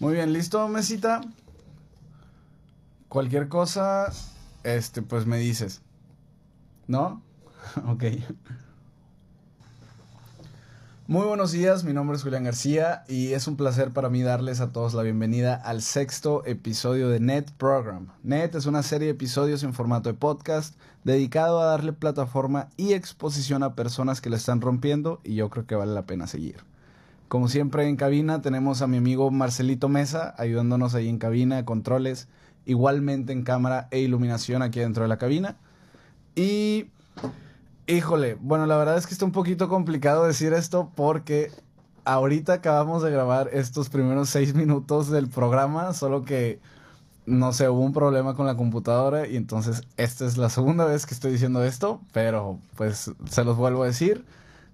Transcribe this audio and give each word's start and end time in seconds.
Muy 0.00 0.14
bien, 0.14 0.32
¿listo, 0.32 0.66
mesita? 0.66 1.20
Cualquier 3.10 3.48
cosa, 3.48 4.10
este, 4.64 5.02
pues 5.02 5.26
me 5.26 5.36
dices. 5.36 5.82
¿No? 6.86 7.22
ok. 7.86 8.04
Muy 11.06 11.26
buenos 11.26 11.52
días, 11.52 11.84
mi 11.84 11.92
nombre 11.92 12.16
es 12.16 12.22
Julián 12.22 12.44
García 12.44 13.04
y 13.08 13.34
es 13.34 13.46
un 13.46 13.58
placer 13.58 13.90
para 13.90 14.08
mí 14.08 14.22
darles 14.22 14.62
a 14.62 14.72
todos 14.72 14.94
la 14.94 15.02
bienvenida 15.02 15.54
al 15.54 15.82
sexto 15.82 16.46
episodio 16.46 17.10
de 17.10 17.20
Net 17.20 17.50
Program. 17.58 18.08
Net 18.22 18.54
es 18.54 18.64
una 18.64 18.82
serie 18.82 19.08
de 19.08 19.12
episodios 19.12 19.62
en 19.64 19.74
formato 19.74 20.08
de 20.08 20.14
podcast 20.14 20.76
dedicado 21.04 21.60
a 21.60 21.66
darle 21.66 21.92
plataforma 21.92 22.70
y 22.78 22.94
exposición 22.94 23.62
a 23.62 23.74
personas 23.74 24.22
que 24.22 24.30
la 24.30 24.38
están 24.38 24.62
rompiendo 24.62 25.20
y 25.24 25.34
yo 25.34 25.50
creo 25.50 25.66
que 25.66 25.74
vale 25.74 25.92
la 25.92 26.06
pena 26.06 26.26
seguir. 26.26 26.69
Como 27.30 27.48
siempre 27.48 27.88
en 27.88 27.96
cabina 27.96 28.42
tenemos 28.42 28.82
a 28.82 28.86
mi 28.86 28.98
amigo 28.98 29.30
Marcelito 29.30 29.88
Mesa 29.88 30.34
ayudándonos 30.36 30.94
ahí 30.94 31.08
en 31.08 31.16
cabina, 31.16 31.64
controles, 31.64 32.28
igualmente 32.66 33.32
en 33.32 33.44
cámara 33.44 33.88
e 33.90 34.00
iluminación 34.00 34.60
aquí 34.60 34.80
dentro 34.80 35.04
de 35.04 35.08
la 35.08 35.16
cabina. 35.16 35.56
Y 36.34 36.90
Híjole, 37.90 38.36
bueno, 38.40 38.66
la 38.66 38.76
verdad 38.76 38.96
es 38.96 39.08
que 39.08 39.14
está 39.14 39.24
un 39.24 39.32
poquito 39.32 39.68
complicado 39.68 40.24
decir 40.24 40.52
esto 40.52 40.92
porque 40.94 41.50
ahorita 42.04 42.52
acabamos 42.52 43.02
de 43.02 43.10
grabar 43.10 43.50
estos 43.52 43.88
primeros 43.88 44.28
seis 44.28 44.54
minutos 44.54 45.10
del 45.10 45.28
programa, 45.28 45.92
solo 45.92 46.22
que 46.22 46.60
no 47.26 47.52
sé, 47.52 47.68
hubo 47.68 47.80
un 47.80 47.92
problema 47.92 48.34
con 48.34 48.46
la 48.46 48.56
computadora 48.56 49.26
y 49.26 49.36
entonces 49.36 49.82
esta 49.96 50.24
es 50.24 50.36
la 50.36 50.50
segunda 50.50 50.84
vez 50.84 51.04
que 51.04 51.14
estoy 51.14 51.32
diciendo 51.32 51.64
esto, 51.64 52.00
pero 52.12 52.60
pues 52.76 53.10
se 53.28 53.44
los 53.44 53.56
vuelvo 53.56 53.82
a 53.82 53.86
decir. 53.86 54.24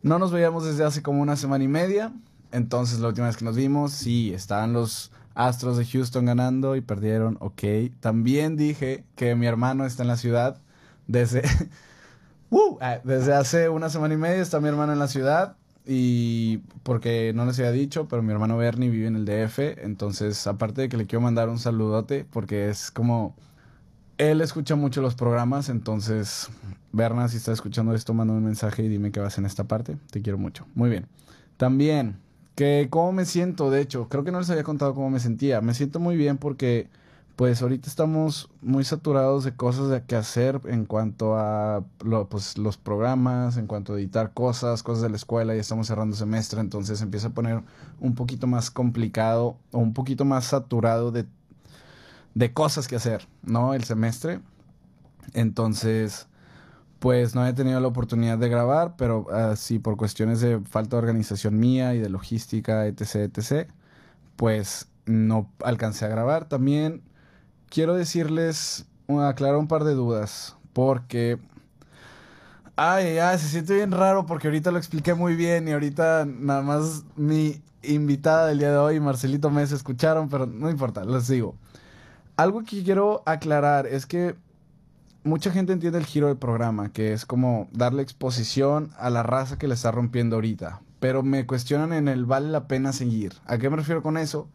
No 0.02 0.18
nos 0.18 0.30
veíamos 0.30 0.66
desde 0.66 0.84
hace 0.84 1.02
como 1.02 1.22
una 1.22 1.36
semana 1.36 1.64
y 1.64 1.68
media, 1.68 2.12
entonces 2.52 3.00
la 3.00 3.08
última 3.08 3.26
vez 3.26 3.36
que 3.36 3.44
nos 3.44 3.56
vimos, 3.56 3.92
sí, 3.92 4.32
estaban 4.32 4.72
los 4.72 5.12
Astros 5.34 5.76
de 5.76 5.84
Houston 5.84 6.24
ganando 6.24 6.76
y 6.76 6.80
perdieron, 6.80 7.36
ok. 7.40 7.62
También 8.00 8.56
dije 8.56 9.04
que 9.16 9.34
mi 9.34 9.46
hermano 9.46 9.84
está 9.84 10.02
en 10.02 10.08
la 10.08 10.16
ciudad 10.16 10.58
desde... 11.06 11.42
Ah, 12.80 13.00
desde 13.02 13.34
hace 13.34 13.68
una 13.68 13.90
semana 13.90 14.14
y 14.14 14.16
media 14.16 14.40
está 14.40 14.60
mi 14.60 14.68
hermano 14.68 14.92
en 14.92 14.98
la 14.98 15.08
ciudad 15.08 15.56
y 15.84 16.58
porque 16.84 17.32
no 17.34 17.44
les 17.44 17.58
había 17.58 17.72
dicho, 17.72 18.08
pero 18.08 18.22
mi 18.22 18.32
hermano 18.32 18.56
Bernie 18.56 18.88
vive 18.88 19.08
en 19.08 19.16
el 19.16 19.24
DF, 19.24 19.58
entonces 19.78 20.46
aparte 20.46 20.82
de 20.82 20.88
que 20.88 20.96
le 20.96 21.06
quiero 21.06 21.20
mandar 21.22 21.48
un 21.48 21.58
saludote 21.58 22.24
porque 22.30 22.68
es 22.68 22.90
como 22.90 23.34
él 24.18 24.40
escucha 24.40 24.74
mucho 24.76 25.02
los 25.02 25.14
programas, 25.14 25.68
entonces 25.68 26.48
Berna, 26.92 27.28
si 27.28 27.36
estás 27.36 27.54
escuchando 27.54 27.94
esto, 27.94 28.14
manda 28.14 28.32
un 28.32 28.44
mensaje 28.44 28.82
y 28.82 28.88
dime 28.88 29.10
qué 29.10 29.20
vas 29.20 29.38
en 29.38 29.46
esta 29.46 29.64
parte, 29.64 29.96
te 30.10 30.22
quiero 30.22 30.38
mucho. 30.38 30.66
Muy 30.74 30.88
bien. 30.88 31.06
También 31.56 32.16
que 32.56 32.88
cómo 32.90 33.12
me 33.12 33.26
siento, 33.26 33.70
de 33.70 33.80
hecho, 33.82 34.08
creo 34.08 34.24
que 34.24 34.32
no 34.32 34.40
les 34.40 34.50
había 34.50 34.64
contado 34.64 34.94
cómo 34.94 35.10
me 35.10 35.20
sentía. 35.20 35.60
Me 35.60 35.74
siento 35.74 36.00
muy 36.00 36.16
bien 36.16 36.38
porque 36.38 36.88
pues 37.36 37.60
ahorita 37.60 37.88
estamos 37.88 38.48
muy 38.62 38.82
saturados 38.82 39.44
de 39.44 39.54
cosas 39.54 39.90
de 39.90 40.02
que 40.04 40.16
hacer 40.16 40.62
en 40.64 40.86
cuanto 40.86 41.36
a 41.36 41.84
pues, 42.30 42.56
los 42.56 42.78
programas, 42.78 43.58
en 43.58 43.66
cuanto 43.66 43.92
a 43.92 43.98
editar 43.98 44.32
cosas, 44.32 44.82
cosas 44.82 45.02
de 45.02 45.10
la 45.10 45.16
escuela, 45.16 45.54
ya 45.54 45.60
estamos 45.60 45.86
cerrando 45.86 46.16
semestre, 46.16 46.60
entonces 46.60 47.02
empieza 47.02 47.28
a 47.28 47.34
poner 47.34 47.62
un 48.00 48.14
poquito 48.14 48.46
más 48.46 48.70
complicado 48.70 49.58
o 49.72 49.78
un 49.78 49.92
poquito 49.92 50.24
más 50.24 50.46
saturado 50.46 51.12
de, 51.12 51.26
de 52.34 52.54
cosas 52.54 52.88
que 52.88 52.96
hacer, 52.96 53.28
¿no? 53.42 53.74
El 53.74 53.84
semestre. 53.84 54.40
Entonces, 55.34 56.28
pues 56.98 57.34
no 57.34 57.46
he 57.46 57.52
tenido 57.52 57.80
la 57.80 57.88
oportunidad 57.88 58.38
de 58.38 58.48
grabar, 58.48 58.94
pero 58.96 59.26
así 59.30 59.78
por 59.78 59.96
cuestiones 59.96 60.40
de 60.40 60.60
falta 60.60 60.96
de 60.96 61.02
organización 61.02 61.58
mía 61.58 61.94
y 61.94 61.98
de 61.98 62.08
logística, 62.08 62.86
etc., 62.86 63.16
etc., 63.36 63.68
pues 64.36 64.88
no 65.06 65.50
alcancé 65.64 66.04
a 66.04 66.08
grabar. 66.08 66.48
También 66.48 67.02
quiero 67.68 67.94
decirles, 67.94 68.86
aclarar 69.08 69.56
un 69.56 69.68
par 69.68 69.84
de 69.84 69.94
dudas, 69.94 70.56
porque... 70.72 71.38
Ay, 72.78 73.18
ay, 73.18 73.38
se 73.38 73.48
siente 73.48 73.74
bien 73.74 73.90
raro 73.90 74.26
porque 74.26 74.48
ahorita 74.48 74.70
lo 74.70 74.76
expliqué 74.76 75.14
muy 75.14 75.34
bien 75.34 75.66
y 75.66 75.72
ahorita 75.72 76.26
nada 76.26 76.60
más 76.60 77.04
mi 77.16 77.62
invitada 77.82 78.48
del 78.48 78.58
día 78.58 78.70
de 78.70 78.76
hoy, 78.76 79.00
Marcelito 79.00 79.48
Mesa, 79.50 79.74
escucharon, 79.74 80.28
pero 80.28 80.44
no 80.44 80.68
importa, 80.68 81.04
les 81.04 81.26
digo. 81.26 81.54
Algo 82.36 82.64
que 82.64 82.84
quiero 82.84 83.22
aclarar 83.24 83.86
es 83.86 84.04
que 84.04 84.36
mucha 85.26 85.50
gente 85.50 85.72
entiende 85.72 85.98
el 85.98 86.06
giro 86.06 86.28
del 86.28 86.36
programa, 86.36 86.92
que 86.92 87.12
es 87.12 87.26
como 87.26 87.68
darle 87.72 88.02
exposición 88.02 88.90
a 88.96 89.10
la 89.10 89.22
raza 89.22 89.58
que 89.58 89.68
le 89.68 89.74
está 89.74 89.90
rompiendo 89.90 90.36
ahorita. 90.36 90.80
Pero 91.00 91.22
me 91.22 91.46
cuestionan 91.46 91.92
en 91.92 92.08
el 92.08 92.24
vale 92.24 92.48
la 92.48 92.68
pena 92.68 92.92
seguir. 92.92 93.34
¿A 93.44 93.58
qué 93.58 93.68
me 93.68 93.76
refiero 93.76 94.02
con 94.02 94.16
eso? 94.16 94.48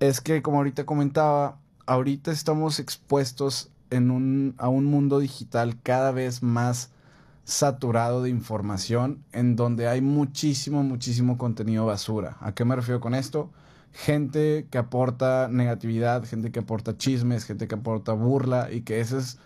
Es 0.00 0.20
que, 0.20 0.42
como 0.42 0.58
ahorita 0.58 0.86
comentaba, 0.86 1.58
ahorita 1.86 2.30
estamos 2.30 2.78
expuestos 2.78 3.70
en 3.90 4.10
un, 4.10 4.54
a 4.58 4.68
un 4.68 4.84
mundo 4.84 5.18
digital 5.18 5.76
cada 5.82 6.12
vez 6.12 6.42
más 6.42 6.90
saturado 7.44 8.22
de 8.22 8.30
información, 8.30 9.22
en 9.32 9.54
donde 9.54 9.88
hay 9.88 10.00
muchísimo, 10.00 10.82
muchísimo 10.82 11.36
contenido 11.36 11.86
basura. 11.86 12.36
¿A 12.40 12.52
qué 12.52 12.64
me 12.64 12.76
refiero 12.76 13.00
con 13.00 13.14
esto? 13.14 13.50
Gente 13.92 14.66
que 14.70 14.78
aporta 14.78 15.48
negatividad, 15.50 16.24
gente 16.24 16.50
que 16.50 16.60
aporta 16.60 16.96
chismes, 16.96 17.44
gente 17.44 17.68
que 17.68 17.74
aporta 17.74 18.12
burla 18.12 18.70
y 18.72 18.82
que 18.82 19.00
ese 19.00 19.18
es, 19.18 19.38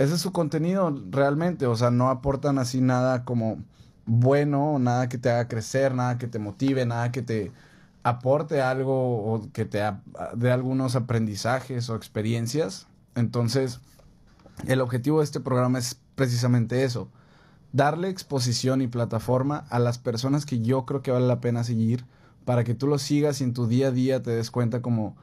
ese 0.00 0.14
es 0.14 0.20
su 0.20 0.32
contenido 0.32 0.92
realmente. 1.10 1.66
O 1.66 1.76
sea, 1.76 1.90
no 1.90 2.10
aportan 2.10 2.58
así 2.58 2.80
nada 2.80 3.24
como 3.24 3.62
bueno, 4.06 4.78
nada 4.78 5.08
que 5.08 5.18
te 5.18 5.30
haga 5.30 5.46
crecer, 5.46 5.94
nada 5.94 6.18
que 6.18 6.26
te 6.26 6.38
motive, 6.38 6.84
nada 6.86 7.12
que 7.12 7.22
te, 7.22 7.52
aporte 8.02 8.62
algo 8.62 9.32
o 9.32 9.52
que 9.52 9.64
te 9.64 9.82
dé 10.34 10.50
algunos 10.50 10.96
aprendizajes 10.96 11.90
o 11.90 11.96
experiencias. 11.96 12.86
Entonces, 13.14 13.80
el 14.66 14.80
objetivo 14.80 15.18
de 15.18 15.24
este 15.24 15.40
programa 15.40 15.78
es 15.78 16.00
precisamente 16.14 16.84
eso, 16.84 17.08
darle 17.72 18.08
exposición 18.08 18.82
y 18.82 18.88
plataforma 18.88 19.64
a 19.70 19.78
las 19.78 19.98
personas 19.98 20.46
que 20.46 20.60
yo 20.60 20.86
creo 20.86 21.02
que 21.02 21.10
vale 21.10 21.26
la 21.26 21.40
pena 21.40 21.64
seguir 21.64 22.04
para 22.44 22.64
que 22.64 22.74
tú 22.74 22.86
lo 22.86 22.98
sigas 22.98 23.40
y 23.40 23.44
en 23.44 23.54
tu 23.54 23.66
día 23.66 23.88
a 23.88 23.92
día 23.92 24.22
te 24.22 24.30
des 24.30 24.50
cuenta 24.50 24.82
como 24.82 25.16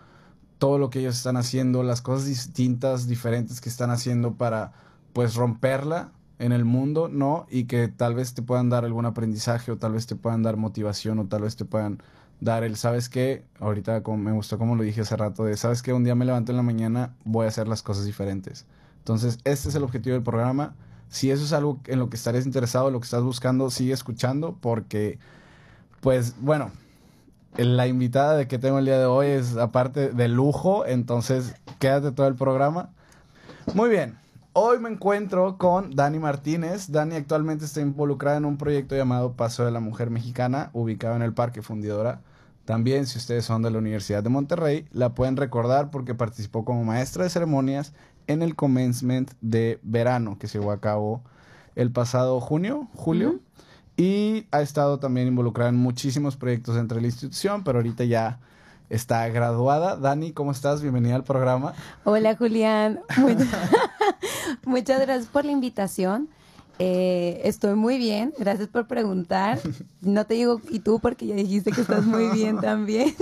todo 0.58 0.78
lo 0.78 0.90
que 0.90 1.00
ellos 1.00 1.16
están 1.18 1.38
haciendo, 1.38 1.84
las 1.84 2.02
cosas 2.02 2.26
distintas, 2.26 3.08
diferentes 3.08 3.62
que 3.62 3.70
están 3.70 3.92
haciendo 3.92 4.34
para 4.34 4.74
pues 5.14 5.36
romperla 5.36 6.12
en 6.40 6.52
el 6.52 6.66
mundo, 6.66 7.10
¿no? 7.10 7.48
Y 7.50 7.66
que 7.66 7.88
tal 7.88 8.16
vez 8.16 8.34
te 8.34 8.42
puedan 8.42 8.70
dar 8.70 8.86
algún 8.86 9.06
aprendizaje 9.06 9.72
o 9.72 9.78
tal 9.78 9.94
vez 9.94 10.08
te 10.08 10.16
puedan 10.16 10.44
dar 10.44 10.58
motivación 10.58 11.20
o 11.20 11.26
tal 11.26 11.42
vez 11.42 11.56
te 11.56 11.66
puedan 11.66 12.00
dar 12.40 12.64
el, 12.64 12.78
¿sabes 12.78 13.10
qué? 13.10 13.44
Ahorita 13.60 14.04
como 14.04 14.18
me 14.18 14.32
gustó 14.32 14.58
como 14.58 14.76
lo 14.76 14.84
dije 14.84 15.02
hace 15.02 15.16
rato, 15.16 15.46
de, 15.46 15.58
¿sabes 15.58 15.82
qué? 15.82 15.94
Un 15.94 16.04
día 16.04 16.16
me 16.16 16.26
levanto 16.26 16.52
en 16.52 16.58
la 16.58 16.64
mañana, 16.64 17.16
voy 17.24 17.46
a 17.46 17.50
hacer 17.50 17.68
las 17.68 17.82
cosas 17.82 18.06
diferentes. 18.06 18.66
Entonces, 19.00 19.40
este 19.44 19.70
es 19.70 19.76
el 19.76 19.84
objetivo 19.84 20.14
del 20.14 20.24
programa. 20.24 20.76
Si 21.10 21.32
eso 21.32 21.46
es 21.46 21.54
algo 21.54 21.80
en 21.88 22.00
lo 22.00 22.10
que 22.10 22.18
estarías 22.18 22.46
interesado, 22.46 22.92
lo 22.92 23.00
que 23.00 23.06
estás 23.06 23.24
buscando, 23.24 23.70
sigue 23.70 23.94
escuchando 23.94 24.58
porque, 24.60 25.18
pues, 26.02 26.36
bueno, 26.42 26.72
la 27.58 27.88
invitada 27.88 28.36
de 28.36 28.48
que 28.48 28.60
tengo 28.60 28.80
el 28.80 28.86
día 28.86 29.00
de 29.00 29.06
hoy 29.06 29.28
es 29.28 29.58
aparte 29.58 30.10
de 30.12 30.28
lujo, 30.28 30.86
entonces 30.86 31.56
quédate 31.80 32.12
todo 32.12 32.28
el 32.28 32.36
programa. 32.36 32.90
Muy 33.74 33.90
bien, 33.90 34.18
hoy 34.54 34.80
me 34.80 34.90
encuentro 34.90 35.58
con 35.58 35.96
Dani 35.96 36.20
Martínez. 36.20 36.92
Dani 36.92 37.16
actualmente 37.16 37.66
está 37.66 37.82
involucrada 37.82 38.38
en 38.38 38.46
un 38.46 38.58
proyecto 38.58 38.96
llamado 38.96 39.34
Paso 39.34 39.66
de 39.66 39.72
la 39.72 39.80
Mujer 39.80 40.10
Mexicana, 40.10 40.70
ubicado 40.74 41.16
en 41.16 41.22
el 41.22 41.34
Parque 41.34 41.62
Fundidora 41.62 42.22
también, 42.68 43.08
si 43.08 43.18
ustedes 43.18 43.46
son 43.46 43.62
de 43.62 43.72
la 43.72 43.78
Universidad 43.78 44.22
de 44.22 44.28
Monterrey, 44.28 44.90
la 44.92 45.16
pueden 45.16 45.38
recordar 45.38 45.90
porque 45.90 46.16
participó 46.16 46.66
como 46.66 46.84
maestra 46.84 47.24
de 47.24 47.30
ceremonias 47.30 47.94
en 48.28 48.42
el 48.42 48.58
commencement 48.58 49.32
de 49.40 49.80
verano 49.84 50.38
que 50.38 50.50
se 50.50 50.60
llevó 50.60 50.74
a 50.74 50.82
cabo 50.82 51.24
el 51.76 51.94
pasado 51.94 52.42
junio, 52.42 52.90
julio, 52.94 53.40
y 53.98 54.46
ha 54.52 54.62
estado 54.62 55.00
también 55.00 55.28
involucrada 55.28 55.70
en 55.70 55.76
muchísimos 55.76 56.38
proyectos 56.38 56.76
dentro 56.76 56.96
de 56.96 57.02
la 57.02 57.08
institución, 57.08 57.64
pero 57.64 57.80
ahorita 57.80 58.06
ya 58.06 58.40
está 58.90 59.28
graduada. 59.30 59.98
Dani, 59.98 60.32
¿cómo 60.32 60.52
estás? 60.52 60.84
Bienvenida 60.84 61.16
al 61.16 61.24
programa. 61.24 61.74
Hola, 62.04 62.36
Julián. 62.36 63.02
Muchas 64.66 65.02
gracias 65.02 65.28
por 65.28 65.46
la 65.46 65.52
invitación. 65.52 66.30
Eh, 66.80 67.42
estoy 67.44 67.74
muy 67.74 67.98
bien, 67.98 68.36
gracias 68.38 68.68
por 68.68 68.88
preguntar. 68.88 69.60
No 70.02 70.26
te 70.26 70.36
digo 70.36 70.62
y 70.70 70.80
tú 70.80 71.00
porque 71.00 71.26
ya 71.26 71.34
dijiste 71.34 71.72
que 71.72 71.82
estás 71.82 72.06
muy 72.06 72.30
bien 72.30 72.58
también. 72.62 73.16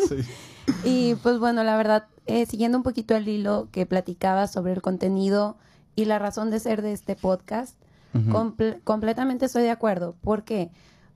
Y 0.84 1.16
pues 1.16 1.40
bueno, 1.40 1.64
la 1.64 1.78
verdad, 1.78 2.08
eh, 2.26 2.46
siguiendo 2.48 2.78
un 2.78 2.84
poquito 2.84 3.16
el 3.16 3.30
hilo 3.30 3.70
que 3.72 3.86
platicaba 3.86 4.48
sobre 4.48 4.74
el 4.74 4.82
contenido 4.82 5.56
y 5.96 6.04
la 6.04 6.20
razón 6.20 6.52
de 6.52 6.60
ser 6.60 6.82
de 6.82 6.92
este 6.92 7.16
podcast, 7.16 7.78
completamente 8.84 9.46
estoy 9.46 9.64
de 9.64 9.72
acuerdo. 9.72 10.16
¿Por 10.22 10.44
qué? 10.44 10.72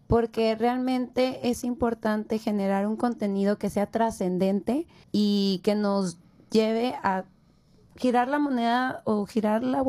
Porque 0.08 0.56
realmente 0.56 1.50
es 1.50 1.64
importante 1.64 2.40
generar 2.40 2.88
un 2.88 2.96
contenido 2.96 3.58
que 3.58 3.70
sea 3.70 3.86
trascendente 3.88 4.88
y 5.12 5.62
que 5.64 5.76
nos 5.76 6.18
lleve 6.52 6.96
a 7.04 7.26
girar 7.96 8.28
la 8.28 8.40
moneda 8.40 9.02
o 9.06 9.26
girar 9.26 9.64
la, 9.64 9.84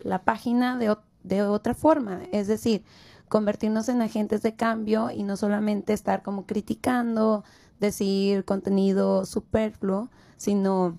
la 0.00 0.22
página 0.22 0.78
de, 0.78 0.96
de 1.24 1.42
otra 1.42 1.74
forma. 1.74 2.20
Es 2.32 2.46
decir, 2.46 2.84
convertirnos 3.28 3.88
en 3.88 4.02
agentes 4.02 4.42
de 4.42 4.54
cambio 4.54 5.10
y 5.10 5.22
no 5.22 5.36
solamente 5.36 5.92
estar 5.92 6.22
como 6.22 6.46
criticando, 6.46 7.44
decir 7.80 8.44
contenido 8.44 9.26
superfluo, 9.26 10.08
sino 10.36 10.96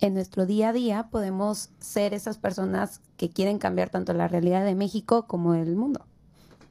en 0.00 0.14
nuestro 0.14 0.46
día 0.46 0.70
a 0.70 0.72
día 0.72 1.08
podemos 1.10 1.70
ser 1.78 2.14
esas 2.14 2.38
personas 2.38 3.00
que 3.16 3.30
quieren 3.30 3.58
cambiar 3.58 3.90
tanto 3.90 4.12
la 4.12 4.28
realidad 4.28 4.64
de 4.64 4.74
México 4.74 5.26
como 5.26 5.54
el 5.54 5.76
mundo. 5.76 6.04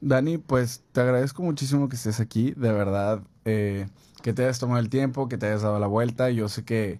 Dani, 0.00 0.38
pues 0.38 0.82
te 0.92 1.00
agradezco 1.00 1.42
muchísimo 1.42 1.88
que 1.88 1.96
estés 1.96 2.20
aquí, 2.20 2.52
de 2.52 2.72
verdad, 2.72 3.20
eh, 3.44 3.86
que 4.22 4.32
te 4.32 4.42
hayas 4.44 4.58
tomado 4.58 4.80
el 4.80 4.88
tiempo, 4.88 5.28
que 5.28 5.38
te 5.38 5.46
hayas 5.46 5.62
dado 5.62 5.78
la 5.78 5.86
vuelta. 5.86 6.30
Yo 6.30 6.48
sé 6.48 6.64
que 6.64 6.98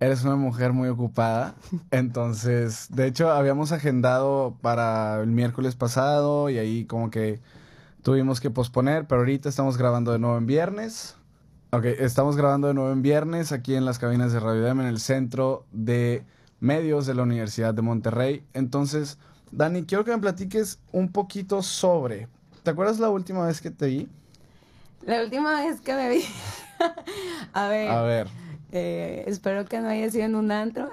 eres 0.00 0.24
una 0.24 0.36
mujer 0.36 0.72
muy 0.72 0.88
ocupada, 0.88 1.54
entonces, 1.90 2.86
de 2.90 3.06
hecho, 3.06 3.30
habíamos 3.30 3.72
agendado 3.72 4.56
para 4.62 5.20
el 5.20 5.28
miércoles 5.28 5.74
pasado 5.74 6.48
y 6.48 6.58
ahí 6.58 6.84
como 6.84 7.10
que 7.10 7.40
tuvimos 8.02 8.40
que 8.40 8.50
posponer, 8.50 9.06
pero 9.06 9.20
ahorita 9.20 9.48
estamos 9.48 9.76
grabando 9.76 10.12
de 10.12 10.20
nuevo 10.20 10.38
en 10.38 10.46
viernes. 10.46 11.17
Ok, 11.70 11.84
estamos 11.84 12.34
grabando 12.34 12.68
de 12.68 12.72
nuevo 12.72 12.90
en 12.92 13.02
viernes 13.02 13.52
aquí 13.52 13.74
en 13.74 13.84
las 13.84 13.98
cabinas 13.98 14.32
de 14.32 14.40
Radio 14.40 14.62
Dem 14.62 14.80
en 14.80 14.86
el 14.86 15.00
centro 15.00 15.66
de 15.70 16.24
medios 16.60 17.04
de 17.04 17.14
la 17.14 17.24
Universidad 17.24 17.74
de 17.74 17.82
Monterrey. 17.82 18.42
Entonces, 18.54 19.18
Dani, 19.50 19.84
quiero 19.84 20.02
que 20.02 20.12
me 20.12 20.18
platiques 20.18 20.78
un 20.92 21.12
poquito 21.12 21.62
sobre. 21.62 22.26
¿Te 22.62 22.70
acuerdas 22.70 22.98
la 22.98 23.10
última 23.10 23.44
vez 23.44 23.60
que 23.60 23.70
te 23.70 23.86
vi? 23.86 24.08
La 25.02 25.22
última 25.22 25.60
vez 25.60 25.82
que 25.82 25.92
me 25.92 26.08
vi. 26.08 26.24
a 27.52 27.68
ver. 27.68 27.90
A 27.90 28.00
ver. 28.00 28.28
Eh, 28.72 29.24
espero 29.26 29.66
que 29.66 29.78
no 29.80 29.90
haya 29.90 30.10
sido 30.10 30.24
en 30.24 30.36
un 30.36 30.50
antro. 30.50 30.88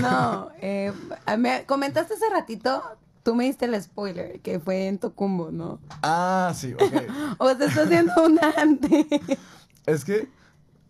No, 0.00 0.50
eh, 0.60 0.92
me 1.36 1.64
comentaste 1.66 2.14
hace 2.14 2.30
ratito, 2.30 2.80
tú 3.24 3.34
me 3.34 3.44
diste 3.44 3.64
el 3.64 3.82
spoiler, 3.82 4.38
que 4.38 4.60
fue 4.60 4.86
en 4.86 4.98
Tocumbo, 4.98 5.50
¿no? 5.50 5.80
Ah, 6.02 6.52
sí, 6.54 6.74
ok. 6.74 6.80
o 7.38 7.48
se 7.54 7.64
está 7.64 7.82
haciendo 7.82 8.12
un 8.24 8.38
antes. 8.56 9.06
Es 9.86 10.04
que, 10.04 10.28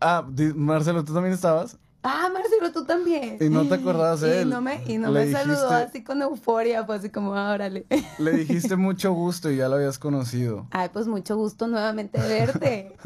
ah, 0.01 0.27
Marcelo, 0.55 1.05
¿tú 1.05 1.15
también 1.15 1.35
estabas? 1.35 1.79
Ah, 2.03 2.29
Marcelo, 2.33 2.73
tú 2.73 2.85
también. 2.85 3.39
Y 3.41 3.49
no 3.49 3.67
te 3.67 3.75
acordabas 3.75 4.21
de 4.21 4.43
él. 4.43 4.49
Y 4.49 4.51
no 4.51 4.61
me, 4.61 4.83
y 4.87 4.99
no 4.99 5.13
me 5.13 5.31
saludó 5.31 5.71
así 5.71 6.03
con 6.03 6.21
euforia, 6.21 6.85
pues 6.85 7.01
así 7.01 7.11
como, 7.11 7.37
ah, 7.37 7.53
órale. 7.53 7.87
Le 8.19 8.33
dijiste 8.39 8.75
mucho 8.75 9.13
gusto 9.13 9.51
y 9.51 9.57
ya 9.57 9.69
lo 9.69 9.77
habías 9.77 9.99
conocido. 9.99 10.67
Ay, 10.73 10.91
pues 10.93 11.07
mucho 11.07 11.37
gusto 11.37 11.69
nuevamente 11.69 12.19
verte. 12.19 12.97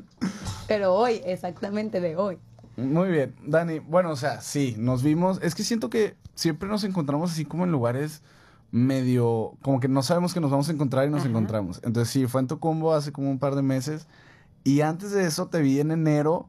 Pero 0.67 0.95
hoy, 0.95 1.21
exactamente 1.27 2.01
de 2.01 2.17
hoy. 2.17 2.39
Muy 2.77 3.11
bien, 3.11 3.35
Dani. 3.47 3.81
Bueno, 3.81 4.11
o 4.11 4.17
sea, 4.17 4.41
sí, 4.41 4.75
nos 4.79 5.03
vimos. 5.03 5.41
Es 5.43 5.55
que 5.55 5.63
siento 5.63 5.91
que 5.91 6.17
siempre 6.35 6.69
nos 6.69 6.83
encontramos 6.85 7.33
así 7.33 7.45
como 7.45 7.65
en 7.65 7.73
lugares 7.73 8.23
medio, 8.71 9.57
como 9.63 9.81
que 9.81 9.89
no 9.89 10.03
sabemos 10.03 10.35
que 10.35 10.41
nos 10.41 10.51
vamos 10.51 10.69
a 10.69 10.73
encontrar 10.73 11.07
y 11.07 11.11
nos 11.11 11.25
encontramos. 11.25 11.81
Entonces 11.85 12.13
sí, 12.13 12.27
fue 12.27 12.41
en 12.41 12.47
tu 12.47 12.59
combo 12.59 12.95
hace 12.95 13.13
como 13.13 13.31
un 13.31 13.39
par 13.39 13.55
de 13.55 13.63
meses. 13.63 14.07
Y 14.67 14.81
antes 14.81 15.13
de 15.13 15.25
eso 15.25 15.47
te 15.47 15.63
vi 15.63 15.79
en 15.79 15.93
enero 15.93 16.49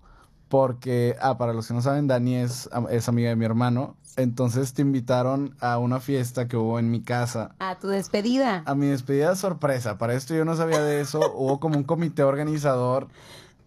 porque, 0.50 1.16
ah, 1.22 1.38
para 1.38 1.54
los 1.54 1.68
que 1.68 1.76
no 1.76 1.84
saben, 1.84 2.08
Dani 2.08 2.34
es, 2.34 2.68
es 2.90 3.08
amiga 3.08 3.30
de 3.30 3.36
mi 3.36 3.46
hermano. 3.46 3.96
Entonces 4.16 4.74
te 4.74 4.82
invitaron 4.82 5.56
a 5.60 5.78
una 5.78 6.00
fiesta 6.00 6.48
que 6.48 6.58
hubo 6.58 6.80
en 6.80 6.90
mi 6.90 7.04
casa. 7.04 7.52
A 7.60 7.78
tu 7.78 7.90
despedida. 7.90 8.64
A 8.66 8.74
mi 8.74 8.88
despedida 8.88 9.36
sorpresa. 9.36 10.00
Para 10.00 10.16
esto 10.16 10.34
yo 10.34 10.46
no 10.46 10.56
sabía 10.56 10.82
de 10.82 11.00
eso. 11.00 11.20
hubo 11.36 11.60
como 11.60 11.78
un 11.78 11.84
comité 11.84 12.24
organizador. 12.24 13.08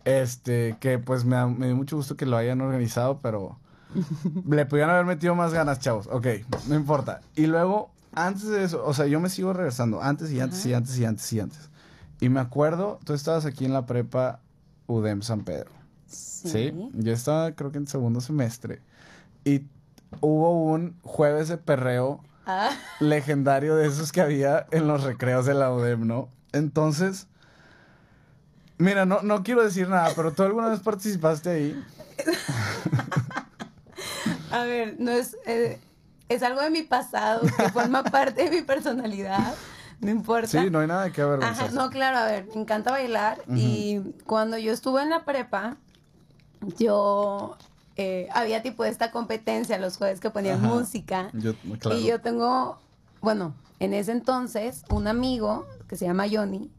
Este, 0.05 0.77
que 0.81 0.99
pues 0.99 1.25
me, 1.25 1.47
me 1.47 1.67
dio 1.67 1.77
mucho 1.77 1.95
gusto 1.95 2.17
que 2.17 2.27
lo 2.27 2.37
hayan 2.37 2.61
organizado, 2.61 3.21
pero 3.23 3.57
le 4.49 4.67
pudieron 4.67 4.91
haber 4.91 5.05
metido 5.05 5.37
más 5.37 5.55
ganas, 5.55 5.79
chavos. 5.79 6.09
Ok, 6.11 6.27
no 6.67 6.75
importa. 6.75 7.21
Y 7.37 7.47
luego, 7.47 7.93
antes 8.17 8.49
de 8.49 8.65
eso, 8.65 8.85
o 8.85 8.95
sea, 8.95 9.07
yo 9.07 9.21
me 9.21 9.29
sigo 9.29 9.53
regresando. 9.53 10.03
Antes 10.03 10.33
y 10.33 10.41
antes 10.41 10.67
y 10.67 10.75
antes 10.75 10.99
y 10.99 11.05
antes 11.05 11.33
y 11.33 11.39
antes. 11.39 11.70
Y 12.21 12.29
me 12.29 12.41
acuerdo, 12.41 13.01
tú 13.05 13.15
estabas 13.15 13.47
aquí 13.47 13.65
en 13.65 13.73
la 13.73 13.87
prepa 13.87 14.41
UDEM 14.87 15.23
San 15.23 15.45
Pedro. 15.45 15.71
Sí. 16.07 16.73
Yo 16.95 17.13
estaba 17.13 17.53
creo 17.53 17.73
que 17.73 17.79
en 17.79 17.87
segundo 17.87 18.21
semestre. 18.21 18.83
Y 19.45 19.63
hubo 20.21 20.65
un 20.65 20.99
jueves 21.03 21.49
de 21.49 21.57
perreo 21.57 22.23
ah. 22.47 22.71
legendario 23.01 23.77
de 23.77 23.87
esos 23.87 24.13
que 24.13 24.21
había 24.21 24.67
en 24.71 24.87
los 24.87 25.03
recreos 25.03 25.47
de 25.47 25.55
la 25.55 25.73
UDEM, 25.73 26.07
¿no? 26.07 26.29
Entonces, 26.53 27.27
mira, 28.77 29.07
no, 29.07 29.23
no 29.23 29.43
quiero 29.43 29.63
decir 29.63 29.89
nada, 29.89 30.11
pero 30.15 30.33
tú 30.33 30.43
alguna 30.43 30.69
vez 30.69 30.81
participaste 30.81 31.51
ahí. 31.51 31.85
A 34.51 34.65
ver, 34.65 34.97
no 34.99 35.13
es, 35.13 35.37
eh, 35.47 35.79
es 36.29 36.43
algo 36.43 36.61
de 36.61 36.71
mi 36.71 36.83
pasado 36.83 37.47
que 37.57 37.69
forma 37.71 38.03
parte 38.11 38.45
de 38.45 38.51
mi 38.51 38.63
personalidad 38.63 39.55
no 40.05 40.11
importa. 40.11 40.49
Sí, 40.49 40.71
no 40.71 40.81
hay 40.81 40.87
nada 40.87 41.11
que 41.13 41.23
avergonzarse. 41.23 41.75
no, 41.75 41.91
claro, 41.91 42.19
a 42.19 42.25
ver, 42.27 42.47
me 42.55 42.63
encanta 42.63 42.91
bailar 42.91 43.43
y 43.55 44.01
cuando 44.27 44.59
yo 44.59 44.73
estuve 44.73 45.03
en 45.03 45.11
la 45.11 45.25
prepa, 45.25 45.77
yo 46.79 47.57
eh, 47.97 48.29
había 48.33 48.63
tipo 48.63 48.85
esta 48.85 49.11
competencia 49.11 49.79
los 49.79 49.97
jueves 49.97 50.21
que 50.21 50.31
ponían 50.31 50.63
música. 50.63 51.31
Y 51.33 52.07
yo 52.07 52.21
tengo, 52.21 52.79
bueno, 53.21 53.55
en 53.79 53.95
ese 53.95 54.13
entonces, 54.13 54.85
un 54.91 55.07
amigo 55.07 55.67
que 55.89 55.97
se 55.97 56.07
llama 56.07 56.27
Johnny. 56.31 56.71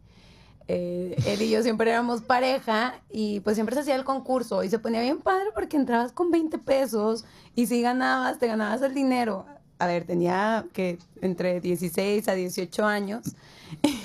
Eh, 0.67 1.15
él 1.25 1.41
y 1.41 1.49
yo 1.49 1.61
siempre 1.63 1.89
éramos 1.89 2.21
pareja 2.21 2.93
y 3.09 3.41
pues 3.41 3.55
siempre 3.55 3.75
se 3.75 3.81
hacía 3.81 3.95
el 3.95 4.05
concurso 4.05 4.63
y 4.63 4.69
se 4.69 4.79
ponía 4.79 5.01
bien 5.01 5.19
padre 5.19 5.47
porque 5.53 5.75
entrabas 5.75 6.13
con 6.13 6.31
20 6.31 6.59
pesos 6.59 7.25
y 7.55 7.65
si 7.65 7.81
ganabas, 7.81 8.39
te 8.39 8.47
ganabas 8.47 8.81
el 8.81 8.93
dinero 8.93 9.45
a 9.81 9.87
ver, 9.87 10.03
tenía 10.03 10.67
que 10.73 10.99
entre 11.21 11.59
16 11.59 12.27
a 12.27 12.33
18 12.33 12.85
años 12.85 13.35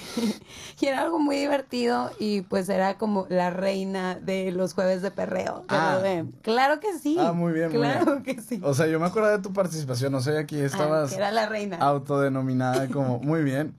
y 0.81 0.87
era 0.87 1.03
algo 1.03 1.19
muy 1.19 1.37
divertido 1.37 2.11
y 2.19 2.41
pues 2.41 2.71
era 2.71 2.97
como 2.97 3.27
la 3.29 3.51
reina 3.51 4.15
de 4.15 4.53
los 4.53 4.73
jueves 4.73 5.03
de 5.03 5.11
perreo. 5.11 5.67
Ah. 5.69 6.01
Claro 6.41 6.81
que 6.81 6.99
sí. 6.99 7.19
Ah, 7.21 7.35
muy 7.35 7.53
bien, 7.53 7.71
Claro 7.73 8.23
que 8.23 8.41
sí. 8.41 8.59
O 8.63 8.73
sea, 8.73 8.87
yo 8.87 8.99
me 8.99 9.05
acuerdo 9.05 9.29
de 9.29 9.41
tu 9.41 9.53
participación, 9.53 10.13
no 10.13 10.23
sé, 10.23 10.39
aquí 10.39 10.59
ah, 10.59 10.65
estabas... 10.65 11.13
era 11.13 11.31
la 11.31 11.47
reina. 11.47 11.77
Autodenominada 11.77 12.89
como, 12.89 13.19
muy 13.23 13.43
bien. 13.43 13.75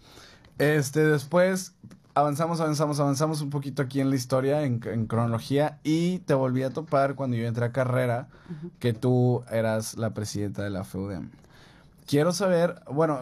Este, 0.60 1.04
después 1.04 1.74
avanzamos, 2.14 2.62
avanzamos, 2.62 3.00
avanzamos 3.00 3.42
un 3.42 3.50
poquito 3.50 3.82
aquí 3.82 4.02
en 4.02 4.12
la 4.12 4.18
historia, 4.18 4.62
en, 4.62 4.78
cronología, 5.08 5.80
y 5.84 6.20
te 6.20 6.36
volví 6.36 6.62
a 6.62 6.70
topar 6.70 7.16
cuando 7.16 7.38
yo 7.38 7.48
entré 7.48 7.66
a 7.66 7.72
carrera, 7.72 8.28
que 8.78 8.94
tú 8.94 9.44
eras 9.50 9.98
la 9.98 10.14
presidenta 10.14 10.62
de 10.62 10.70
la 10.70 10.84
FEUDEM 10.84 11.32
quiero 12.08 12.32
saber, 12.34 12.82
bueno, 12.92 13.20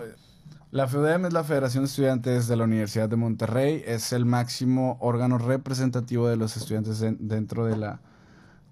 la 0.71 0.87
FEUDEM 0.87 1.25
es 1.25 1.33
la 1.33 1.43
Federación 1.43 1.83
de 1.83 1.89
Estudiantes 1.89 2.47
de 2.47 2.55
la 2.55 2.63
Universidad 2.63 3.09
de 3.09 3.15
Monterrey, 3.15 3.83
es 3.85 4.13
el 4.13 4.25
máximo 4.25 4.97
órgano 5.01 5.37
representativo 5.37 6.27
de 6.27 6.37
los 6.37 6.55
estudiantes 6.55 7.03
dentro 7.19 7.65
de 7.65 7.75
la, 7.75 7.99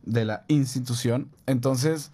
de 0.04 0.26
la 0.26 0.46
institución. 0.48 1.30
Entonces, 1.46 2.12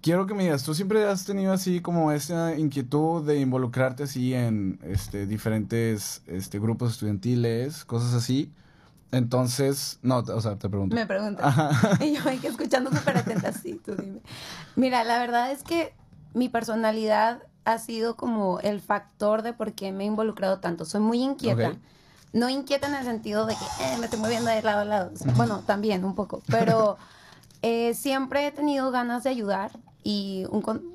quiero 0.00 0.26
que 0.26 0.34
me 0.34 0.44
digas, 0.44 0.64
tú 0.64 0.74
siempre 0.74 1.04
has 1.04 1.24
tenido 1.24 1.52
así 1.52 1.80
como 1.80 2.12
esta 2.12 2.56
inquietud 2.56 3.24
de 3.26 3.40
involucrarte 3.40 4.04
así 4.04 4.34
en 4.34 4.80
este, 4.82 5.26
diferentes 5.26 6.22
este, 6.26 6.58
grupos 6.58 6.92
estudiantiles, 6.92 7.84
cosas 7.84 8.14
así. 8.14 8.50
Entonces, 9.10 9.98
no, 10.02 10.18
o 10.18 10.40
sea, 10.40 10.56
te 10.56 10.70
pregunto. 10.70 10.96
Me 10.96 11.06
preguntas. 11.06 11.54
Y 12.00 12.14
yo 12.14 12.22
que 12.40 12.48
escuchando 12.48 12.90
súper 12.90 13.18
atenta, 13.18 13.52
sí, 13.52 13.78
tú 13.84 13.94
dime. 13.94 14.20
Mira, 14.74 15.04
la 15.04 15.18
verdad 15.18 15.52
es 15.52 15.62
que 15.62 15.92
mi 16.34 16.48
personalidad 16.48 17.42
ha 17.64 17.78
sido 17.78 18.16
como 18.16 18.60
el 18.60 18.80
factor 18.80 19.42
de 19.42 19.52
por 19.52 19.72
qué 19.72 19.92
me 19.92 20.04
he 20.04 20.06
involucrado 20.06 20.58
tanto. 20.58 20.84
Soy 20.84 21.00
muy 21.00 21.22
inquieta. 21.22 21.76
No 22.32 22.48
inquieta 22.48 22.88
en 22.88 22.94
el 22.94 23.04
sentido 23.04 23.44
de 23.44 23.54
que 23.54 23.84
eh, 23.84 23.98
me 23.98 24.06
estoy 24.06 24.18
moviendo 24.18 24.50
de 24.50 24.62
lado 24.62 24.80
a 24.80 24.84
lado. 24.84 25.10
Bueno, 25.36 25.62
también 25.66 26.04
un 26.04 26.14
poco, 26.14 26.42
pero 26.48 26.96
eh, 27.62 27.94
siempre 27.94 28.46
he 28.46 28.52
tenido 28.52 28.90
ganas 28.90 29.24
de 29.24 29.30
ayudar 29.30 29.70
y 30.02 30.46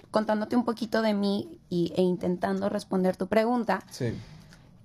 contándote 0.09 0.55
un 0.55 0.65
poquito 0.65 1.01
de 1.01 1.13
mí 1.13 1.59
y, 1.69 1.93
e 1.95 2.01
intentando 2.01 2.69
responder 2.69 3.15
tu 3.15 3.27
pregunta. 3.27 3.83
Sí. 3.91 4.13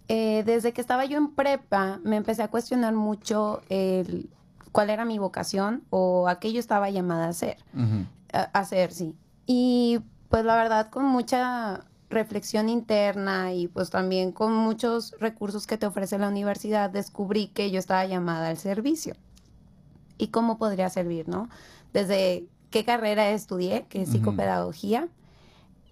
Eh, 0.08 0.42
desde 0.44 0.72
que 0.72 0.82
estaba 0.82 1.06
yo 1.06 1.16
en 1.16 1.34
prepa, 1.34 2.00
me 2.04 2.16
empecé 2.16 2.42
a 2.42 2.48
cuestionar 2.48 2.92
mucho 2.92 3.62
el, 3.70 4.28
cuál 4.72 4.90
era 4.90 5.06
mi 5.06 5.18
vocación 5.18 5.82
o 5.88 6.28
a 6.28 6.38
qué 6.38 6.52
yo 6.52 6.60
estaba 6.60 6.90
llamada 6.90 7.26
a 7.26 7.28
hacer. 7.30 7.56
a 8.32 8.42
hacer, 8.52 8.92
sí. 8.92 9.16
Y 9.46 10.00
pues 10.32 10.46
la 10.46 10.56
verdad 10.56 10.88
con 10.88 11.04
mucha 11.04 11.84
reflexión 12.08 12.70
interna 12.70 13.52
y 13.52 13.68
pues 13.68 13.90
también 13.90 14.32
con 14.32 14.54
muchos 14.54 15.14
recursos 15.20 15.66
que 15.66 15.76
te 15.76 15.84
ofrece 15.84 16.18
la 16.18 16.28
universidad, 16.28 16.88
descubrí 16.88 17.48
que 17.48 17.70
yo 17.70 17.78
estaba 17.78 18.06
llamada 18.06 18.48
al 18.48 18.56
servicio. 18.56 19.14
¿Y 20.16 20.28
cómo 20.28 20.56
podría 20.56 20.88
servir, 20.88 21.28
no? 21.28 21.50
Desde 21.92 22.46
qué 22.70 22.82
carrera 22.82 23.28
estudié, 23.28 23.84
que 23.90 24.00
es 24.00 24.08
psicopedagogía, 24.08 25.06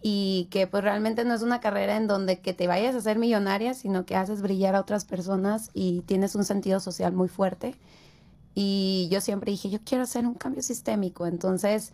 y 0.01 0.49
que 0.51 0.67
pues 0.67 0.83
realmente 0.85 1.27
no 1.27 1.35
es 1.35 1.43
una 1.43 1.61
carrera 1.61 1.99
en 1.99 2.07
donde 2.07 2.41
que 2.41 2.55
te 2.55 2.67
vayas 2.67 2.95
a 2.95 2.99
hacer 2.99 3.19
millonaria, 3.19 3.75
sino 3.75 4.07
que 4.07 4.17
haces 4.17 4.41
brillar 4.41 4.75
a 4.75 4.81
otras 4.81 5.05
personas 5.05 5.69
y 5.75 6.01
tienes 6.07 6.35
un 6.35 6.47
sentido 6.47 6.81
social 6.81 7.13
muy 7.13 7.29
fuerte. 7.29 7.75
Y 8.55 9.07
yo 9.13 9.21
siempre 9.21 9.51
dije, 9.51 9.69
yo 9.69 9.81
quiero 9.85 10.05
hacer 10.05 10.27
un 10.27 10.33
cambio 10.33 10.63
sistémico, 10.63 11.27
entonces 11.27 11.93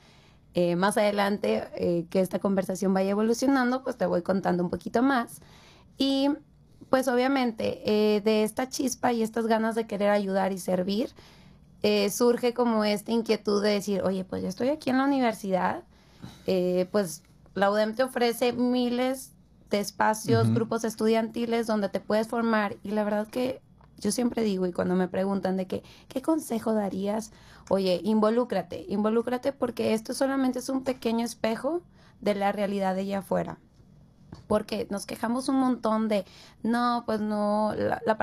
eh, 0.58 0.74
más 0.74 0.96
adelante 0.96 1.68
eh, 1.74 2.06
que 2.08 2.20
esta 2.20 2.38
conversación 2.38 2.94
vaya 2.94 3.10
evolucionando, 3.10 3.82
pues 3.82 3.98
te 3.98 4.06
voy 4.06 4.22
contando 4.22 4.64
un 4.64 4.70
poquito 4.70 5.02
más. 5.02 5.42
Y 5.98 6.30
pues 6.88 7.08
obviamente 7.08 7.82
eh, 7.84 8.22
de 8.22 8.42
esta 8.42 8.66
chispa 8.66 9.12
y 9.12 9.22
estas 9.22 9.48
ganas 9.48 9.74
de 9.74 9.86
querer 9.86 10.08
ayudar 10.08 10.52
y 10.52 10.58
servir, 10.58 11.10
surge 12.10 12.52
como 12.52 12.82
esta 12.84 13.12
inquietud 13.12 13.62
de 13.62 13.70
decir, 13.70 14.02
oye, 14.02 14.24
pues 14.24 14.42
yo 14.42 14.48
estoy 14.48 14.70
aquí 14.70 14.90
en 14.90 14.98
la 14.98 15.04
universidad, 15.04 15.84
pues 16.90 17.22
la 17.54 17.70
UDEM 17.70 17.94
te 17.94 18.02
ofrece 18.02 18.52
miles 18.52 19.34
de 19.70 19.78
espacios, 19.78 20.52
grupos 20.52 20.82
estudiantiles 20.82 21.68
donde 21.68 21.88
te 21.88 22.00
puedes 22.00 22.26
formar 22.26 22.76
y 22.82 22.90
la 22.90 23.04
verdad 23.04 23.28
que 23.28 23.60
yo 23.98 24.12
siempre 24.12 24.42
digo 24.42 24.66
y 24.66 24.72
cuando 24.72 24.94
me 24.94 25.08
preguntan 25.08 25.56
de 25.56 25.66
que, 25.66 25.82
¿qué 26.08 26.22
consejo 26.22 26.74
darías? 26.74 27.32
Oye, 27.68 28.00
involúcrate, 28.04 28.84
involúcrate 28.88 29.52
porque 29.52 29.94
esto 29.94 30.14
solamente 30.14 30.58
es 30.58 30.68
un 30.68 30.84
pequeño 30.84 31.24
espejo 31.24 31.82
de 32.20 32.34
la 32.34 32.52
realidad 32.52 32.94
de 32.94 33.02
allá 33.02 33.18
afuera. 33.18 33.58
Porque 34.46 34.86
nos 34.90 35.06
quejamos 35.06 35.48
un 35.48 35.56
montón 35.56 36.08
de, 36.08 36.24
no, 36.62 37.04
pues 37.06 37.20
no, 37.20 37.74
la, 37.74 38.18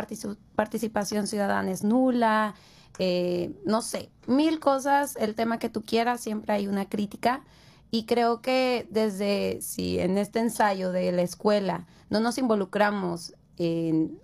participación 0.56 1.27
ciudadana 1.27 1.72
es 1.72 1.84
nula, 1.84 2.53
eh, 3.00 3.51
no 3.65 3.82
sé, 3.82 4.12
mil 4.27 4.60
cosas, 4.60 5.15
el 5.15 5.36
tema 5.36 5.58
que 5.58 5.70
tú 5.70 5.84
quieras, 5.84 6.22
siempre 6.22 6.53
hay 6.53 6.68
una 6.68 6.88
crítica. 6.88 7.44
Y 7.89 8.06
creo 8.06 8.42
que 8.42 8.88
desde, 8.89 9.60
si 9.62 10.00
en 10.00 10.18
este 10.18 10.39
ensayo 10.39 10.92
de 10.92 11.12
la 11.12 11.22
escuela 11.22 11.86
no 12.10 12.20
nos 12.20 12.38
involucramos 12.38 13.36
en 13.58 14.20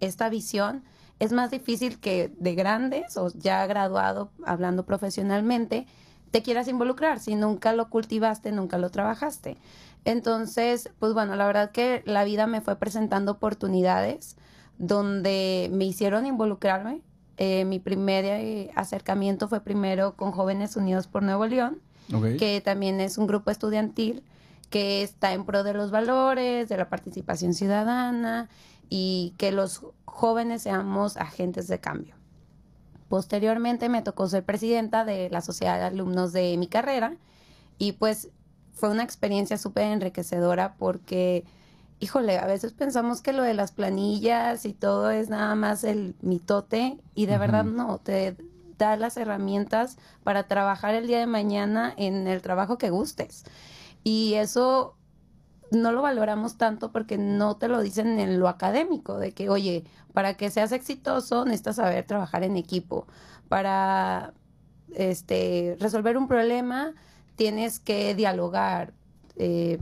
esta 0.00 0.28
visión, 0.28 0.82
es 1.20 1.32
más 1.32 1.50
difícil 1.50 2.00
que 2.00 2.32
de 2.38 2.54
grandes 2.54 3.16
o 3.16 3.30
ya 3.34 3.66
graduado, 3.66 4.30
hablando 4.44 4.84
profesionalmente, 4.84 5.86
te 6.30 6.42
quieras 6.42 6.66
involucrar. 6.66 7.20
Si 7.20 7.34
nunca 7.34 7.72
lo 7.74 7.90
cultivaste, 7.90 8.52
nunca 8.52 8.78
lo 8.78 8.90
trabajaste. 8.90 9.58
Entonces, 10.04 10.90
pues 10.98 11.12
bueno, 11.12 11.36
la 11.36 11.46
verdad 11.46 11.72
que 11.72 12.02
la 12.06 12.24
vida 12.24 12.46
me 12.46 12.62
fue 12.62 12.76
presentando 12.76 13.32
oportunidades 13.32 14.36
donde 14.78 15.68
me 15.72 15.84
hicieron 15.84 16.24
involucrarme. 16.24 17.02
Eh, 17.36 17.66
mi 17.66 17.78
primer 17.78 18.24
eh, 18.24 18.70
acercamiento 18.74 19.46
fue 19.48 19.60
primero 19.60 20.16
con 20.16 20.32
Jóvenes 20.32 20.76
Unidos 20.76 21.06
por 21.06 21.22
Nuevo 21.22 21.46
León, 21.46 21.80
que 22.38 22.60
también 22.64 23.00
es 23.00 23.18
un 23.18 23.26
grupo 23.26 23.50
estudiantil 23.50 24.22
que 24.68 25.02
está 25.02 25.32
en 25.32 25.44
pro 25.44 25.64
de 25.64 25.74
los 25.74 25.90
valores, 25.90 26.68
de 26.68 26.76
la 26.76 26.88
participación 26.88 27.54
ciudadana 27.54 28.48
y 28.90 29.34
que 29.38 29.52
los 29.52 29.86
jóvenes 30.04 30.62
seamos 30.62 31.16
agentes 31.16 31.68
de 31.68 31.80
cambio. 31.80 32.16
Posteriormente 33.08 33.88
me 33.88 34.02
tocó 34.02 34.28
ser 34.28 34.44
presidenta 34.44 35.04
de 35.04 35.30
la 35.30 35.40
sociedad 35.40 35.78
de 35.78 35.84
alumnos 35.86 36.32
de 36.32 36.56
mi 36.58 36.66
carrera 36.66 37.16
y 37.78 37.92
pues 37.92 38.28
fue 38.74 38.90
una 38.90 39.02
experiencia 39.02 39.58
súper 39.58 39.84
enriquecedora 39.84 40.74
porque, 40.74 41.44
híjole, 42.00 42.38
a 42.38 42.46
veces 42.46 42.72
pensamos 42.72 43.22
que 43.22 43.32
lo 43.32 43.42
de 43.42 43.54
las 43.54 43.72
planillas 43.72 44.64
y 44.64 44.72
todo 44.72 45.10
es 45.10 45.28
nada 45.28 45.54
más 45.54 45.84
el 45.84 46.14
mitote 46.20 46.98
y 47.14 47.26
de 47.26 47.38
verdad 47.38 47.64
no, 47.64 47.98
te 47.98 48.36
da 48.78 48.96
las 48.96 49.16
herramientas 49.16 49.98
para 50.24 50.44
trabajar 50.44 50.94
el 50.94 51.06
día 51.06 51.18
de 51.18 51.26
mañana 51.26 51.94
en 51.96 52.26
el 52.26 52.42
trabajo 52.42 52.78
que 52.78 52.90
gustes. 52.90 53.44
Y 54.02 54.34
eso 54.34 54.96
no 55.70 55.92
lo 55.92 56.02
valoramos 56.02 56.56
tanto 56.56 56.90
porque 56.92 57.18
no 57.18 57.56
te 57.56 57.68
lo 57.68 57.80
dicen 57.80 58.18
en 58.18 58.40
lo 58.40 58.48
académico, 58.48 59.18
de 59.18 59.32
que, 59.32 59.48
oye, 59.48 59.84
para 60.12 60.34
que 60.34 60.50
seas 60.50 60.72
exitoso 60.72 61.44
necesitas 61.44 61.76
saber 61.76 62.04
trabajar 62.06 62.42
en 62.42 62.56
equipo. 62.56 63.06
Para 63.48 64.32
este, 64.94 65.76
resolver 65.80 66.16
un 66.16 66.28
problema 66.28 66.94
tienes 67.36 67.78
que 67.78 68.14
dialogar, 68.14 68.92
eh, 69.36 69.78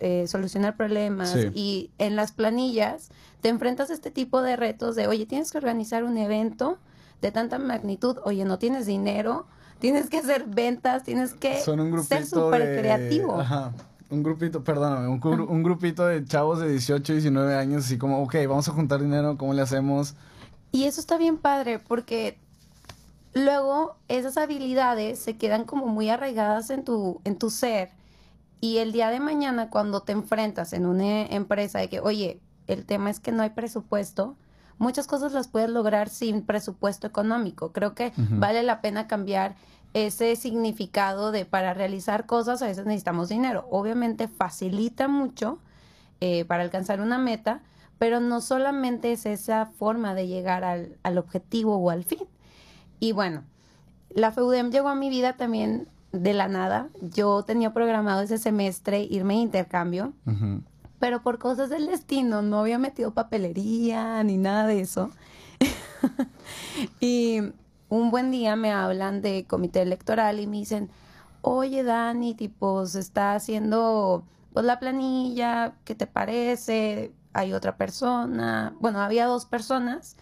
eh, 0.00 0.24
solucionar 0.26 0.76
problemas 0.76 1.36
y 1.54 1.90
en 1.98 2.16
las 2.16 2.32
planillas 2.32 3.10
te 3.40 3.48
enfrentas 3.48 3.90
a 3.90 3.94
este 3.94 4.10
tipo 4.10 4.42
de 4.42 4.56
retos 4.56 4.96
de, 4.96 5.06
oye, 5.06 5.26
tienes 5.26 5.52
que 5.52 5.58
organizar 5.58 6.04
un 6.04 6.16
evento 6.16 6.78
de 7.20 7.30
tanta 7.30 7.58
magnitud, 7.58 8.18
oye, 8.24 8.44
no 8.44 8.58
tienes 8.58 8.86
dinero, 8.86 9.46
tienes 9.78 10.08
que 10.08 10.18
hacer 10.18 10.44
ventas, 10.46 11.04
tienes 11.04 11.34
que 11.34 11.60
ser 11.60 12.26
súper 12.26 12.80
creativo. 12.80 13.38
Ajá 13.38 13.72
un 14.12 14.22
grupito, 14.22 14.62
perdóname, 14.62 15.08
un, 15.08 15.62
grupito 15.62 16.06
de 16.06 16.24
chavos 16.24 16.60
de 16.60 16.68
18, 16.68 17.14
19 17.14 17.54
años, 17.54 17.86
así 17.86 17.96
como, 17.96 18.22
ok, 18.22 18.34
vamos 18.46 18.68
a 18.68 18.72
juntar 18.72 19.00
dinero, 19.00 19.38
¿cómo 19.38 19.54
le 19.54 19.62
hacemos? 19.62 20.14
Y 20.70 20.84
eso 20.84 21.00
está 21.00 21.16
bien 21.16 21.38
padre, 21.38 21.78
porque 21.78 22.38
luego 23.32 23.96
esas 24.08 24.36
habilidades 24.36 25.18
se 25.18 25.38
quedan 25.38 25.64
como 25.64 25.86
muy 25.86 26.10
arraigadas 26.10 26.68
en 26.70 26.84
tu, 26.84 27.20
en 27.24 27.38
tu 27.38 27.48
ser. 27.48 27.90
Y 28.60 28.78
el 28.78 28.92
día 28.92 29.08
de 29.08 29.18
mañana, 29.18 29.70
cuando 29.70 30.02
te 30.02 30.12
enfrentas 30.12 30.74
en 30.74 30.84
una 30.86 31.22
empresa 31.22 31.78
de 31.78 31.88
que, 31.88 32.00
oye, 32.00 32.38
el 32.66 32.84
tema 32.84 33.10
es 33.10 33.18
que 33.18 33.32
no 33.32 33.42
hay 33.42 33.50
presupuesto, 33.50 34.36
muchas 34.78 35.06
cosas 35.06 35.32
las 35.32 35.48
puedes 35.48 35.70
lograr 35.70 36.10
sin 36.10 36.42
presupuesto 36.42 37.06
económico. 37.06 37.72
Creo 37.72 37.94
que 37.94 38.12
vale 38.16 38.62
la 38.62 38.82
pena 38.82 39.06
cambiar 39.06 39.56
ese 39.94 40.36
significado 40.36 41.32
de 41.32 41.44
para 41.44 41.74
realizar 41.74 42.26
cosas 42.26 42.62
a 42.62 42.66
veces 42.66 42.86
necesitamos 42.86 43.28
dinero. 43.28 43.66
Obviamente 43.70 44.28
facilita 44.28 45.08
mucho 45.08 45.58
eh, 46.20 46.44
para 46.44 46.62
alcanzar 46.62 47.00
una 47.00 47.18
meta, 47.18 47.60
pero 47.98 48.20
no 48.20 48.40
solamente 48.40 49.12
es 49.12 49.26
esa 49.26 49.66
forma 49.66 50.14
de 50.14 50.26
llegar 50.26 50.64
al, 50.64 50.96
al, 51.02 51.18
objetivo 51.18 51.76
o 51.76 51.90
al 51.90 52.04
fin. 52.04 52.26
Y 53.00 53.12
bueno, 53.12 53.44
la 54.10 54.32
FEUDEM 54.32 54.70
llegó 54.70 54.88
a 54.88 54.94
mi 54.94 55.10
vida 55.10 55.36
también 55.36 55.88
de 56.12 56.34
la 56.34 56.48
nada. 56.48 56.88
Yo 57.00 57.42
tenía 57.42 57.72
programado 57.72 58.22
ese 58.22 58.38
semestre 58.38 59.02
irme 59.02 59.34
a 59.34 59.38
intercambio, 59.38 60.12
pero 60.98 61.22
por 61.22 61.38
cosas 61.38 61.70
del 61.70 61.86
destino 61.86 62.42
no 62.42 62.60
había 62.60 62.78
metido 62.78 63.12
papelería 63.12 64.22
ni 64.22 64.36
nada 64.36 64.66
de 64.66 64.80
eso. 64.80 65.10
y 67.00 67.40
un 67.92 68.10
buen 68.10 68.30
día 68.30 68.56
me 68.56 68.72
hablan 68.72 69.20
de 69.20 69.44
comité 69.44 69.82
electoral 69.82 70.40
y 70.40 70.46
me 70.46 70.56
dicen, 70.56 70.90
oye 71.42 71.82
Dani, 71.82 72.34
tipo, 72.34 72.86
se 72.86 73.00
está 73.00 73.34
haciendo 73.34 74.24
pues 74.54 74.64
la 74.64 74.78
planilla, 74.78 75.74
¿qué 75.84 75.94
te 75.94 76.06
parece? 76.06 77.12
Hay 77.34 77.52
otra 77.52 77.76
persona, 77.76 78.74
bueno, 78.80 79.00
había 79.00 79.26
dos 79.26 79.44
personas 79.44 80.16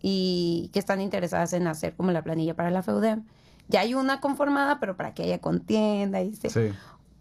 y 0.00 0.70
que 0.72 0.78
están 0.78 1.00
interesadas 1.00 1.52
en 1.52 1.66
hacer 1.66 1.96
como 1.96 2.12
la 2.12 2.22
planilla 2.22 2.54
para 2.54 2.70
la 2.70 2.84
FEUDEM. 2.84 3.24
Ya 3.66 3.80
hay 3.80 3.94
una 3.94 4.20
conformada, 4.20 4.78
pero 4.78 4.96
para 4.96 5.12
que 5.12 5.24
haya 5.24 5.40
contienda 5.40 6.22
y 6.22 6.32
se... 6.34 6.74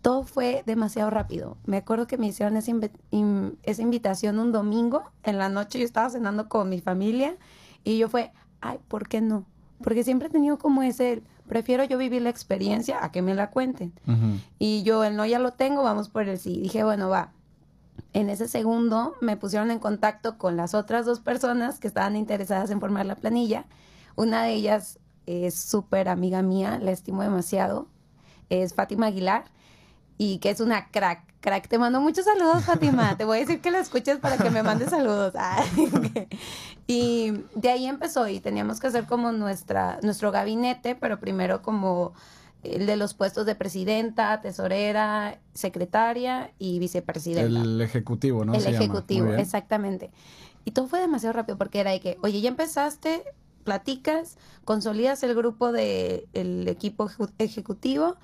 Todo 0.04 0.22
fue 0.22 0.62
demasiado 0.68 1.10
rápido. 1.10 1.58
Me 1.66 1.78
acuerdo 1.78 2.06
que 2.06 2.20
me 2.20 2.28
hicieron 2.28 2.58
esa, 2.58 2.72
esa 3.64 3.82
invitación 3.82 4.38
un 4.38 4.52
domingo 4.52 5.02
en 5.24 5.40
la 5.40 5.50
noche. 5.50 5.80
Yo 5.80 5.86
estaba 5.86 6.12
cenando 6.12 6.48
con 6.48 6.70
mi 6.70 6.80
familia 6.80 7.38
y 7.84 7.98
yo 7.98 8.08
fue, 8.08 8.32
ay, 8.62 8.78
¿por 8.88 9.08
qué 9.08 9.22
no? 9.22 9.48
Porque 9.84 10.04
siempre 10.04 10.28
he 10.28 10.32
tenido 10.32 10.58
como 10.58 10.84
ese, 10.84 11.24
prefiero 11.48 11.84
yo 11.84 11.98
vivir 11.98 12.22
la 12.22 12.30
experiencia 12.30 13.04
a 13.04 13.12
que 13.12 13.22
me 13.22 13.36
la 13.36 13.52
cuenten. 13.52 13.94
Y 14.60 14.84
yo 14.84 15.04
el 15.04 15.16
no 15.16 15.26
ya 15.26 15.40
lo 15.40 15.52
tengo, 15.52 15.84
vamos 15.84 16.10
por 16.10 16.28
el 16.28 16.38
sí. 16.38 16.60
Dije, 16.62 16.84
bueno, 16.84 17.10
va. 17.10 17.32
En 18.14 18.30
ese 18.30 18.48
segundo 18.48 19.16
me 19.22 19.38
pusieron 19.38 19.72
en 19.72 19.80
contacto 19.80 20.38
con 20.38 20.58
las 20.58 20.74
otras 20.74 21.06
dos 21.06 21.20
personas 21.20 21.80
que 21.80 21.88
estaban 21.88 22.16
interesadas 22.16 22.70
en 22.72 22.80
formar 22.80 23.06
la 23.06 23.16
planilla. 23.16 23.66
Una 24.16 24.44
de 24.44 24.54
ellas 24.54 25.00
es 25.26 25.56
súper 25.56 26.08
amiga 26.08 26.42
mía, 26.42 26.80
la 26.82 26.92
estimo 26.92 27.22
demasiado. 27.22 27.88
Es 28.50 28.74
Fátima 28.74 29.08
Aguilar 29.08 29.46
y 30.18 30.38
que 30.40 30.50
es 30.50 30.60
una 30.60 30.90
crack, 30.90 31.24
crack. 31.42 31.68
Te 31.68 31.78
mando 31.78 32.00
muchos 32.00 32.26
saludos, 32.26 32.64
Fátima. 32.64 33.16
Te 33.18 33.26
voy 33.26 33.38
a 33.38 33.40
decir 33.42 33.62
que 33.62 33.72
la 33.72 33.80
escuches 33.80 34.18
para 34.18 34.38
que 34.38 34.50
me 34.50 34.64
mandes 34.64 34.90
saludos. 34.90 35.34
y 36.88 37.34
de 37.56 37.70
ahí 37.70 37.86
empezó 37.86 38.28
y 38.28 38.40
teníamos 38.40 38.80
que 38.80 38.88
hacer 38.88 39.06
como 39.06 39.32
nuestra, 39.32 40.00
nuestro 40.04 40.32
gabinete, 40.32 40.96
pero 40.96 41.20
primero 41.20 41.62
como 41.62 42.14
el 42.64 42.86
de 42.86 42.96
los 42.96 43.14
puestos 43.14 43.46
de 43.46 43.56
presidenta, 43.56 44.42
tesorera, 44.42 45.40
secretaria 45.54 46.52
y 46.58 46.80
vicepresidenta. 46.80 47.62
El 47.62 47.82
ejecutivo, 47.82 48.46
¿no? 48.46 48.54
El 48.54 48.66
ejecutivo, 48.66 49.34
exactamente. 49.34 50.12
Y 50.64 50.72
todo 50.72 50.88
fue 50.88 51.00
demasiado 51.00 51.34
rápido 51.34 51.58
porque 51.58 51.80
era 51.80 51.92
de 51.92 52.00
que, 52.00 52.18
oye, 52.24 52.42
ya 52.42 52.50
empezaste, 52.50 53.24
platicas, 53.64 54.38
consolidas 54.64 55.22
el 55.24 55.36
grupo 55.36 55.72
del 55.72 56.28
el 56.34 56.68
equipo 56.68 57.10
ejecutivo 57.38 58.16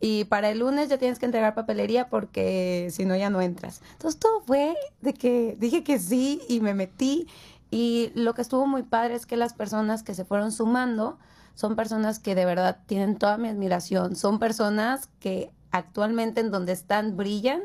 y 0.00 0.24
para 0.24 0.50
el 0.50 0.60
lunes 0.60 0.88
ya 0.88 0.98
tienes 0.98 1.18
que 1.18 1.26
entregar 1.26 1.54
papelería 1.54 2.08
porque 2.08 2.88
si 2.90 3.04
no 3.04 3.16
ya 3.16 3.30
no 3.30 3.40
entras. 3.40 3.82
Entonces 3.92 4.20
todo 4.20 4.40
fue 4.42 4.76
de 5.00 5.14
que 5.14 5.56
dije 5.58 5.82
que 5.82 5.98
sí 5.98 6.40
y 6.48 6.60
me 6.60 6.74
metí 6.74 7.26
y 7.70 8.12
lo 8.14 8.34
que 8.34 8.42
estuvo 8.42 8.66
muy 8.66 8.82
padre 8.82 9.14
es 9.14 9.26
que 9.26 9.36
las 9.36 9.54
personas 9.54 10.02
que 10.02 10.14
se 10.14 10.24
fueron 10.24 10.52
sumando 10.52 11.18
son 11.54 11.74
personas 11.74 12.20
que 12.20 12.34
de 12.34 12.44
verdad 12.44 12.78
tienen 12.86 13.16
toda 13.16 13.36
mi 13.36 13.48
admiración, 13.48 14.14
son 14.14 14.38
personas 14.38 15.08
que 15.18 15.50
actualmente 15.70 16.40
en 16.40 16.50
donde 16.50 16.72
están 16.72 17.16
brillan 17.16 17.62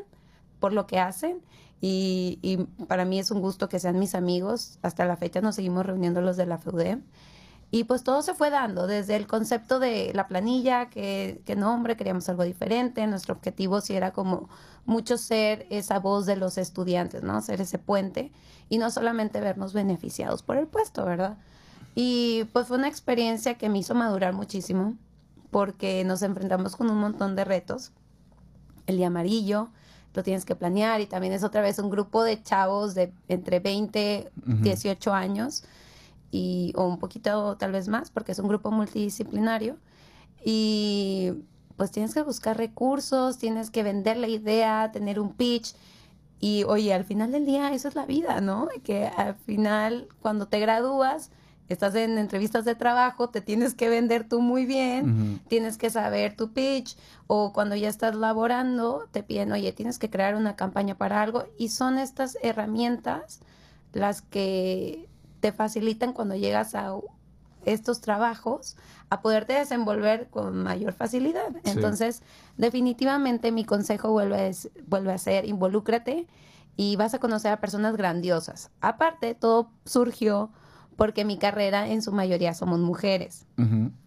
por 0.58 0.72
lo 0.72 0.86
que 0.86 0.98
hacen 0.98 1.40
y, 1.80 2.38
y 2.42 2.56
para 2.86 3.04
mí 3.04 3.18
es 3.18 3.30
un 3.30 3.40
gusto 3.40 3.68
que 3.68 3.78
sean 3.78 3.98
mis 3.98 4.14
amigos. 4.14 4.78
Hasta 4.82 5.04
la 5.04 5.16
fecha 5.16 5.40
nos 5.40 5.54
seguimos 5.54 5.86
reuniendo 5.86 6.22
los 6.22 6.36
de 6.36 6.46
la 6.46 6.58
FEUDEM. 6.58 7.02
Y 7.74 7.82
pues 7.82 8.04
todo 8.04 8.22
se 8.22 8.34
fue 8.34 8.50
dando, 8.50 8.86
desde 8.86 9.16
el 9.16 9.26
concepto 9.26 9.80
de 9.80 10.12
la 10.14 10.28
planilla, 10.28 10.90
que, 10.90 11.42
que 11.44 11.56
nombre, 11.56 11.96
queríamos 11.96 12.28
algo 12.28 12.44
diferente, 12.44 13.04
nuestro 13.08 13.34
objetivo 13.34 13.80
sí 13.80 13.96
era 13.96 14.12
como 14.12 14.48
mucho 14.86 15.18
ser 15.18 15.66
esa 15.70 15.98
voz 15.98 16.24
de 16.24 16.36
los 16.36 16.56
estudiantes, 16.56 17.24
¿no? 17.24 17.42
Ser 17.42 17.60
ese 17.60 17.80
puente 17.80 18.30
y 18.68 18.78
no 18.78 18.92
solamente 18.92 19.40
vernos 19.40 19.72
beneficiados 19.72 20.44
por 20.44 20.56
el 20.56 20.68
puesto, 20.68 21.04
¿verdad? 21.04 21.36
Y 21.96 22.44
pues 22.52 22.68
fue 22.68 22.76
una 22.76 22.86
experiencia 22.86 23.58
que 23.58 23.68
me 23.68 23.78
hizo 23.78 23.96
madurar 23.96 24.34
muchísimo 24.34 24.94
porque 25.50 26.04
nos 26.04 26.22
enfrentamos 26.22 26.76
con 26.76 26.88
un 26.88 26.98
montón 26.98 27.34
de 27.34 27.42
retos. 27.42 27.90
El 28.86 28.98
día 28.98 29.08
amarillo, 29.08 29.70
lo 30.14 30.22
tienes 30.22 30.44
que 30.44 30.54
planear 30.54 31.00
y 31.00 31.06
también 31.06 31.32
es 31.32 31.42
otra 31.42 31.60
vez 31.60 31.80
un 31.80 31.90
grupo 31.90 32.22
de 32.22 32.40
chavos 32.40 32.94
de 32.94 33.12
entre 33.26 33.58
20, 33.58 34.30
18 34.62 35.12
años 35.12 35.64
y, 36.34 36.72
o 36.74 36.88
un 36.88 36.98
poquito 36.98 37.56
tal 37.56 37.70
vez 37.70 37.86
más 37.86 38.10
porque 38.10 38.32
es 38.32 38.40
un 38.40 38.48
grupo 38.48 38.72
multidisciplinario 38.72 39.76
y 40.44 41.32
pues 41.76 41.92
tienes 41.92 42.12
que 42.12 42.22
buscar 42.22 42.56
recursos, 42.56 43.38
tienes 43.38 43.70
que 43.70 43.84
vender 43.84 44.16
la 44.16 44.26
idea, 44.26 44.90
tener 44.92 45.20
un 45.20 45.32
pitch 45.32 45.76
y 46.40 46.64
oye, 46.64 46.92
al 46.92 47.04
final 47.04 47.30
del 47.30 47.46
día 47.46 47.72
eso 47.72 47.86
es 47.86 47.94
la 47.94 48.04
vida, 48.04 48.40
¿no? 48.40 48.68
Que 48.82 49.06
al 49.06 49.36
final 49.36 50.08
cuando 50.20 50.46
te 50.46 50.58
gradúas 50.58 51.30
estás 51.68 51.94
en 51.94 52.18
entrevistas 52.18 52.64
de 52.64 52.74
trabajo, 52.74 53.30
te 53.30 53.40
tienes 53.40 53.74
que 53.74 53.88
vender 53.88 54.28
tú 54.28 54.40
muy 54.40 54.66
bien, 54.66 55.40
tienes 55.48 55.78
que 55.78 55.88
saber 55.88 56.36
tu 56.36 56.52
pitch, 56.52 56.96
o 57.28 57.52
cuando 57.52 57.74
ya 57.74 57.88
estás 57.88 58.16
laborando, 58.16 59.08
te 59.12 59.22
piden, 59.22 59.52
oye, 59.52 59.72
tienes 59.72 59.98
que 59.98 60.10
crear 60.10 60.34
una 60.34 60.56
campaña 60.56 60.96
para 60.98 61.22
algo, 61.22 61.44
y 61.56 61.68
son 61.68 61.96
estas 61.98 62.36
herramientas 62.42 63.40
las 63.94 64.20
que 64.20 65.08
te 65.44 65.52
facilitan 65.52 66.14
cuando 66.14 66.36
llegas 66.36 66.74
a 66.74 66.96
estos 67.66 68.00
trabajos 68.00 68.78
a 69.10 69.20
poderte 69.20 69.52
desenvolver 69.52 70.28
con 70.30 70.62
mayor 70.62 70.94
facilidad. 70.94 71.54
Entonces, 71.64 72.22
definitivamente 72.56 73.52
mi 73.52 73.66
consejo 73.66 74.10
vuelve 74.10 74.48
a, 74.48 74.52
vuelve 74.86 75.12
a 75.12 75.18
ser, 75.18 75.44
involúcrate 75.44 76.26
y 76.78 76.96
vas 76.96 77.12
a 77.12 77.18
conocer 77.18 77.52
a 77.52 77.60
personas 77.60 77.94
grandiosas. 77.94 78.70
Aparte, 78.80 79.34
todo 79.34 79.68
surgió 79.84 80.48
porque 80.96 81.26
mi 81.26 81.36
carrera 81.36 81.88
en 81.88 82.00
su 82.00 82.10
mayoría 82.10 82.54
somos 82.54 82.80
mujeres. 82.80 83.44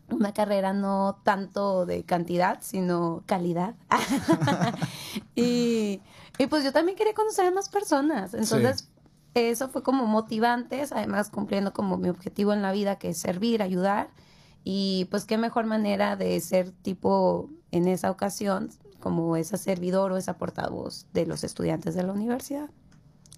Una 0.10 0.34
carrera 0.34 0.74
no 0.74 1.20
tanto 1.24 1.86
de 1.86 2.04
cantidad, 2.04 2.58
sino 2.62 3.22
calidad. 3.28 3.76
y, 5.36 6.02
pues 6.50 6.64
yo 6.64 6.72
también 6.72 6.98
quería 6.98 7.14
conocer 7.14 7.46
a 7.46 7.52
más 7.52 7.70
personas. 7.70 8.34
Entonces, 8.34 8.90
eso 9.38 9.70
fue 9.70 9.84
como 9.84 10.06
motivantes, 10.06 10.92
además 10.92 11.30
cumpliendo 11.30 11.74
como 11.74 11.98
mi 11.98 12.10
objetivo 12.10 12.54
en 12.54 12.62
la 12.62 12.72
vida, 12.72 12.98
que 12.98 13.10
es 13.10 13.18
servir, 13.18 13.62
ayudar. 13.62 14.10
Y 14.64 15.08
pues 15.12 15.26
qué 15.26 15.38
mejor 15.38 15.66
manera 15.66 16.16
de 16.16 16.40
ser 16.42 16.72
tipo 16.72 17.50
en 17.72 17.88
esa 17.88 18.12
ocasión 18.12 18.70
como 19.00 19.38
esa 19.38 19.58
servidor 19.58 20.12
o 20.12 20.18
esa 20.18 20.38
portavoz 20.38 21.06
de 21.14 21.26
los 21.26 21.44
estudiantes 21.44 21.96
de 21.96 22.04
la 22.04 22.14
universidad. 22.14 22.70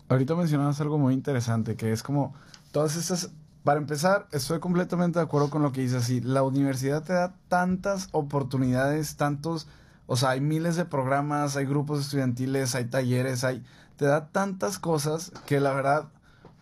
Ahorita 0.08 0.36
mencionabas 0.36 0.82
algo 0.82 0.98
muy 0.98 1.14
interesante, 1.14 1.76
que 1.76 1.92
es 1.92 2.02
como 2.02 2.34
todas 2.72 2.96
estas, 2.96 3.32
para 3.64 3.80
empezar, 3.80 4.28
estoy 4.32 4.60
completamente 4.60 5.20
de 5.20 5.26
acuerdo 5.26 5.52
con 5.52 5.62
lo 5.62 5.72
que 5.72 5.82
dices 5.82 6.04
así, 6.04 6.22
la 6.22 6.42
universidad 6.42 7.04
te 7.04 7.14
da 7.14 7.36
tantas 7.48 8.10
oportunidades, 8.12 9.18
tantos, 9.18 9.68
o 10.08 10.16
sea, 10.16 10.32
hay 10.32 10.42
miles 10.42 10.76
de 10.76 10.86
programas, 10.86 11.56
hay 11.58 11.66
grupos 11.66 12.00
estudiantiles, 12.00 12.74
hay 12.74 12.86
talleres, 12.86 13.44
hay, 13.44 13.64
te 14.00 14.06
da 14.06 14.30
tantas 14.30 14.80
cosas 14.80 15.34
que 15.46 15.60
la 15.60 15.74
verdad, 15.74 16.06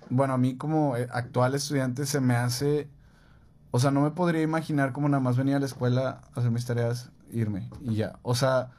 bueno, 0.10 0.34
a 0.34 0.40
mí 0.40 0.58
como 0.58 0.98
eh, 0.98 1.08
actual 1.12 1.54
estudiante 1.54 2.08
se 2.08 2.20
me 2.20 2.36
hace, 2.36 2.90
o 3.70 3.80
sea, 3.80 3.92
no 3.92 4.02
me 4.02 4.10
podría 4.10 4.42
imaginar 4.42 4.92
como 4.92 5.08
nada 5.08 5.22
más 5.22 5.38
venir 5.38 5.56
a 5.56 5.60
la 5.60 5.68
escuela, 5.68 6.22
a 6.34 6.40
hacer 6.40 6.50
mis 6.50 6.66
tareas, 6.66 7.12
irme 7.32 7.70
y 7.80 7.94
ya, 7.94 8.18
o 8.24 8.34
sea 8.34 8.72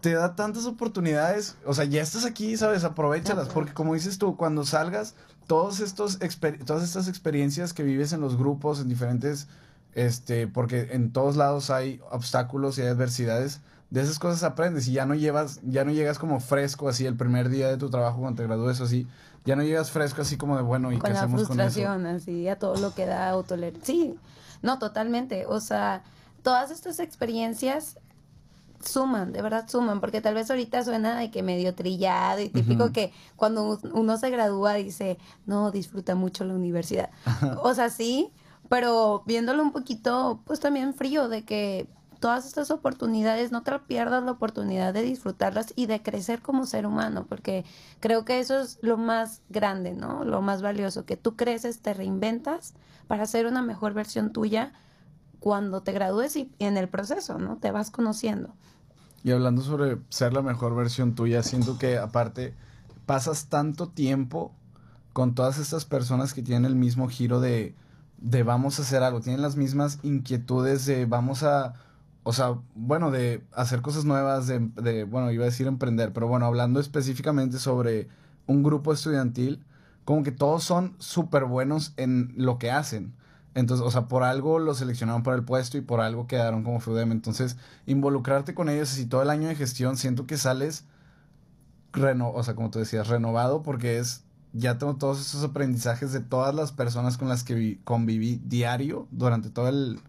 te 0.00 0.12
da 0.12 0.36
tantas 0.36 0.64
oportunidades, 0.64 1.56
o 1.66 1.74
sea, 1.74 1.84
ya 1.84 2.00
estás 2.00 2.24
aquí, 2.24 2.56
¿sabes? 2.56 2.84
Aprovechalas, 2.84 3.48
porque 3.48 3.74
como 3.74 3.94
dices 3.94 4.18
tú, 4.18 4.36
cuando 4.36 4.64
salgas, 4.64 5.14
todos 5.46 5.80
estos 5.80 6.18
todas 6.64 6.84
estas 6.84 7.08
experiencias 7.08 7.72
que 7.72 7.82
vives 7.82 8.12
en 8.12 8.20
los 8.20 8.38
grupos, 8.38 8.80
en 8.80 8.88
diferentes, 8.88 9.48
este, 9.94 10.46
porque 10.46 10.88
en 10.92 11.12
todos 11.12 11.36
lados 11.36 11.70
hay 11.70 12.00
obstáculos 12.10 12.78
y 12.78 12.82
hay 12.82 12.88
adversidades, 12.88 13.60
de 13.90 14.02
esas 14.02 14.18
cosas 14.18 14.42
aprendes 14.42 14.86
y 14.88 14.92
ya 14.92 15.06
no 15.06 15.14
llevas, 15.14 15.60
ya 15.62 15.84
no 15.84 15.92
llegas 15.92 16.18
como 16.18 16.40
fresco 16.40 16.88
así 16.88 17.06
el 17.06 17.16
primer 17.16 17.48
día 17.48 17.68
de 17.68 17.78
tu 17.78 17.88
trabajo 17.88 18.20
cuando 18.20 18.42
te 18.42 18.46
gradúes 18.46 18.80
así, 18.80 19.06
ya 19.44 19.56
no 19.56 19.62
llegas 19.62 19.90
fresco 19.90 20.22
así 20.22 20.36
como 20.36 20.56
de 20.56 20.62
bueno, 20.62 20.92
¿y 20.92 20.98
con 20.98 21.10
qué 21.10 21.16
hacemos 21.16 21.48
con 21.48 21.60
eso? 21.60 21.88
así, 21.88 22.48
a 22.48 22.58
todo 22.58 22.76
lo 22.76 22.94
que 22.94 23.06
da 23.06 23.30
autoler. 23.30 23.74
Sí, 23.82 24.14
no, 24.62 24.78
totalmente, 24.78 25.46
o 25.46 25.60
sea, 25.60 26.02
todas 26.42 26.70
estas 26.70 26.98
experiencias 27.00 27.98
suman, 28.84 29.32
de 29.32 29.42
verdad 29.42 29.68
suman, 29.68 30.00
porque 30.00 30.20
tal 30.20 30.34
vez 30.34 30.50
ahorita 30.50 30.84
suena 30.84 31.18
de 31.18 31.30
que 31.30 31.42
medio 31.42 31.74
trillado 31.74 32.40
y 32.40 32.48
típico 32.48 32.92
que 32.92 33.12
cuando 33.36 33.80
uno 33.92 34.16
se 34.18 34.30
gradúa 34.30 34.74
dice, 34.74 35.18
no, 35.46 35.70
disfruta 35.70 36.14
mucho 36.14 36.44
la 36.44 36.54
universidad. 36.54 37.10
o 37.62 37.74
sea, 37.74 37.90
sí, 37.90 38.30
pero 38.68 39.22
viéndolo 39.26 39.62
un 39.62 39.72
poquito, 39.72 40.42
pues 40.44 40.60
también 40.60 40.94
frío, 40.94 41.28
de 41.28 41.44
que 41.44 41.88
todas 42.18 42.46
estas 42.46 42.70
oportunidades, 42.70 43.52
no 43.52 43.62
te 43.62 43.78
pierdas 43.80 44.24
la 44.24 44.32
oportunidad 44.32 44.92
de 44.92 45.02
disfrutarlas 45.02 45.72
y 45.76 45.86
de 45.86 46.02
crecer 46.02 46.42
como 46.42 46.66
ser 46.66 46.86
humano, 46.86 47.26
porque 47.28 47.64
creo 48.00 48.24
que 48.24 48.40
eso 48.40 48.60
es 48.60 48.78
lo 48.82 48.96
más 48.96 49.42
grande, 49.48 49.94
¿no? 49.94 50.24
Lo 50.24 50.42
más 50.42 50.62
valioso, 50.62 51.04
que 51.04 51.16
tú 51.16 51.36
creces, 51.36 51.80
te 51.80 51.94
reinventas 51.94 52.74
para 53.06 53.26
ser 53.26 53.46
una 53.46 53.62
mejor 53.62 53.94
versión 53.94 54.32
tuya 54.32 54.72
cuando 55.40 55.82
te 55.82 55.92
gradúes 55.92 56.36
y 56.36 56.52
en 56.58 56.76
el 56.76 56.88
proceso, 56.88 57.38
¿no? 57.38 57.56
Te 57.56 57.70
vas 57.70 57.90
conociendo. 57.90 58.54
Y 59.22 59.30
hablando 59.30 59.62
sobre 59.62 59.98
ser 60.08 60.32
la 60.32 60.42
mejor 60.42 60.74
versión 60.74 61.14
tuya, 61.14 61.42
siento 61.42 61.78
que 61.78 61.98
aparte 61.98 62.54
pasas 63.06 63.46
tanto 63.46 63.88
tiempo 63.88 64.52
con 65.12 65.34
todas 65.34 65.58
estas 65.58 65.84
personas 65.84 66.34
que 66.34 66.42
tienen 66.42 66.64
el 66.64 66.76
mismo 66.76 67.08
giro 67.08 67.40
de, 67.40 67.74
de 68.18 68.42
vamos 68.42 68.78
a 68.78 68.82
hacer 68.82 69.02
algo, 69.02 69.20
tienen 69.20 69.42
las 69.42 69.56
mismas 69.56 69.98
inquietudes 70.02 70.86
de 70.86 71.06
vamos 71.06 71.42
a, 71.42 71.74
o 72.22 72.32
sea, 72.32 72.58
bueno, 72.74 73.10
de 73.10 73.44
hacer 73.52 73.82
cosas 73.82 74.04
nuevas, 74.04 74.46
de, 74.46 75.04
bueno, 75.04 75.30
iba 75.30 75.44
a 75.44 75.46
decir 75.46 75.66
emprender, 75.66 76.12
pero 76.12 76.28
bueno, 76.28 76.46
hablando 76.46 76.80
específicamente 76.80 77.58
sobre 77.58 78.08
un 78.46 78.62
grupo 78.62 78.92
estudiantil, 78.92 79.64
como 80.04 80.22
que 80.22 80.32
todos 80.32 80.64
son 80.64 80.94
súper 80.98 81.44
buenos 81.44 81.92
en 81.96 82.32
lo 82.36 82.58
que 82.58 82.70
hacen. 82.70 83.14
Entonces, 83.54 83.84
o 83.84 83.90
sea, 83.90 84.08
por 84.08 84.22
algo 84.22 84.58
lo 84.58 84.74
seleccionaron 84.74 85.22
para 85.22 85.36
el 85.36 85.44
puesto 85.44 85.78
y 85.78 85.80
por 85.80 86.00
algo 86.00 86.26
quedaron 86.26 86.62
como 86.62 86.80
FUDEM. 86.80 87.12
Entonces, 87.12 87.56
involucrarte 87.86 88.54
con 88.54 88.68
ellos 88.68 88.96
y 88.98 89.06
todo 89.06 89.22
el 89.22 89.30
año 89.30 89.48
de 89.48 89.56
gestión, 89.56 89.96
siento 89.96 90.26
que 90.26 90.36
sales, 90.36 90.84
reno 91.92 92.30
o 92.30 92.42
sea, 92.42 92.54
como 92.54 92.70
tú 92.70 92.78
decías, 92.78 93.08
renovado 93.08 93.62
porque 93.62 93.98
es, 93.98 94.24
ya 94.52 94.78
tengo 94.78 94.96
todos 94.96 95.20
esos 95.20 95.44
aprendizajes 95.44 96.12
de 96.12 96.20
todas 96.20 96.54
las 96.54 96.72
personas 96.72 97.18
con 97.18 97.28
las 97.28 97.44
que 97.44 97.80
conviví 97.84 98.40
diario 98.44 99.08
durante 99.10 99.50
todo 99.50 99.68
el... 99.68 100.00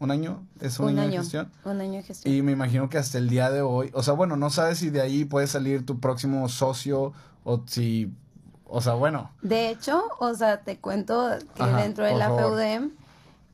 ¿Un 0.00 0.10
año? 0.10 0.44
¿Es 0.60 0.80
un, 0.80 0.98
año, 0.98 1.10
de 1.10 1.18
gestión? 1.18 1.52
Un 1.64 1.80
año 1.80 1.98
de 1.98 2.02
gestión. 2.02 2.34
Y 2.34 2.42
me 2.42 2.52
imagino 2.52 2.88
que 2.88 2.98
hasta 2.98 3.18
el 3.18 3.28
día 3.28 3.50
de 3.50 3.62
hoy, 3.62 3.90
o 3.92 4.02
sea, 4.02 4.14
bueno, 4.14 4.36
no 4.36 4.50
sabes 4.50 4.78
si 4.78 4.90
de 4.90 5.02
ahí 5.02 5.24
puede 5.24 5.46
salir 5.46 5.86
tu 5.86 6.00
próximo 6.00 6.48
socio 6.48 7.12
o 7.44 7.62
si 7.66 8.12
o 8.70 8.80
sea, 8.80 8.94
bueno. 8.94 9.30
De 9.42 9.68
hecho, 9.68 10.04
o 10.20 10.32
sea, 10.34 10.60
te 10.60 10.78
cuento 10.78 11.28
que 11.56 11.64
dentro 11.64 12.04
de 12.04 12.14
la 12.14 12.28
FEUDEM, 12.34 12.92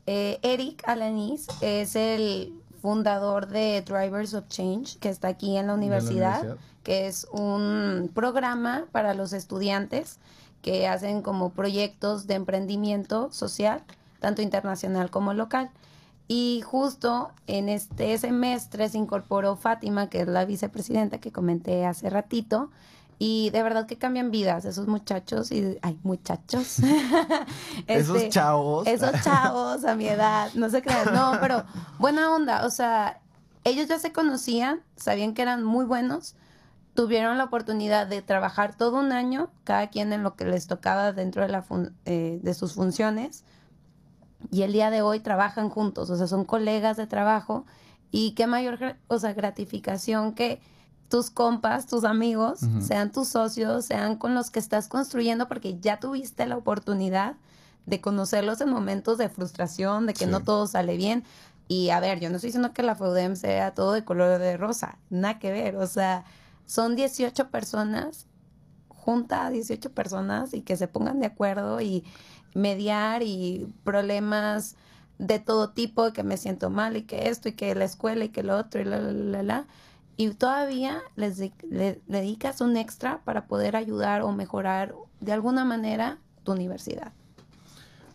eh, 0.05 0.39
Eric 0.43 0.87
Alanis 0.87 1.47
es 1.61 1.95
el 1.95 2.53
fundador 2.81 3.47
de 3.47 3.81
Drivers 3.81 4.35
of 4.35 4.47
Change, 4.47 4.99
que 4.99 5.09
está 5.09 5.29
aquí 5.29 5.57
en 5.57 5.67
la 5.67 5.73
universidad, 5.73 6.57
que 6.83 7.07
es 7.07 7.27
un 7.31 8.11
programa 8.13 8.85
para 8.91 9.15
los 9.15 9.33
estudiantes 9.33 10.19
que 10.61 10.87
hacen 10.87 11.23
como 11.23 11.49
proyectos 11.49 12.27
de 12.27 12.35
emprendimiento 12.35 13.31
social, 13.31 13.83
tanto 14.19 14.43
internacional 14.43 15.09
como 15.09 15.33
local. 15.33 15.71
Y 16.27 16.61
justo 16.65 17.31
en 17.47 17.69
este 17.69 18.17
semestre 18.17 18.89
se 18.89 18.97
incorporó 18.97 19.55
Fátima, 19.55 20.09
que 20.09 20.21
es 20.21 20.27
la 20.27 20.43
vicepresidenta 20.45 21.19
que 21.19 21.31
comenté 21.31 21.85
hace 21.85 22.09
ratito, 22.09 22.69
y 23.19 23.49
de 23.49 23.63
verdad 23.63 23.87
que 23.87 23.97
cambian 23.97 24.29
vidas 24.29 24.65
esos 24.65 24.87
muchachos 24.87 25.51
y 25.51 25.77
ay 25.81 25.97
muchachos. 26.03 26.77
Esos 27.87 28.17
este, 28.17 28.29
chavos. 28.29 28.87
esos 28.87 29.11
chavos 29.23 29.85
a 29.85 29.95
mi 29.95 30.07
edad 30.07 30.51
no 30.53 30.69
se 30.69 30.81
crean 30.81 31.13
no 31.13 31.37
pero 31.41 31.63
buena 31.97 32.31
onda 32.33 32.65
o 32.65 32.69
sea 32.69 33.19
ellos 33.63 33.87
ya 33.87 33.97
se 33.97 34.11
conocían 34.11 34.81
sabían 34.95 35.33
que 35.33 35.41
eran 35.41 35.63
muy 35.63 35.85
buenos 35.85 36.35
tuvieron 36.93 37.37
la 37.37 37.45
oportunidad 37.45 38.07
de 38.07 38.21
trabajar 38.21 38.75
todo 38.75 38.99
un 38.99 39.11
año 39.11 39.49
cada 39.63 39.87
quien 39.87 40.13
en 40.13 40.23
lo 40.23 40.35
que 40.35 40.45
les 40.45 40.67
tocaba 40.67 41.11
dentro 41.11 41.41
de 41.41 41.47
la 41.47 41.65
eh, 42.05 42.39
de 42.41 42.53
sus 42.53 42.73
funciones 42.73 43.43
y 44.51 44.61
el 44.63 44.73
día 44.73 44.89
de 44.89 45.01
hoy 45.01 45.19
trabajan 45.19 45.69
juntos 45.69 46.09
o 46.09 46.15
sea 46.15 46.27
son 46.27 46.45
colegas 46.45 46.97
de 46.97 47.07
trabajo 47.07 47.65
y 48.11 48.31
qué 48.31 48.47
mayor 48.47 48.97
o 49.07 49.19
sea 49.19 49.33
gratificación 49.33 50.33
que 50.33 50.61
tus 51.09 51.29
compas, 51.29 51.87
tus 51.87 52.03
amigos, 52.03 52.59
sean 52.81 53.11
tus 53.11 53.29
socios, 53.29 53.85
sean 53.85 54.17
con 54.17 54.35
los 54.35 54.51
que 54.51 54.59
estás 54.59 54.87
construyendo, 54.87 55.47
porque 55.47 55.79
ya 55.79 55.99
tuviste 55.99 56.45
la 56.45 56.57
oportunidad 56.57 57.37
de 57.85 58.01
conocerlos 58.01 58.59
en 58.59 58.69
momentos 58.69 59.17
de 59.17 59.29
frustración, 59.29 60.05
de 60.05 60.13
que 60.13 60.27
no 60.27 60.41
todo 60.41 60.67
sale 60.67 60.97
bien. 60.97 61.23
Y 61.69 61.89
a 61.89 61.99
ver, 62.01 62.19
yo 62.19 62.29
no 62.29 62.35
estoy 62.35 62.49
diciendo 62.49 62.73
que 62.73 62.83
la 62.83 62.95
FEUDEM 62.95 63.35
sea 63.35 63.73
todo 63.73 63.93
de 63.93 64.03
color 64.03 64.39
de 64.39 64.57
rosa, 64.57 64.97
nada 65.09 65.39
que 65.39 65.51
ver. 65.51 65.77
O 65.77 65.87
sea, 65.87 66.25
son 66.65 66.95
18 66.95 67.49
personas 67.49 68.27
junta 68.89 69.45
a 69.45 69.49
18 69.49 69.93
personas 69.93 70.53
y 70.53 70.61
que 70.61 70.75
se 70.75 70.89
pongan 70.89 71.21
de 71.21 71.27
acuerdo 71.27 71.79
y 71.79 72.03
mediar 72.53 73.23
y 73.23 73.67
problemas 73.83 74.75
de 75.19 75.39
todo 75.39 75.69
tipo, 75.69 76.13
que 76.13 76.23
me 76.23 76.37
siento 76.37 76.69
mal 76.69 76.97
y 76.97 77.03
que 77.03 77.29
esto 77.29 77.49
y 77.49 77.53
que 77.53 77.73
la 77.75 77.85
escuela 77.85 78.25
y 78.25 78.29
que 78.29 78.43
lo 78.43 78.57
otro 78.57 78.81
y 78.81 78.85
la, 78.85 78.99
la, 78.99 79.11
la, 79.11 79.43
la. 79.43 79.65
Y 80.15 80.29
todavía 80.31 81.01
les 81.15 81.39
le 81.69 82.01
dedicas 82.07 82.61
un 82.61 82.75
extra 82.77 83.21
para 83.23 83.45
poder 83.45 83.75
ayudar 83.75 84.21
o 84.21 84.31
mejorar 84.31 84.95
de 85.19 85.31
alguna 85.31 85.65
manera 85.65 86.17
tu 86.43 86.51
universidad. 86.51 87.13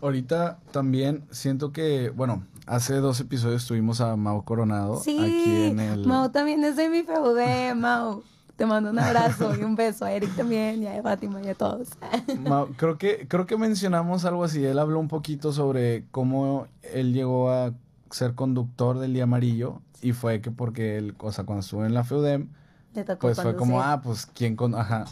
Ahorita 0.00 0.58
también 0.72 1.24
siento 1.30 1.72
que, 1.72 2.10
bueno, 2.10 2.44
hace 2.66 2.94
dos 2.94 3.20
episodios 3.20 3.66
tuvimos 3.66 4.00
a 4.00 4.16
Mau 4.16 4.42
Coronado 4.42 4.98
Sí, 4.98 5.16
aquí 5.16 5.66
en 5.66 5.78
el... 5.78 6.04
Mau 6.04 6.28
también 6.30 6.64
es 6.64 6.74
de 6.74 6.88
mi 6.88 7.04
feudé, 7.04 7.72
Mau. 7.76 8.24
Te 8.62 8.66
mando 8.66 8.90
un 8.90 8.98
abrazo 9.00 9.56
y 9.58 9.64
un 9.64 9.74
beso 9.74 10.04
a 10.04 10.12
Eric 10.12 10.36
también 10.36 10.84
y 10.84 10.86
a 10.86 11.02
Fátima 11.02 11.42
y 11.42 11.48
a 11.48 11.54
todos. 11.56 11.88
Creo 12.76 12.96
que 12.96 13.26
creo 13.26 13.44
que 13.44 13.56
mencionamos 13.56 14.24
algo 14.24 14.44
así. 14.44 14.64
Él 14.64 14.78
habló 14.78 15.00
un 15.00 15.08
poquito 15.08 15.52
sobre 15.52 16.04
cómo 16.12 16.68
él 16.94 17.12
llegó 17.12 17.50
a 17.50 17.72
ser 18.12 18.36
conductor 18.36 19.00
del 19.00 19.14
Día 19.14 19.24
Amarillo 19.24 19.80
y 20.00 20.12
fue 20.12 20.40
que 20.40 20.52
porque 20.52 20.96
él, 20.96 21.16
o 21.18 21.32
sea, 21.32 21.42
cuando 21.42 21.62
estuvo 21.62 21.84
en 21.84 21.92
la 21.92 22.04
FEUDEM, 22.04 22.50
Le 22.94 23.02
tocó 23.02 23.18
pues 23.18 23.42
fue 23.42 23.56
como, 23.56 23.82
ah, 23.82 24.00
pues 24.00 24.26
quién 24.26 24.54
con, 24.54 24.76
ajá. 24.76 25.06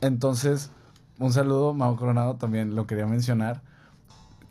Entonces, 0.00 0.70
un 1.18 1.30
saludo, 1.30 1.74
Mau 1.74 1.96
Coronado 1.96 2.36
también 2.36 2.74
lo 2.74 2.86
quería 2.86 3.06
mencionar. 3.06 3.60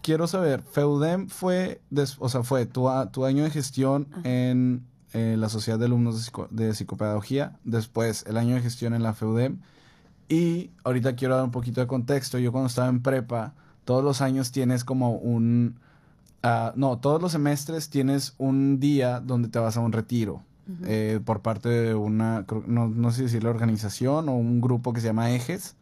Quiero 0.03 0.27
saber, 0.27 0.61
FEUDEM 0.61 1.27
fue, 1.27 1.81
des- 1.89 2.17
o 2.19 2.29
sea, 2.29 2.43
fue 2.43 2.67
tu, 2.67 2.87
tu 3.11 3.25
año 3.25 3.45
de 3.45 3.49
gestión 3.49 4.09
Ajá. 4.11 4.21
en 4.25 4.85
eh, 5.13 5.35
la 5.37 5.49
Sociedad 5.49 5.79
de 5.79 5.85
Alumnos 5.85 6.15
de, 6.15 6.21
Psico- 6.21 6.47
de 6.51 6.73
Psicopedagogía, 6.73 7.57
después 7.63 8.25
el 8.27 8.37
año 8.37 8.55
de 8.55 8.61
gestión 8.61 8.93
en 8.93 9.03
la 9.03 9.13
FEUDEM. 9.13 9.59
Y 10.29 10.71
ahorita 10.83 11.15
quiero 11.15 11.35
dar 11.35 11.43
un 11.43 11.51
poquito 11.51 11.81
de 11.81 11.87
contexto. 11.87 12.39
Yo 12.39 12.51
cuando 12.51 12.67
estaba 12.67 12.87
en 12.89 13.01
prepa, 13.01 13.53
todos 13.85 14.03
los 14.03 14.21
años 14.21 14.51
tienes 14.51 14.83
como 14.83 15.11
un... 15.11 15.75
ah, 16.41 16.73
no, 16.75 16.97
todos 16.97 17.21
los 17.21 17.33
semestres 17.33 17.89
tienes 17.89 18.33
un 18.37 18.79
día 18.79 19.19
donde 19.19 19.49
te 19.49 19.59
vas 19.59 19.77
a 19.77 19.81
un 19.81 19.91
retiro 19.91 20.41
eh, 20.85 21.19
por 21.23 21.41
parte 21.41 21.67
de 21.67 21.93
una, 21.93 22.45
no, 22.67 22.87
no 22.87 23.11
sé 23.11 23.27
si 23.27 23.41
la 23.41 23.49
organización 23.49 24.29
o 24.29 24.35
un 24.35 24.61
grupo 24.61 24.93
que 24.93 25.01
se 25.01 25.07
llama 25.07 25.31
Ejes. 25.31 25.75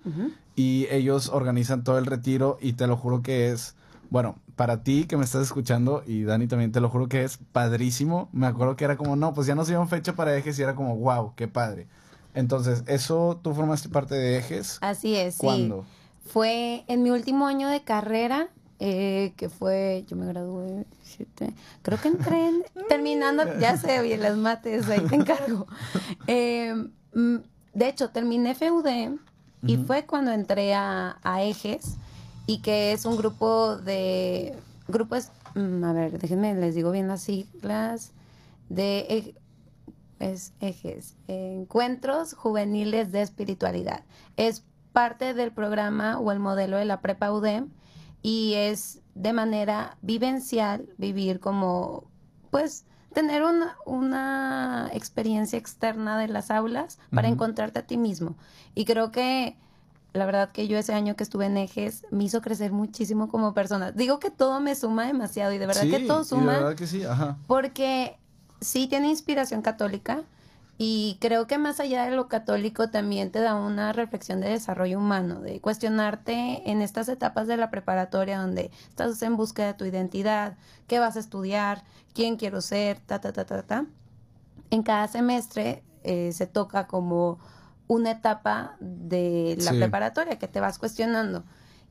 Y 0.56 0.88
ellos 0.90 1.30
organizan 1.30 1.84
todo 1.84 1.98
el 2.00 2.06
retiro 2.08 2.58
y 2.60 2.74
te 2.74 2.88
lo 2.88 2.98
juro 2.98 3.22
que 3.22 3.52
es, 3.52 3.76
bueno, 4.12 4.36
para 4.58 4.84
ti 4.84 5.06
que 5.06 5.16
me 5.18 5.24
estás 5.24 5.42
escuchando 5.42 6.04
y 6.06 6.24
Dani 6.24 6.46
también 6.46 6.72
te 6.74 6.82
lo 6.82 6.90
juro 6.90 7.08
que 7.08 7.24
es 7.24 7.38
padrísimo. 7.54 8.28
Me 8.34 8.46
acuerdo 8.46 8.76
que 8.76 8.84
era 8.84 8.98
como, 8.98 9.16
no, 9.16 9.34
pues 9.34 9.48
ya 9.48 9.56
nos 9.56 9.68
dieron 9.68 9.88
fecha 9.88 10.14
para 10.14 10.36
Ejes 10.38 10.60
y 10.60 10.62
era 10.62 10.76
como, 10.76 10.98
wow, 10.98 11.34
qué 11.36 11.48
padre. 11.48 11.88
Entonces, 12.34 12.84
¿eso 12.88 13.40
tú 13.42 13.54
formaste 13.54 13.88
parte 13.90 14.14
de 14.16 14.38
Ejes? 14.38 14.78
Así 14.82 15.16
es, 15.16 15.36
sí. 15.36 15.40
¿Cuándo? 15.46 15.86
Fue 16.26 16.84
en 16.88 17.04
mi 17.04 17.10
último 17.10 17.48
año 17.48 17.70
de 17.70 17.84
carrera, 17.84 18.50
eh, 18.80 19.34
que 19.38 19.48
fue, 19.48 20.04
yo 20.10 20.18
me 20.18 20.26
gradué, 20.28 20.86
siete, 21.04 21.54
creo 21.82 22.00
que 22.02 22.10
entré 22.10 22.50
en- 22.50 22.64
terminando, 22.90 23.44
ya 23.60 23.78
sé, 23.78 24.02
bien 24.02 24.22
las 24.22 24.36
mates, 24.36 24.90
ahí 24.90 25.08
te 25.08 25.16
encargo. 25.16 25.68
Eh, 26.28 26.74
mm, 27.14 27.36
de 27.74 27.88
hecho, 27.88 28.10
terminé 28.10 28.52
FUD 28.56 29.18
y 29.68 29.78
fue 29.78 30.06
cuando 30.06 30.32
entré 30.32 30.74
a, 30.74 31.18
a 31.24 31.44
Ejes 31.44 31.96
y 32.48 32.60
que 32.60 32.94
es 32.94 33.06
un 33.06 33.18
grupo 33.18 33.78
de, 33.78 34.56
grupos, 34.88 35.30
mm, 35.56 35.84
a 35.84 35.94
ver, 35.94 36.20
déjenme, 36.20 36.54
les 36.56 36.76
digo 36.76 36.92
bien 36.92 37.08
las 37.08 37.22
siglas, 37.22 38.12
de 38.70 39.36
es 40.22 40.54
ejes, 40.60 41.16
encuentros 41.28 42.34
juveniles 42.34 43.12
de 43.12 43.22
espiritualidad. 43.22 44.04
Es 44.38 44.64
parte 44.94 45.34
del 45.34 45.52
programa 45.52 46.20
o 46.20 46.32
el 46.32 46.40
modelo 46.40 46.78
de 46.78 46.86
la 46.86 47.02
prepa 47.02 47.32
UDEM 47.32 47.70
y 48.22 48.54
es 48.54 49.02
de 49.16 49.34
manera 49.34 49.98
vivencial 50.02 50.88
vivir 50.98 51.40
como, 51.40 52.06
pues, 52.52 52.86
tener 53.14 53.44
una, 53.44 53.76
una 53.86 54.90
experiencia 54.94 55.58
externa 55.58 56.18
de 56.18 56.28
las 56.28 56.50
aulas 56.52 57.00
para 57.14 57.28
encontrarte 57.28 57.80
a 57.80 57.88
ti 57.88 57.98
mismo. 57.98 58.38
Y 58.74 58.86
creo 58.86 59.12
que 59.12 59.58
la 60.14 60.26
verdad 60.26 60.52
que 60.52 60.68
yo 60.68 60.78
ese 60.78 60.94
año 60.94 61.16
que 61.16 61.24
estuve 61.24 61.46
en 61.46 61.58
ejes 61.58 62.06
me 62.12 62.26
hizo 62.26 62.42
crecer 62.42 62.72
muchísimo 62.72 63.30
como 63.30 63.54
persona. 63.54 63.92
Digo 63.92 64.20
que 64.20 64.30
todo 64.30 64.60
me 64.60 64.76
suma 64.76 65.06
demasiado 65.08 65.54
y 65.54 65.58
de 65.58 65.68
verdad 65.68 65.84
Sí, 65.84 65.90
que 65.92 66.00
todo 66.02 66.22
y 66.22 66.26
suma. 66.26 66.52
de 66.54 66.58
verdad 66.60 66.76
que 66.76 66.88
sí, 66.88 67.04
ajá. 67.04 67.38
Porque 67.48 68.18
sí 68.60 68.88
tiene 68.88 69.08
inspiración 69.10 69.62
católica 69.62 70.24
y 70.78 71.18
creo 71.22 71.48
que 71.48 71.58
más 71.58 71.80
allá 71.80 72.06
de 72.06 72.12
lo 72.16 72.28
católico 72.28 72.90
también 72.90 73.32
te 73.32 73.40
da 73.40 73.56
una 73.56 73.94
reflexión 73.94 74.42
de 74.42 74.50
desarrollo 74.50 74.98
humano, 74.98 75.40
de 75.40 75.62
cuestionarte 75.62 76.70
en 76.70 76.82
estas 76.82 77.08
etapas 77.08 77.48
de 77.48 77.56
la 77.58 77.70
preparatoria 77.70 78.40
donde 78.40 78.72
estás 78.90 79.22
en 79.22 79.38
búsqueda 79.38 79.68
de 79.68 79.74
tu 79.76 79.86
identidad, 79.86 80.58
qué 80.88 81.00
vas 81.00 81.16
a 81.16 81.20
estudiar, 81.20 81.84
quién 82.14 82.36
quiero 82.36 82.62
ser, 82.62 83.00
ta, 83.00 83.22
ta, 83.22 83.32
ta, 83.32 83.46
ta, 83.46 83.62
ta. 83.64 83.86
En 84.72 84.84
cada 84.84 85.08
semestre 85.08 85.84
eh, 86.04 86.32
se 86.34 86.48
toca 86.48 86.88
como 86.88 87.38
una 87.92 88.12
etapa 88.12 88.78
de 88.80 89.58
la 89.60 89.72
Sí. 89.72 89.78
preparatoria 89.80 90.40
que 90.40 90.48
te 90.48 90.62
vas 90.62 90.80
cuestionando. 90.80 91.44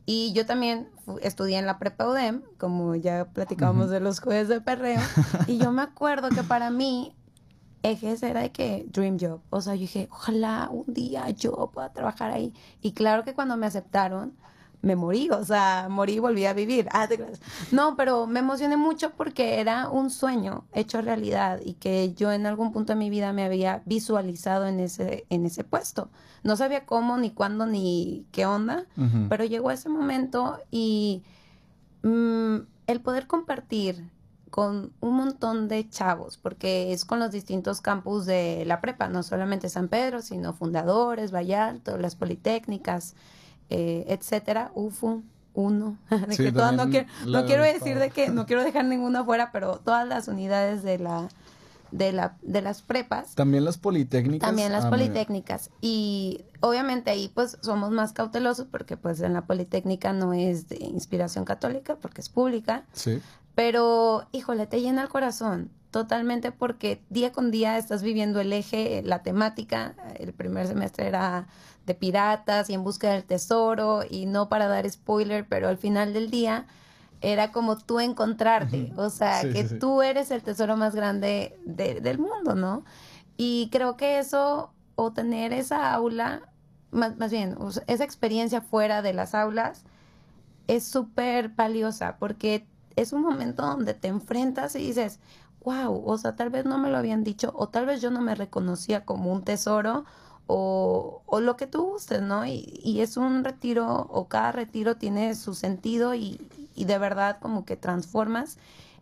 Y 0.06 0.32
yo 0.32 0.46
también 0.46 0.88
estudié 1.20 1.58
en 1.58 1.66
la 1.66 1.78
prepa 1.78 2.08
UDEM, 2.08 2.42
como 2.56 2.94
ya 2.94 3.26
platicábamos 3.26 3.84
Ujú. 3.86 3.92
de 3.92 4.00
los 4.00 4.20
jueves 4.20 4.48
de 4.48 4.62
perreo, 4.62 5.00
y 5.46 5.58
yo 5.58 5.72
me 5.72 5.82
acuerdo 5.82 6.30
que 6.30 6.42
para 6.42 6.70
mí 6.70 7.14
ejes 7.82 8.22
era 8.22 8.40
de 8.40 8.50
que 8.50 8.86
dream 8.88 9.18
job, 9.20 9.42
o 9.50 9.60
sea, 9.60 9.74
yo 9.74 9.82
dije, 9.82 10.08
ojalá 10.10 10.68
un 10.72 10.92
día 10.94 11.28
yo 11.30 11.70
pueda 11.74 11.92
trabajar 11.92 12.30
ahí. 12.30 12.54
Y 12.80 12.92
claro 12.92 13.22
que 13.22 13.34
cuando 13.34 13.58
me 13.58 13.66
aceptaron, 13.66 14.32
me 14.82 14.96
morí, 14.96 15.28
o 15.30 15.44
sea, 15.44 15.88
morí 15.90 16.14
y 16.14 16.18
volví 16.18 16.46
a 16.46 16.52
vivir. 16.52 16.88
Ah, 16.92 17.06
te. 17.06 17.18
No, 17.70 17.96
pero 17.96 18.26
me 18.26 18.40
emocioné 18.40 18.76
mucho 18.76 19.10
porque 19.10 19.60
era 19.60 19.88
un 19.88 20.10
sueño 20.10 20.64
hecho 20.72 21.00
realidad 21.02 21.60
y 21.64 21.74
que 21.74 22.14
yo 22.14 22.32
en 22.32 22.46
algún 22.46 22.72
punto 22.72 22.92
de 22.92 22.98
mi 22.98 23.10
vida 23.10 23.32
me 23.32 23.44
había 23.44 23.82
visualizado 23.84 24.66
en 24.66 24.80
ese, 24.80 25.26
en 25.28 25.44
ese 25.44 25.64
puesto. 25.64 26.10
No 26.42 26.56
sabía 26.56 26.86
cómo, 26.86 27.18
ni 27.18 27.30
cuándo, 27.30 27.66
ni 27.66 28.26
qué 28.32 28.46
onda, 28.46 28.86
pero 29.28 29.44
llegó 29.44 29.70
ese 29.70 29.90
momento 29.90 30.58
y 30.70 31.22
mm, 32.02 32.56
el 32.86 33.00
poder 33.02 33.26
compartir 33.26 34.10
con 34.50 34.92
un 35.00 35.14
montón 35.14 35.68
de 35.68 35.88
chavos, 35.88 36.36
porque 36.36 36.92
es 36.92 37.04
con 37.04 37.20
los 37.20 37.30
distintos 37.30 37.80
campus 37.80 38.26
de 38.26 38.64
la 38.66 38.80
prepa, 38.80 39.08
no 39.08 39.22
solamente 39.22 39.68
San 39.68 39.88
Pedro, 39.88 40.22
sino 40.22 40.52
fundadores, 40.52 41.32
Vallalto, 41.32 41.98
las 41.98 42.16
politécnicas, 42.16 43.14
eh, 43.70 44.04
etcétera, 44.08 44.72
UFU, 44.74 45.22
uno, 45.54 45.96
de 46.10 46.34
Sí, 46.34 46.44
que 46.44 46.52
todas, 46.52 46.74
no, 46.74 46.90
quiero, 46.90 47.06
no 47.26 47.46
quiero 47.46 47.62
decir 47.62 47.98
de 47.98 48.10
que 48.10 48.28
no 48.28 48.46
quiero 48.46 48.62
dejar 48.64 48.84
ninguna 48.84 49.24
fuera, 49.24 49.52
pero 49.52 49.78
todas 49.78 50.06
las 50.06 50.28
unidades 50.28 50.82
de 50.82 50.98
la 50.98 51.28
de 51.90 52.12
la 52.12 52.36
de 52.42 52.62
las 52.62 52.82
prepas 52.82 53.34
También 53.34 53.64
las 53.64 53.76
politécnicas. 53.76 54.46
también 54.46 54.70
las 54.70 54.84
ah, 54.84 54.90
politécnicas. 54.90 55.70
Y 55.80 56.44
obviamente 56.60 57.10
ahí 57.10 57.30
pues 57.34 57.58
somos 57.62 57.90
más 57.90 58.12
cautelosos 58.12 58.66
porque 58.70 58.96
pues 58.96 59.20
en 59.20 59.32
la 59.32 59.42
politécnica 59.42 60.12
no 60.12 60.32
es 60.32 60.68
de 60.68 60.76
inspiración 60.76 61.44
católica 61.44 61.96
porque 61.96 62.20
es 62.20 62.28
pública. 62.28 62.84
Sí. 62.92 63.20
Pero 63.56 64.26
híjole, 64.30 64.66
te 64.66 64.80
llena 64.80 65.02
el 65.02 65.08
corazón 65.08 65.70
totalmente 65.90 66.52
porque 66.52 67.02
día 67.10 67.32
con 67.32 67.50
día 67.50 67.78
estás 67.78 68.02
viviendo 68.02 68.40
el 68.40 68.52
eje, 68.52 69.02
la 69.04 69.22
temática. 69.22 69.94
El 70.18 70.32
primer 70.32 70.66
semestre 70.66 71.06
era 71.06 71.48
de 71.86 71.94
piratas 71.94 72.70
y 72.70 72.74
en 72.74 72.84
busca 72.84 73.12
del 73.12 73.24
tesoro 73.24 74.02
y 74.08 74.26
no 74.26 74.48
para 74.48 74.68
dar 74.68 74.88
spoiler, 74.90 75.46
pero 75.48 75.68
al 75.68 75.78
final 75.78 76.12
del 76.12 76.30
día 76.30 76.66
era 77.22 77.52
como 77.52 77.76
tú 77.78 78.00
encontrarte, 78.00 78.92
o 78.96 79.10
sea, 79.10 79.42
Sí, 79.42 79.52
que 79.52 79.62
sí, 79.64 79.68
sí. 79.70 79.78
tú 79.78 80.00
eres 80.02 80.30
el 80.30 80.42
tesoro 80.42 80.76
más 80.76 80.94
grande 80.94 81.58
de- 81.66 82.00
del 82.00 82.18
mundo, 82.18 82.54
¿no? 82.54 82.84
Y 83.36 83.68
creo 83.72 83.96
que 83.96 84.18
eso, 84.18 84.72
o 84.96 85.12
tener 85.12 85.52
esa 85.52 85.92
aula, 85.92 86.42
más, 86.90 87.16
más 87.18 87.30
bien, 87.30 87.56
o 87.58 87.70
sea, 87.72 87.82
esa 87.88 88.04
experiencia 88.04 88.60
fuera 88.62 89.02
de 89.02 89.12
las 89.12 89.34
aulas, 89.34 89.84
es 90.66 90.84
súper 90.84 91.50
valiosa 91.50 92.16
porque 92.18 92.66
es 92.96 93.12
un 93.12 93.22
momento 93.22 93.62
donde 93.62 93.94
te 93.94 94.08
enfrentas 94.08 94.74
y 94.76 94.80
dices, 94.86 95.20
wow, 95.64 96.02
o 96.04 96.18
sea, 96.18 96.36
tal 96.36 96.50
vez 96.50 96.64
no 96.64 96.78
me 96.78 96.90
lo 96.90 96.96
habían 96.96 97.24
dicho 97.24 97.52
o 97.54 97.68
tal 97.68 97.86
vez 97.86 98.00
yo 98.00 98.10
no 98.10 98.20
me 98.20 98.34
reconocía 98.34 99.04
como 99.04 99.32
un 99.32 99.42
tesoro 99.42 100.04
o, 100.46 101.22
o 101.26 101.40
lo 101.40 101.56
que 101.56 101.66
tú 101.66 101.82
gustes, 101.82 102.22
¿no? 102.22 102.46
Y, 102.46 102.80
y 102.82 103.00
es 103.00 103.16
un 103.16 103.44
retiro 103.44 104.06
o 104.10 104.26
cada 104.28 104.52
retiro 104.52 104.96
tiene 104.96 105.34
su 105.34 105.54
sentido 105.54 106.14
y, 106.14 106.40
y 106.74 106.84
de 106.84 106.98
verdad 106.98 107.38
como 107.40 107.64
que 107.64 107.76
transformas. 107.76 108.58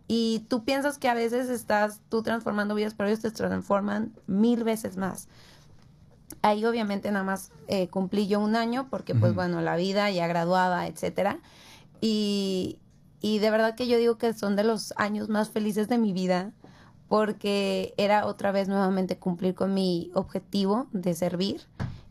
Y 0.08 0.46
tú 0.48 0.64
piensas 0.64 0.98
que 0.98 1.08
a 1.08 1.14
veces 1.14 1.48
estás 1.50 2.00
tú 2.08 2.22
transformando 2.22 2.74
vidas, 2.74 2.94
pero 2.94 3.08
ellos 3.08 3.20
te 3.20 3.30
transforman 3.30 4.12
mil 4.26 4.64
veces 4.64 4.96
más. 4.96 5.28
Ahí 6.42 6.64
obviamente 6.64 7.10
nada 7.10 7.24
más 7.24 7.50
eh, 7.66 7.88
cumplí 7.88 8.26
yo 8.26 8.40
un 8.40 8.56
año 8.56 8.88
porque 8.90 9.14
pues 9.14 9.34
bueno, 9.34 9.60
la 9.60 9.76
vida 9.76 10.10
ya 10.10 10.26
graduada, 10.26 10.86
etcétera. 10.86 11.40
Y, 12.00 12.78
y 13.20 13.38
de 13.38 13.50
verdad 13.50 13.74
que 13.74 13.87
yo 13.87 13.98
digo 13.98 14.18
que 14.18 14.33
son 14.33 14.57
de 14.57 14.64
los 14.64 14.92
años 14.96 15.28
más 15.28 15.50
felices 15.50 15.88
de 15.88 15.98
mi 15.98 16.12
vida 16.12 16.52
porque 17.09 17.94
era 17.96 18.26
otra 18.26 18.52
vez 18.52 18.68
nuevamente 18.68 19.18
cumplir 19.18 19.54
con 19.54 19.74
mi 19.74 20.11
objetivo 20.14 20.87
de 20.92 21.14
servir 21.14 21.62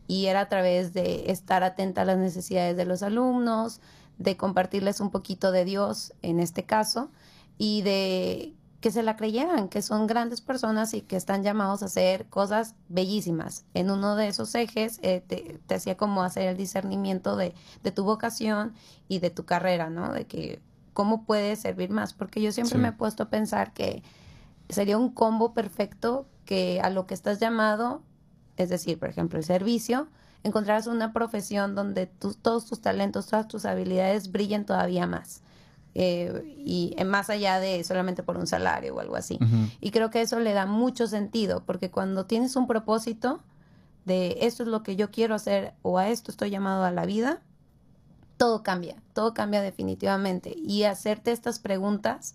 y 0.06 0.26
era 0.26 0.40
a 0.40 0.48
través 0.48 0.92
de 0.92 1.30
estar 1.30 1.62
atenta 1.62 2.02
a 2.02 2.04
las 2.04 2.18
necesidades 2.18 2.76
de 2.76 2.84
los 2.84 3.02
alumnos, 3.02 3.80
de 4.18 4.36
compartirles 4.36 5.00
un 5.00 5.10
poquito 5.10 5.52
de 5.52 5.64
Dios 5.64 6.12
en 6.22 6.40
este 6.40 6.64
caso 6.64 7.10
y 7.58 7.82
de 7.82 8.54
que 8.80 8.90
se 8.90 9.02
la 9.02 9.16
creyeran, 9.16 9.68
que 9.68 9.82
son 9.82 10.06
grandes 10.06 10.40
personas 10.40 10.94
y 10.94 11.02
que 11.02 11.16
están 11.16 11.42
llamados 11.42 11.82
a 11.82 11.86
hacer 11.86 12.26
cosas 12.26 12.74
bellísimas. 12.88 13.64
En 13.74 13.90
uno 13.90 14.14
de 14.14 14.28
esos 14.28 14.54
ejes 14.54 15.00
eh, 15.02 15.20
te, 15.26 15.74
hacía 15.74 15.96
como 15.96 16.22
hacer 16.22 16.48
el 16.48 16.56
discernimiento 16.56 17.36
de, 17.36 17.54
de, 17.82 17.90
tu 17.90 18.04
vocación 18.04 18.74
y 19.08 19.18
de 19.18 19.30
tu 19.30 19.44
carrera, 19.44 19.90
¿no? 19.90 20.12
De 20.12 20.26
que 20.26 20.60
cómo 20.98 21.22
puedes 21.22 21.60
servir 21.60 21.90
más, 21.90 22.12
porque 22.12 22.42
yo 22.42 22.50
siempre 22.50 22.76
me 22.76 22.88
he 22.88 22.92
puesto 22.92 23.22
a 23.22 23.30
pensar 23.30 23.72
que 23.72 24.02
sería 24.68 24.98
un 24.98 25.12
combo 25.12 25.54
perfecto 25.54 26.26
que 26.44 26.80
a 26.82 26.90
lo 26.90 27.06
que 27.06 27.14
estás 27.14 27.38
llamado, 27.38 28.02
es 28.56 28.68
decir, 28.68 28.98
por 28.98 29.08
ejemplo, 29.08 29.38
el 29.38 29.44
servicio, 29.44 30.08
encontrarás 30.42 30.88
una 30.88 31.12
profesión 31.12 31.76
donde 31.76 32.06
todos 32.06 32.66
tus 32.66 32.80
talentos, 32.80 33.28
todas 33.28 33.46
tus 33.46 33.64
habilidades 33.64 34.32
brillen 34.32 34.66
todavía 34.66 35.06
más. 35.06 35.42
Eh, 35.94 36.56
y 36.66 36.96
más 37.06 37.30
allá 37.30 37.60
de 37.60 37.84
solamente 37.84 38.24
por 38.24 38.36
un 38.36 38.48
salario 38.48 38.96
o 38.96 38.98
algo 38.98 39.14
así. 39.14 39.38
Y 39.80 39.92
creo 39.92 40.10
que 40.10 40.20
eso 40.20 40.40
le 40.40 40.52
da 40.52 40.66
mucho 40.66 41.06
sentido, 41.06 41.62
porque 41.64 41.92
cuando 41.92 42.26
tienes 42.26 42.56
un 42.56 42.66
propósito 42.66 43.38
de 44.04 44.38
esto 44.40 44.64
es 44.64 44.68
lo 44.68 44.82
que 44.82 44.96
yo 44.96 45.12
quiero 45.12 45.36
hacer 45.36 45.74
o 45.82 45.98
a 45.98 46.08
esto 46.08 46.32
estoy 46.32 46.50
llamado 46.50 46.82
a 46.82 46.90
la 46.90 47.06
vida, 47.06 47.40
todo 48.38 48.62
cambia, 48.62 48.96
todo 49.12 49.34
cambia 49.34 49.60
definitivamente. 49.60 50.54
Y 50.56 50.84
hacerte 50.84 51.32
estas 51.32 51.58
preguntas 51.58 52.34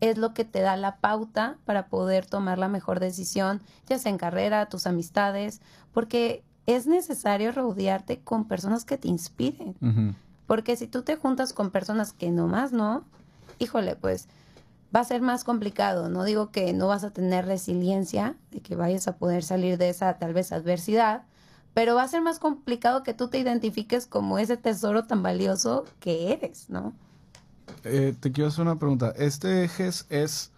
es 0.00 0.18
lo 0.18 0.34
que 0.34 0.44
te 0.44 0.60
da 0.60 0.76
la 0.76 0.96
pauta 0.96 1.58
para 1.64 1.86
poder 1.86 2.26
tomar 2.26 2.58
la 2.58 2.68
mejor 2.68 2.98
decisión, 2.98 3.60
ya 3.86 3.98
sea 3.98 4.10
en 4.10 4.18
carrera, 4.18 4.68
tus 4.68 4.86
amistades, 4.86 5.60
porque 5.92 6.42
es 6.66 6.86
necesario 6.86 7.52
rodearte 7.52 8.20
con 8.20 8.46
personas 8.46 8.84
que 8.84 8.98
te 8.98 9.08
inspiren. 9.08 10.16
Porque 10.46 10.76
si 10.76 10.86
tú 10.86 11.02
te 11.02 11.16
juntas 11.16 11.52
con 11.52 11.70
personas 11.70 12.12
que 12.12 12.30
nomás 12.30 12.72
no, 12.72 13.04
híjole, 13.58 13.96
pues 13.96 14.28
va 14.94 15.00
a 15.00 15.04
ser 15.04 15.20
más 15.20 15.44
complicado. 15.44 16.08
No 16.08 16.24
digo 16.24 16.50
que 16.50 16.72
no 16.72 16.88
vas 16.88 17.04
a 17.04 17.10
tener 17.10 17.44
resiliencia, 17.46 18.36
de 18.50 18.60
que 18.60 18.76
vayas 18.76 19.08
a 19.08 19.16
poder 19.16 19.42
salir 19.42 19.78
de 19.78 19.90
esa 19.90 20.18
tal 20.18 20.32
vez 20.32 20.52
adversidad, 20.52 21.22
pero 21.74 21.94
va 21.94 22.02
a 22.02 22.08
ser 22.08 22.22
más 22.22 22.38
complicado 22.38 23.02
que 23.02 23.14
tú 23.14 23.28
te 23.28 23.38
identifiques 23.38 24.06
como 24.06 24.38
ese 24.38 24.56
tesoro 24.56 25.04
tan 25.04 25.22
valioso 25.22 25.84
que 26.00 26.32
eres, 26.32 26.68
¿no? 26.68 26.92
Eh, 27.84 28.14
te 28.18 28.32
quiero 28.32 28.48
hacer 28.48 28.62
una 28.62 28.78
pregunta. 28.78 29.12
¿Este 29.16 29.64
ejes 29.64 30.06
es 30.08 30.52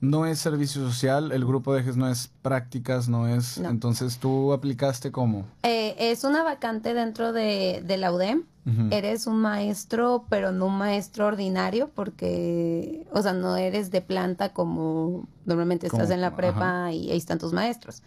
no 0.00 0.26
es 0.26 0.38
servicio 0.38 0.86
social, 0.86 1.32
el 1.32 1.44
grupo 1.44 1.74
de 1.74 1.80
ejes 1.80 1.96
no 1.96 2.08
es 2.08 2.30
prácticas, 2.42 3.08
no 3.08 3.28
es... 3.28 3.58
Entonces, 3.58 4.18
¿tú 4.18 4.52
aplicaste 4.52 5.10
cómo? 5.10 5.46
Eh, 5.62 5.94
es 5.98 6.24
una 6.24 6.42
vacante 6.42 6.92
dentro 6.92 7.32
de, 7.32 7.82
de 7.84 7.96
la 7.96 8.12
UDEM. 8.12 8.44
Eres 8.90 9.28
un 9.28 9.40
maestro, 9.40 10.24
pero 10.28 10.50
no 10.50 10.66
un 10.66 10.76
maestro 10.76 11.26
ordinario, 11.26 11.88
porque, 11.94 13.06
o 13.12 13.22
sea, 13.22 13.32
no 13.32 13.56
eres 13.56 13.92
de 13.92 14.00
planta 14.00 14.52
como 14.52 15.28
normalmente 15.44 15.86
estás 15.86 16.10
en 16.10 16.20
la 16.20 16.34
prepa 16.34 16.90
y 16.90 17.12
ahí 17.12 17.16
están 17.16 17.38
tus 17.38 17.52
maestros. 17.52 18.02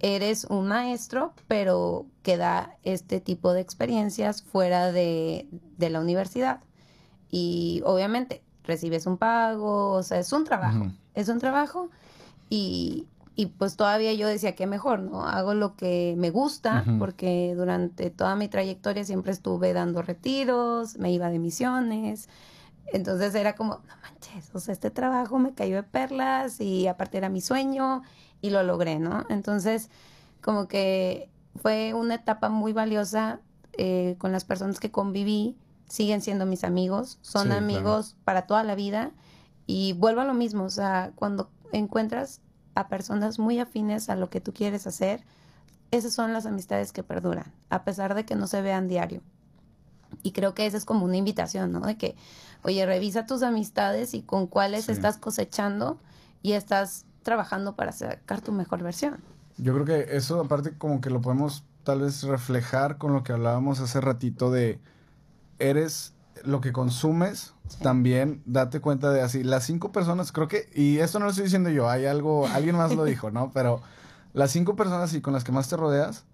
Eres 0.00 0.44
un 0.44 0.68
maestro, 0.68 1.32
pero 1.48 2.06
que 2.22 2.36
da 2.36 2.76
este 2.82 3.20
tipo 3.20 3.52
de 3.52 3.60
experiencias 3.60 4.42
fuera 4.42 4.92
de, 4.92 5.48
de 5.78 5.90
la 5.90 6.00
universidad. 6.00 6.60
Y 7.30 7.82
obviamente 7.84 8.42
recibes 8.64 9.06
un 9.06 9.16
pago, 9.16 9.92
o 9.92 10.02
sea, 10.02 10.18
es 10.18 10.32
un 10.32 10.44
trabajo 10.44 10.90
es 11.16 11.28
un 11.28 11.40
trabajo 11.40 11.90
y, 12.48 13.08
y 13.34 13.46
pues 13.46 13.76
todavía 13.76 14.12
yo 14.12 14.28
decía 14.28 14.54
que 14.54 14.66
mejor, 14.66 15.00
¿no? 15.00 15.26
Hago 15.26 15.54
lo 15.54 15.74
que 15.74 16.14
me 16.16 16.30
gusta 16.30 16.84
porque 17.00 17.54
durante 17.56 18.10
toda 18.10 18.36
mi 18.36 18.48
trayectoria 18.48 19.02
siempre 19.02 19.32
estuve 19.32 19.72
dando 19.72 20.02
retiros, 20.02 20.98
me 20.98 21.10
iba 21.10 21.28
de 21.30 21.40
misiones. 21.40 22.28
Entonces 22.92 23.34
era 23.34 23.56
como, 23.56 23.80
no 23.88 23.94
manches, 24.02 24.54
o 24.54 24.60
sea, 24.60 24.72
este 24.72 24.90
trabajo 24.90 25.40
me 25.40 25.54
cayó 25.54 25.76
de 25.76 25.82
perlas 25.82 26.60
y 26.60 26.86
aparte 26.86 27.18
era 27.18 27.28
mi 27.28 27.40
sueño 27.40 28.02
y 28.40 28.50
lo 28.50 28.62
logré, 28.62 28.98
¿no? 28.98 29.24
Entonces, 29.28 29.90
como 30.40 30.68
que 30.68 31.30
fue 31.56 31.94
una 31.94 32.16
etapa 32.16 32.48
muy 32.48 32.72
valiosa 32.72 33.40
eh, 33.78 34.16
con 34.18 34.32
las 34.32 34.44
personas 34.44 34.80
que 34.80 34.90
conviví, 34.90 35.56
siguen 35.88 36.20
siendo 36.20 36.46
mis 36.46 36.64
amigos, 36.64 37.18
son 37.22 37.52
amigos 37.52 38.16
para 38.24 38.46
toda 38.46 38.64
la 38.64 38.74
vida 38.74 39.12
y 39.66 39.92
vuelvo 39.94 40.20
a 40.20 40.24
lo 40.24 40.34
mismo, 40.34 40.64
o 40.64 40.70
sea, 40.70 41.12
cuando 41.14 41.50
encuentras 41.72 42.40
a 42.74 42.88
personas 42.88 43.38
muy 43.38 43.58
afines 43.58 44.08
a 44.08 44.16
lo 44.16 44.30
que 44.30 44.40
tú 44.40 44.52
quieres 44.52 44.86
hacer, 44.86 45.24
esas 45.90 46.12
son 46.12 46.32
las 46.32 46.46
amistades 46.46 46.92
que 46.92 47.02
perduran, 47.02 47.52
a 47.70 47.84
pesar 47.84 48.14
de 48.14 48.24
que 48.24 48.34
no 48.34 48.46
se 48.46 48.62
vean 48.62 48.88
diario. 48.88 49.22
Y 50.22 50.32
creo 50.32 50.54
que 50.54 50.66
esa 50.66 50.76
es 50.76 50.84
como 50.84 51.04
una 51.04 51.16
invitación, 51.16 51.72
¿no? 51.72 51.80
De 51.80 51.96
que, 51.96 52.16
oye, 52.62 52.84
revisa 52.86 53.26
tus 53.26 53.42
amistades 53.42 54.14
y 54.14 54.22
con 54.22 54.46
cuáles 54.46 54.88
estás 54.88 55.18
cosechando 55.18 55.98
y 56.42 56.52
estás 56.52 57.04
trabajando 57.26 57.74
para 57.74 57.90
sacar 57.90 58.40
tu 58.40 58.52
mejor 58.52 58.84
versión. 58.84 59.16
Yo 59.58 59.74
creo 59.74 59.84
que 59.84 60.16
eso 60.16 60.40
aparte 60.40 60.78
como 60.78 61.00
que 61.00 61.10
lo 61.10 61.20
podemos 61.20 61.64
tal 61.82 62.02
vez 62.02 62.22
reflejar 62.22 62.98
con 62.98 63.12
lo 63.12 63.24
que 63.24 63.32
hablábamos 63.32 63.80
hace 63.80 64.00
ratito 64.00 64.52
de 64.52 64.78
eres 65.58 66.14
lo 66.44 66.60
que 66.60 66.72
consumes, 66.72 67.52
también 67.82 68.42
date 68.46 68.80
cuenta 68.80 69.10
de 69.10 69.22
así, 69.22 69.42
las 69.42 69.64
cinco 69.64 69.90
personas, 69.90 70.30
creo 70.30 70.46
que, 70.46 70.68
y 70.72 70.98
esto 70.98 71.18
no 71.18 71.24
lo 71.24 71.30
estoy 71.30 71.44
diciendo 71.44 71.68
yo, 71.70 71.90
hay 71.90 72.06
algo, 72.06 72.46
alguien 72.46 72.76
más 72.76 72.94
lo 72.94 73.02
dijo, 73.12 73.32
¿no? 73.32 73.50
Pero 73.52 73.80
las 74.32 74.52
cinco 74.52 74.76
personas 74.76 75.12
y 75.14 75.20
con 75.20 75.32
las 75.32 75.42
que 75.42 75.50
más 75.50 75.68
te 75.68 75.76
rodeas, 75.76 76.26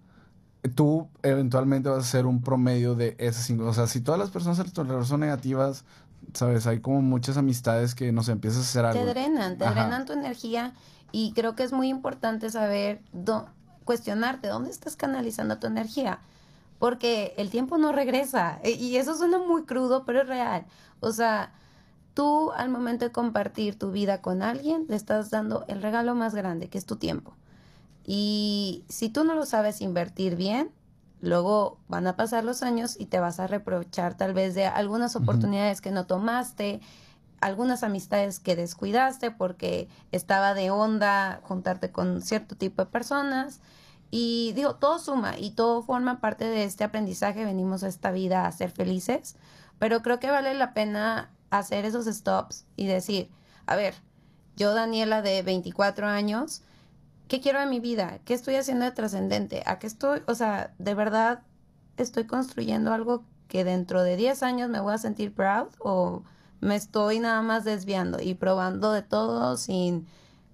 tú 0.75 1.09
eventualmente 1.23 1.89
vas 1.89 2.05
a 2.05 2.07
ser 2.07 2.27
un 2.27 2.43
promedio 2.43 2.93
de 2.93 3.15
esas 3.17 3.45
cinco. 3.45 3.65
O 3.65 3.73
sea, 3.73 3.87
si 3.87 4.01
todas 4.01 4.19
las 4.19 4.29
personas 4.29 4.59
a 4.59 4.63
tu 4.63 4.81
alrededor 4.81 5.07
son 5.07 5.21
negativas, 5.21 5.85
sabes, 6.33 6.67
hay 6.67 6.79
como 6.79 7.01
muchas 7.01 7.37
amistades 7.37 7.95
que 7.95 8.11
nos 8.11 8.29
empiezas 8.29 8.59
a 8.59 8.63
hacer 8.63 8.85
algo. 8.85 9.03
Te 9.03 9.09
drenan, 9.09 9.57
te 9.57 9.65
drenan 9.65 10.05
tu 10.05 10.13
energía 10.13 10.73
y 11.11 11.33
creo 11.33 11.55
que 11.55 11.63
es 11.63 11.73
muy 11.73 11.89
importante 11.89 12.49
saber, 12.49 13.01
cuestionarte, 13.85 14.47
¿dónde 14.47 14.69
estás 14.69 14.95
canalizando 14.95 15.59
tu 15.59 15.67
energía? 15.67 16.19
porque 16.83 17.33
el 17.37 17.49
tiempo 17.49 17.77
no 17.77 17.93
regresa. 17.93 18.59
E, 18.61 18.71
y 18.71 18.97
eso 18.97 19.15
suena 19.15 19.39
muy 19.39 19.63
crudo, 19.63 20.03
pero 20.03 20.23
es 20.23 20.27
real. 20.27 20.65
O 20.99 21.13
sea, 21.13 21.53
tú 22.13 22.51
al 22.51 22.67
momento 22.67 23.05
de 23.05 23.11
compartir 23.13 23.79
tu 23.79 23.93
vida 23.93 24.21
con 24.21 24.41
alguien, 24.41 24.85
le 24.89 24.97
estás 24.97 25.29
dando 25.29 25.63
el 25.69 25.81
regalo 25.81 26.13
más 26.13 26.35
grande, 26.35 26.67
que 26.67 26.77
es 26.77 26.85
tu 26.85 26.97
tiempo. 26.97 27.37
Y 28.05 28.83
si 28.89 29.07
tú 29.07 29.23
no 29.23 29.33
lo 29.33 29.45
sabes 29.45 29.79
invertir 29.79 30.35
bien, 30.35 30.71
luego 31.23 31.79
van 31.87 32.05
a 32.05 32.17
pasar 32.17 32.43
los 32.43 32.63
años 32.63 32.97
y 32.99 33.05
te 33.05 33.21
vas 33.21 33.39
a 33.39 33.47
reprochar 33.47 34.15
tal 34.15 34.33
vez 34.33 34.55
de 34.55 34.65
algunas 34.65 35.15
oportunidades 35.15 35.79
que 35.79 35.89
no 35.89 36.05
tomaste, 36.05 36.81
algunas 37.39 37.83
amistades 37.83 38.41
que 38.41 38.57
descuidaste 38.57 39.31
porque 39.31 39.87
estaba 40.11 40.53
de 40.53 40.69
onda 40.69 41.39
juntarte 41.43 41.91
con 41.91 42.21
cierto 42.21 42.57
tipo 42.57 42.83
de 42.83 42.91
personas 42.91 43.61
y 44.11 44.51
digo, 44.51 44.75
todo 44.75 44.99
suma 44.99 45.39
y 45.39 45.51
todo 45.51 45.81
forma 45.81 46.19
parte 46.19 46.43
de 46.43 46.65
este 46.65 46.83
aprendizaje. 46.83 47.45
Venimos 47.45 47.83
a 47.83 47.87
esta 47.87 48.11
vida 48.11 48.45
a 48.45 48.51
ser 48.51 48.69
felices, 48.69 49.37
pero 49.79 50.01
creo 50.01 50.19
que 50.19 50.29
vale 50.29 50.53
la 50.55 50.73
pena 50.73 51.31
hacer 51.51 51.85
esos 51.85 52.05
stops 52.05 52.65
y 52.75 52.85
decir, 52.85 53.31
a 53.65 53.77
ver, 53.77 53.95
yo 54.57 54.73
Daniela 54.73 55.21
de 55.21 55.41
24 55.41 56.05
años, 56.05 56.63
¿qué 57.33 57.41
quiero 57.41 57.59
en 57.63 57.69
mi 57.71 57.79
vida? 57.79 58.19
¿Qué 58.25 58.35
estoy 58.35 58.57
haciendo 58.57 58.85
de 58.85 58.91
trascendente? 58.91 59.63
¿A 59.65 59.79
qué 59.79 59.87
estoy? 59.87 60.21
O 60.27 60.35
sea, 60.35 60.75
de 60.77 60.93
verdad 60.93 61.41
estoy 61.97 62.25
construyendo 62.25 62.93
algo 62.93 63.23
que 63.47 63.63
dentro 63.63 64.03
de 64.03 64.17
10 64.17 64.43
años 64.43 64.69
me 64.69 64.79
voy 64.79 64.93
a 64.93 64.99
sentir 64.99 65.33
proud 65.33 65.69
o 65.79 66.21
me 66.61 66.75
estoy 66.75 67.17
nada 67.17 67.41
más 67.41 67.63
desviando 67.63 68.21
y 68.21 68.35
probando 68.35 68.91
de 68.91 69.01
todo 69.01 69.57
sin 69.57 70.05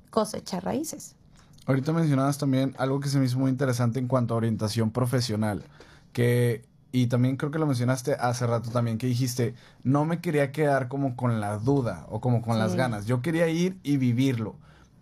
cosechar 0.09 0.63
raíces. 0.63 1.17
Ahorita 1.65 1.91
mencionabas 1.91 2.37
también 2.37 2.73
algo 2.77 3.01
que 3.01 3.09
se 3.09 3.19
me 3.19 3.25
hizo 3.25 3.37
muy 3.37 3.51
interesante 3.51 3.99
en 3.99 4.07
cuanto 4.07 4.33
a 4.33 4.37
orientación 4.37 4.89
profesional, 4.91 5.65
que 6.13 6.63
y 6.93 7.07
también 7.07 7.35
creo 7.35 7.51
que 7.51 7.59
lo 7.59 7.67
mencionaste 7.67 8.13
hace 8.13 8.47
rato 8.47 8.69
también, 8.69 8.97
que 8.97 9.07
dijiste, 9.07 9.53
no 9.83 10.05
me 10.05 10.21
quería 10.21 10.53
quedar 10.53 10.87
como 10.87 11.17
con 11.17 11.41
la 11.41 11.57
duda 11.57 12.05
o 12.07 12.21
como 12.21 12.41
con 12.41 12.57
las 12.57 12.75
ganas, 12.75 13.05
yo 13.05 13.21
quería 13.21 13.49
ir 13.49 13.77
y 13.83 13.97
vivirlo. 13.97 14.55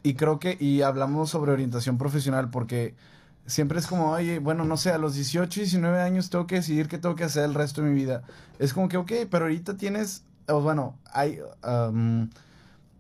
Y 0.08 0.14
creo 0.14 0.40
que, 0.40 0.56
y 0.58 0.84
hablamos 0.84 1.32
sobre 1.32 1.52
orientación 1.52 1.98
profesional 1.98 2.50
porque 2.50 2.96
siempre 3.46 3.78
es 3.78 3.88
como, 3.88 4.12
oye, 4.12 4.40
bueno, 4.40 4.64
no 4.64 4.78
sé, 4.78 4.92
a 4.92 4.98
los 4.98 5.16
18, 5.16 5.60
19 5.60 6.02
años 6.02 6.30
tengo 6.30 6.48
que 6.48 6.56
decidir 6.56 6.88
qué 6.88 6.98
tengo 6.98 7.16
que 7.16 7.26
hacer 7.26 7.44
el 7.44 7.54
resto 7.54 7.82
de 7.82 7.90
mi 7.90 7.96
vida. 7.96 8.24
Es 8.58 8.74
como 8.74 8.88
que, 8.88 8.96
ok, 8.96 9.12
pero 9.30 9.44
ahorita 9.44 9.76
tienes, 9.76 10.24
bueno, 10.48 10.98
hay, 11.12 11.40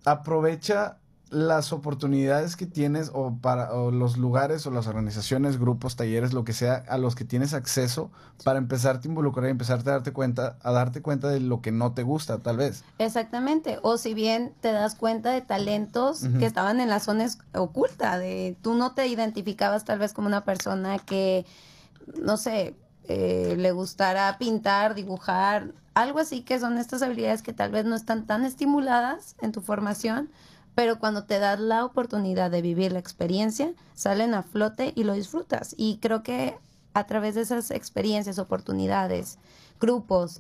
aprovecha 0.04 0.98
las 1.30 1.74
oportunidades 1.74 2.56
que 2.56 2.66
tienes 2.66 3.12
o 3.14 3.38
para 3.42 3.70
los 3.92 4.18
lugares 4.18 4.66
o 4.66 4.72
las 4.72 4.88
organizaciones, 4.88 5.60
grupos, 5.60 5.96
talleres, 5.96 6.34
lo 6.34 6.44
que 6.44 6.54
sea, 6.54 6.84
a 6.88 6.98
los 6.98 7.16
que 7.16 7.26
tienes 7.26 7.54
acceso 7.54 8.12
para 8.44 8.60
empezarte 8.60 9.08
a 9.08 9.12
involucrar 9.12 9.48
y 9.48 9.52
empezarte 9.52 9.90
a 9.90 9.94
darte 9.94 10.14
cuenta, 10.14 10.58
a 10.62 10.72
darte 10.72 11.02
cuenta 11.02 11.28
de 11.30 11.40
lo 11.40 11.62
que 11.62 11.72
no 11.72 11.94
te 11.94 12.04
gusta, 12.04 12.40
tal 12.40 12.58
vez. 12.58 12.84
Exactamente. 12.98 13.80
O 13.82 13.98
si 13.98 14.14
bien 14.14 14.54
te 14.62 14.72
das 14.72 14.96
cuenta 14.96 15.32
de 15.32 15.42
talentos 15.42 16.24
que 16.40 16.46
estaban 16.46 16.80
en 16.80 16.90
la 16.90 17.00
zona 17.00 17.28
oculta, 17.54 18.18
de 18.18 18.56
tú 18.62 18.76
no 18.76 18.94
te 18.94 19.08
identificabas 19.08 19.86
tal 19.86 20.00
vez 20.00 20.14
como 20.14 20.28
una 20.28 20.46
persona 20.46 21.00
que 21.00 21.46
no 22.22 22.38
sé, 22.38 22.76
eh, 23.04 23.56
le 23.58 23.72
gustará 23.72 24.38
pintar, 24.38 24.96
dibujar, 24.96 25.74
algo 25.94 26.20
así 26.20 26.42
que 26.42 26.60
son 26.60 26.78
estas 26.78 27.02
habilidades 27.02 27.42
que 27.42 27.54
tal 27.54 27.72
vez 27.72 27.86
no 27.86 27.96
están 27.96 28.28
tan 28.28 28.46
estimuladas 28.46 29.36
en 29.42 29.52
tu 29.52 29.62
formación, 29.62 30.30
pero 30.78 31.00
cuando 31.00 31.24
te 31.24 31.40
das 31.40 31.60
la 31.60 31.84
oportunidad 31.84 32.52
de 32.52 32.62
vivir 32.62 32.92
la 32.92 33.00
experiencia, 33.00 33.74
salen 33.96 34.36
a 34.36 34.44
flote 34.44 34.94
y 34.96 35.06
lo 35.06 35.14
disfrutas. 35.14 35.74
Y 35.76 35.98
creo 35.98 36.22
que 36.22 36.56
a 36.94 37.08
través 37.08 37.34
de 37.34 37.42
esas 37.42 37.72
experiencias, 37.72 38.38
oportunidades, 38.38 39.40
grupos, 39.82 40.40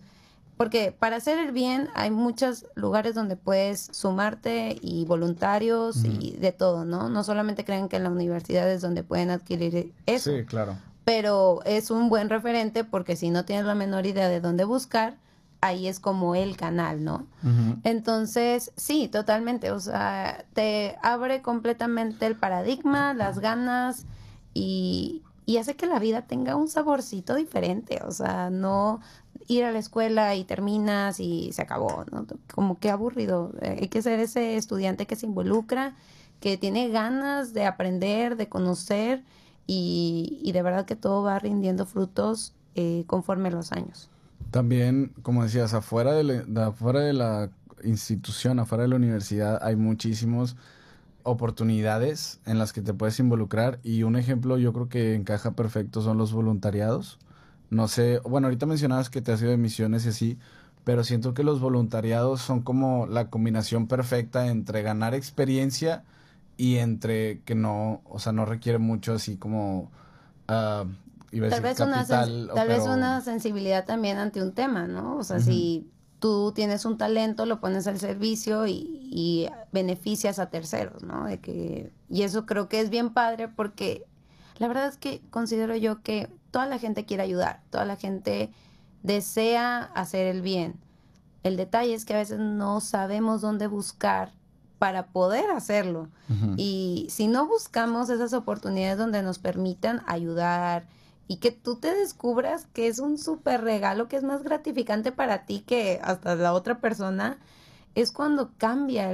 porque 0.55 0.91
para 0.91 1.15
hacer 1.15 1.39
el 1.39 1.53
bien 1.53 1.89
hay 1.95 2.11
muchos 2.11 2.67
lugares 2.75 3.15
donde 3.15 3.35
puedes 3.35 3.89
sumarte 3.91 4.77
y 4.79 5.05
voluntarios 5.05 6.05
y 6.05 6.33
de 6.33 6.51
todo, 6.51 6.85
¿no? 6.85 7.09
No 7.09 7.23
solamente 7.23 7.65
creen 7.65 7.89
que 7.89 7.95
en 7.95 8.03
la 8.03 8.11
universidad 8.11 8.71
es 8.71 8.81
donde 8.81 9.01
pueden 9.01 9.31
adquirir 9.31 9.91
eso. 10.05 10.31
Sí, 10.31 10.45
claro. 10.45 10.77
Pero 11.03 11.61
es 11.65 11.89
un 11.89 12.09
buen 12.09 12.29
referente 12.29 12.83
porque 12.83 13.15
si 13.15 13.31
no 13.31 13.43
tienes 13.43 13.65
la 13.65 13.73
menor 13.73 14.05
idea 14.05 14.29
de 14.29 14.39
dónde 14.39 14.65
buscar, 14.65 15.17
ahí 15.61 15.87
es 15.87 15.99
como 15.99 16.35
el 16.35 16.57
canal, 16.57 17.03
¿no? 17.03 17.25
Entonces, 17.83 18.71
sí, 18.75 19.07
totalmente. 19.07 19.71
O 19.71 19.79
sea, 19.79 20.45
te 20.53 20.97
abre 21.01 21.41
completamente 21.41 22.25
el 22.25 22.35
paradigma, 22.35 23.13
las 23.13 23.39
ganas 23.39 24.05
y, 24.53 25.23
y 25.45 25.57
hace 25.57 25.75
que 25.75 25.87
la 25.87 25.99
vida 25.99 26.23
tenga 26.23 26.55
un 26.55 26.67
saborcito 26.67 27.35
diferente. 27.35 28.01
O 28.05 28.11
sea, 28.11 28.49
no 28.49 28.99
ir 29.47 29.63
a 29.63 29.71
la 29.71 29.79
escuela 29.79 30.35
y 30.35 30.43
terminas 30.43 31.19
y 31.19 31.51
se 31.53 31.61
acabó, 31.61 32.05
¿no? 32.11 32.25
Como 32.53 32.79
que 32.79 32.89
aburrido. 32.89 33.51
Eh, 33.61 33.77
hay 33.81 33.87
que 33.87 34.01
ser 34.01 34.19
ese 34.19 34.57
estudiante 34.57 35.07
que 35.07 35.15
se 35.15 35.25
involucra, 35.25 35.95
que 36.39 36.57
tiene 36.57 36.89
ganas 36.89 37.53
de 37.53 37.65
aprender, 37.65 38.35
de 38.35 38.49
conocer 38.49 39.23
y, 39.65 40.39
y 40.43 40.51
de 40.51 40.61
verdad 40.61 40.85
que 40.85 40.95
todo 40.95 41.23
va 41.23 41.39
rindiendo 41.39 41.85
frutos 41.85 42.53
eh, 42.75 43.05
conforme 43.07 43.49
los 43.49 43.71
años. 43.71 44.09
También, 44.51 45.13
como 45.21 45.43
decías, 45.43 45.73
afuera 45.73 46.13
de, 46.13 46.23
la, 46.23 46.67
afuera 46.67 47.01
de 47.01 47.13
la 47.13 47.49
institución, 47.83 48.59
afuera 48.59 48.83
de 48.83 48.89
la 48.89 48.95
universidad, 48.95 49.59
hay 49.61 49.75
muchísimas 49.75 50.55
oportunidades 51.23 52.39
en 52.45 52.57
las 52.57 52.71
que 52.71 52.81
te 52.81 52.93
puedes 52.93 53.19
involucrar 53.19 53.79
y 53.83 54.03
un 54.03 54.15
ejemplo 54.15 54.57
yo 54.57 54.71
creo 54.71 54.87
que 54.89 55.13
encaja 55.15 55.51
perfecto 55.51 56.01
son 56.01 56.17
los 56.17 56.31
voluntariados. 56.31 57.19
No 57.69 57.87
sé, 57.89 58.19
bueno, 58.23 58.47
ahorita 58.47 58.65
mencionabas 58.65 59.09
que 59.09 59.21
te 59.21 59.33
has 59.33 59.41
ido 59.41 59.51
de 59.51 59.57
misiones 59.57 60.05
y 60.05 60.09
así, 60.09 60.37
pero 60.85 61.03
siento 61.03 61.33
que 61.33 61.43
los 61.43 61.59
voluntariados 61.59 62.41
son 62.41 62.61
como 62.61 63.07
la 63.07 63.29
combinación 63.29 63.87
perfecta 63.87 64.47
entre 64.47 64.83
ganar 64.83 65.13
experiencia 65.13 66.05
y 66.55 66.77
entre 66.77 67.41
que 67.41 67.55
no, 67.55 68.01
o 68.05 68.19
sea, 68.19 68.31
no 68.31 68.45
requiere 68.45 68.77
mucho 68.79 69.13
así 69.13 69.35
como 69.37 69.91
uh, 70.49 70.87
tal 71.31 71.61
vez, 71.61 71.79
una, 71.79 72.05
tal 72.05 72.67
vez 72.67 72.83
una 72.83 73.21
sensibilidad 73.21 73.85
también 73.85 74.17
ante 74.17 74.41
un 74.41 74.53
tema, 74.53 74.87
¿no? 74.87 75.17
O 75.17 75.23
sea, 75.23 75.39
si 75.39 75.89
tú 76.19 76.51
tienes 76.53 76.85
un 76.85 76.97
talento, 76.97 77.45
lo 77.45 77.59
pones 77.59 77.87
al 77.87 77.99
servicio 77.99 78.65
y, 78.67 79.09
y, 79.11 79.49
beneficias 79.71 80.39
a 80.39 80.49
terceros, 80.49 81.03
¿no? 81.03 81.25
De 81.25 81.39
que, 81.39 81.91
y 82.09 82.23
eso 82.23 82.45
creo 82.45 82.69
que 82.69 82.79
es 82.79 82.89
bien 82.89 83.13
padre 83.13 83.47
porque 83.47 84.05
la 84.57 84.67
verdad 84.67 84.87
es 84.87 84.97
que 84.97 85.21
considero 85.29 85.75
yo 85.75 86.01
que 86.01 86.29
toda 86.51 86.65
la 86.65 86.79
gente 86.79 87.05
quiere 87.05 87.23
ayudar, 87.23 87.61
toda 87.69 87.85
la 87.85 87.95
gente 87.95 88.51
desea 89.03 89.83
hacer 89.95 90.27
el 90.27 90.41
bien. 90.41 90.79
El 91.43 91.57
detalle 91.57 91.93
es 91.93 92.05
que 92.05 92.13
a 92.13 92.17
veces 92.17 92.39
no 92.39 92.79
sabemos 92.81 93.41
dónde 93.41 93.67
buscar 93.67 94.33
para 94.79 95.07
poder 95.07 95.49
hacerlo. 95.51 96.09
Y 96.55 97.07
si 97.09 97.27
no 97.27 97.47
buscamos 97.47 98.09
esas 98.09 98.33
oportunidades 98.33 98.97
donde 98.97 99.23
nos 99.23 99.39
permitan 99.39 100.03
ayudar, 100.07 100.87
y 101.27 101.37
que 101.37 101.51
tú 101.51 101.77
te 101.77 101.93
descubras 101.93 102.67
que 102.73 102.87
es 102.87 102.99
un 102.99 103.17
súper 103.17 103.61
regalo, 103.61 104.07
que 104.07 104.15
es 104.15 104.23
más 104.23 104.43
gratificante 104.43 105.11
para 105.11 105.45
ti 105.45 105.63
que 105.65 105.99
hasta 106.03 106.35
la 106.35 106.53
otra 106.53 106.79
persona, 106.79 107.37
es 107.95 108.11
cuando 108.11 108.51
cambia 108.57 109.11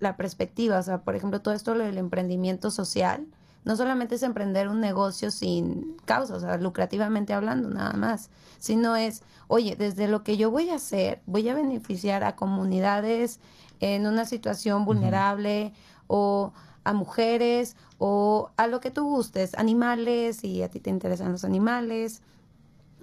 la 0.00 0.16
perspectiva. 0.16 0.78
O 0.78 0.82
sea, 0.82 1.02
por 1.02 1.14
ejemplo, 1.14 1.40
todo 1.40 1.54
esto 1.54 1.74
del 1.74 1.98
emprendimiento 1.98 2.70
social, 2.70 3.26
no 3.64 3.76
solamente 3.76 4.16
es 4.16 4.22
emprender 4.22 4.68
un 4.68 4.80
negocio 4.80 5.30
sin 5.30 5.96
causa, 6.04 6.34
o 6.34 6.40
sea, 6.40 6.58
lucrativamente 6.58 7.32
hablando, 7.32 7.70
nada 7.70 7.94
más, 7.94 8.28
sino 8.58 8.94
es, 8.96 9.22
oye, 9.48 9.74
desde 9.76 10.06
lo 10.06 10.22
que 10.22 10.36
yo 10.36 10.50
voy 10.50 10.68
a 10.68 10.74
hacer, 10.74 11.22
voy 11.26 11.48
a 11.48 11.54
beneficiar 11.54 12.24
a 12.24 12.36
comunidades 12.36 13.40
en 13.80 14.06
una 14.06 14.26
situación 14.26 14.84
vulnerable 14.84 15.72
o 16.08 16.52
a 16.84 16.92
mujeres 16.92 17.76
o 17.98 18.50
a 18.56 18.66
lo 18.66 18.80
que 18.80 18.90
tú 18.90 19.04
gustes, 19.04 19.54
animales, 19.54 20.44
y 20.44 20.62
a 20.62 20.68
ti 20.68 20.80
te 20.80 20.90
interesan 20.90 21.32
los 21.32 21.44
animales, 21.44 22.22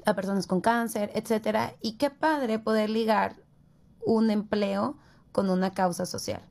a 0.05 0.13
personas 0.15 0.47
con 0.47 0.61
cáncer, 0.61 1.11
etcétera. 1.15 1.73
Y 1.81 1.93
qué 1.93 2.09
padre 2.09 2.59
poder 2.59 2.89
ligar 2.89 3.35
un 4.05 4.29
empleo 4.31 4.97
con 5.31 5.49
una 5.49 5.71
causa 5.73 6.05
social. 6.05 6.41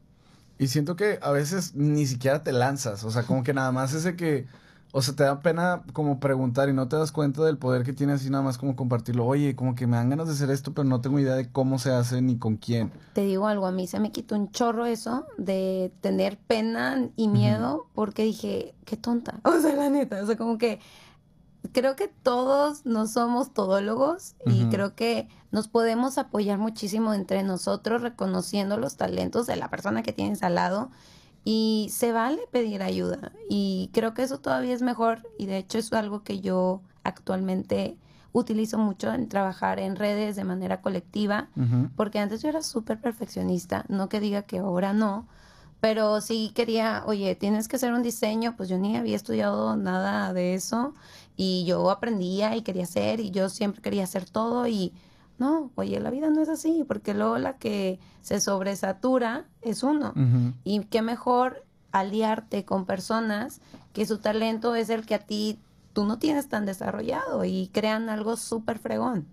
Y 0.58 0.68
siento 0.68 0.94
que 0.96 1.18
a 1.22 1.30
veces 1.30 1.74
ni 1.74 2.06
siquiera 2.06 2.42
te 2.42 2.52
lanzas, 2.52 3.04
o 3.04 3.10
sea, 3.10 3.22
como 3.22 3.42
que 3.42 3.54
nada 3.54 3.72
más 3.72 3.94
ese 3.94 4.14
que 4.16 4.46
o 4.92 5.02
sea, 5.02 5.14
te 5.14 5.22
da 5.22 5.40
pena 5.40 5.82
como 5.92 6.18
preguntar 6.18 6.68
y 6.68 6.72
no 6.72 6.88
te 6.88 6.96
das 6.96 7.12
cuenta 7.12 7.44
del 7.44 7.58
poder 7.58 7.84
que 7.84 7.92
tiene 7.92 8.14
así 8.14 8.28
nada 8.28 8.42
más 8.42 8.58
como 8.58 8.74
compartirlo. 8.74 9.24
Oye, 9.24 9.54
como 9.54 9.74
que 9.74 9.86
me 9.86 9.96
dan 9.96 10.10
ganas 10.10 10.26
de 10.26 10.32
hacer 10.32 10.50
esto, 10.50 10.72
pero 10.72 10.88
no 10.88 11.00
tengo 11.00 11.18
idea 11.20 11.34
de 11.34 11.50
cómo 11.50 11.78
se 11.78 11.92
hace 11.92 12.20
ni 12.22 12.38
con 12.38 12.56
quién. 12.56 12.92
Te 13.12 13.22
digo 13.22 13.46
algo, 13.46 13.66
a 13.66 13.72
mí 13.72 13.86
se 13.86 14.00
me 14.00 14.10
quitó 14.10 14.34
un 14.34 14.50
chorro 14.50 14.86
eso 14.86 15.26
de 15.38 15.92
tener 16.00 16.38
pena 16.38 17.08
y 17.16 17.28
miedo 17.28 17.86
porque 17.94 18.24
dije, 18.24 18.74
qué 18.84 18.96
tonta. 18.96 19.40
O 19.44 19.62
sea, 19.62 19.76
la 19.76 19.90
neta, 19.90 20.22
o 20.22 20.26
sea, 20.26 20.36
como 20.36 20.58
que 20.58 20.80
creo 21.72 21.94
que 21.94 22.08
todos 22.08 22.86
no 22.86 23.06
somos 23.06 23.52
todólogos 23.52 24.34
y 24.46 24.64
creo 24.66 24.94
que 24.94 25.28
nos 25.50 25.68
podemos 25.68 26.16
apoyar 26.18 26.58
muchísimo 26.58 27.12
entre 27.12 27.42
nosotros 27.42 28.02
reconociendo 28.02 28.78
los 28.78 28.96
talentos 28.96 29.46
de 29.46 29.56
la 29.56 29.68
persona 29.68 30.02
que 30.02 30.12
tienes 30.12 30.42
al 30.42 30.54
lado 30.54 30.90
y 31.44 31.88
se 31.90 32.12
vale 32.12 32.40
pedir 32.50 32.82
ayuda. 32.82 33.32
Y 33.48 33.90
creo 33.92 34.14
que 34.14 34.22
eso 34.22 34.38
todavía 34.38 34.74
es 34.74 34.82
mejor. 34.82 35.26
Y 35.38 35.46
de 35.46 35.58
hecho 35.58 35.78
es 35.78 35.92
algo 35.92 36.22
que 36.22 36.40
yo 36.40 36.82
actualmente 37.02 37.96
utilizo 38.32 38.78
mucho 38.78 39.12
en 39.12 39.28
trabajar 39.28 39.80
en 39.80 39.96
redes 39.96 40.36
de 40.36 40.44
manera 40.44 40.80
colectiva. 40.80 41.48
Porque 41.96 42.18
antes 42.18 42.42
yo 42.42 42.48
era 42.48 42.62
súper 42.62 43.00
perfeccionista. 43.00 43.84
No 43.88 44.08
que 44.08 44.20
diga 44.20 44.42
que 44.42 44.58
ahora 44.58 44.92
no. 44.92 45.26
Pero 45.80 46.20
sí 46.20 46.52
quería, 46.54 47.04
oye, 47.06 47.34
tienes 47.34 47.66
que 47.68 47.76
hacer 47.76 47.92
un 47.94 48.02
diseño. 48.02 48.54
Pues 48.56 48.68
yo 48.68 48.76
ni 48.76 48.96
había 48.96 49.16
estudiado 49.16 49.76
nada 49.76 50.32
de 50.34 50.54
eso. 50.54 50.94
Y 51.36 51.64
yo 51.64 51.90
aprendía 51.90 52.54
y 52.54 52.62
quería 52.62 52.84
hacer. 52.84 53.18
Y 53.18 53.30
yo 53.30 53.48
siempre 53.48 53.80
quería 53.80 54.04
hacer 54.04 54.28
todo. 54.28 54.66
Y 54.68 54.92
no, 55.40 55.72
oye, 55.74 55.98
la 56.00 56.10
vida 56.10 56.28
no 56.28 56.42
es 56.42 56.50
así, 56.50 56.84
porque 56.86 57.14
luego 57.14 57.38
la 57.38 57.56
que 57.56 57.98
se 58.20 58.40
sobresatura 58.40 59.46
es 59.62 59.82
uno. 59.82 60.12
Y 60.64 60.84
qué 60.84 61.00
mejor 61.00 61.64
aliarte 61.92 62.66
con 62.66 62.84
personas 62.84 63.62
que 63.94 64.04
su 64.04 64.18
talento 64.18 64.74
es 64.76 64.90
el 64.90 65.06
que 65.06 65.14
a 65.14 65.18
ti 65.20 65.58
tú 65.94 66.04
no 66.04 66.18
tienes 66.18 66.48
tan 66.48 66.66
desarrollado 66.66 67.44
y 67.46 67.70
crean 67.72 68.10
algo 68.10 68.36
súper 68.36 68.78
fregón. 68.78 69.26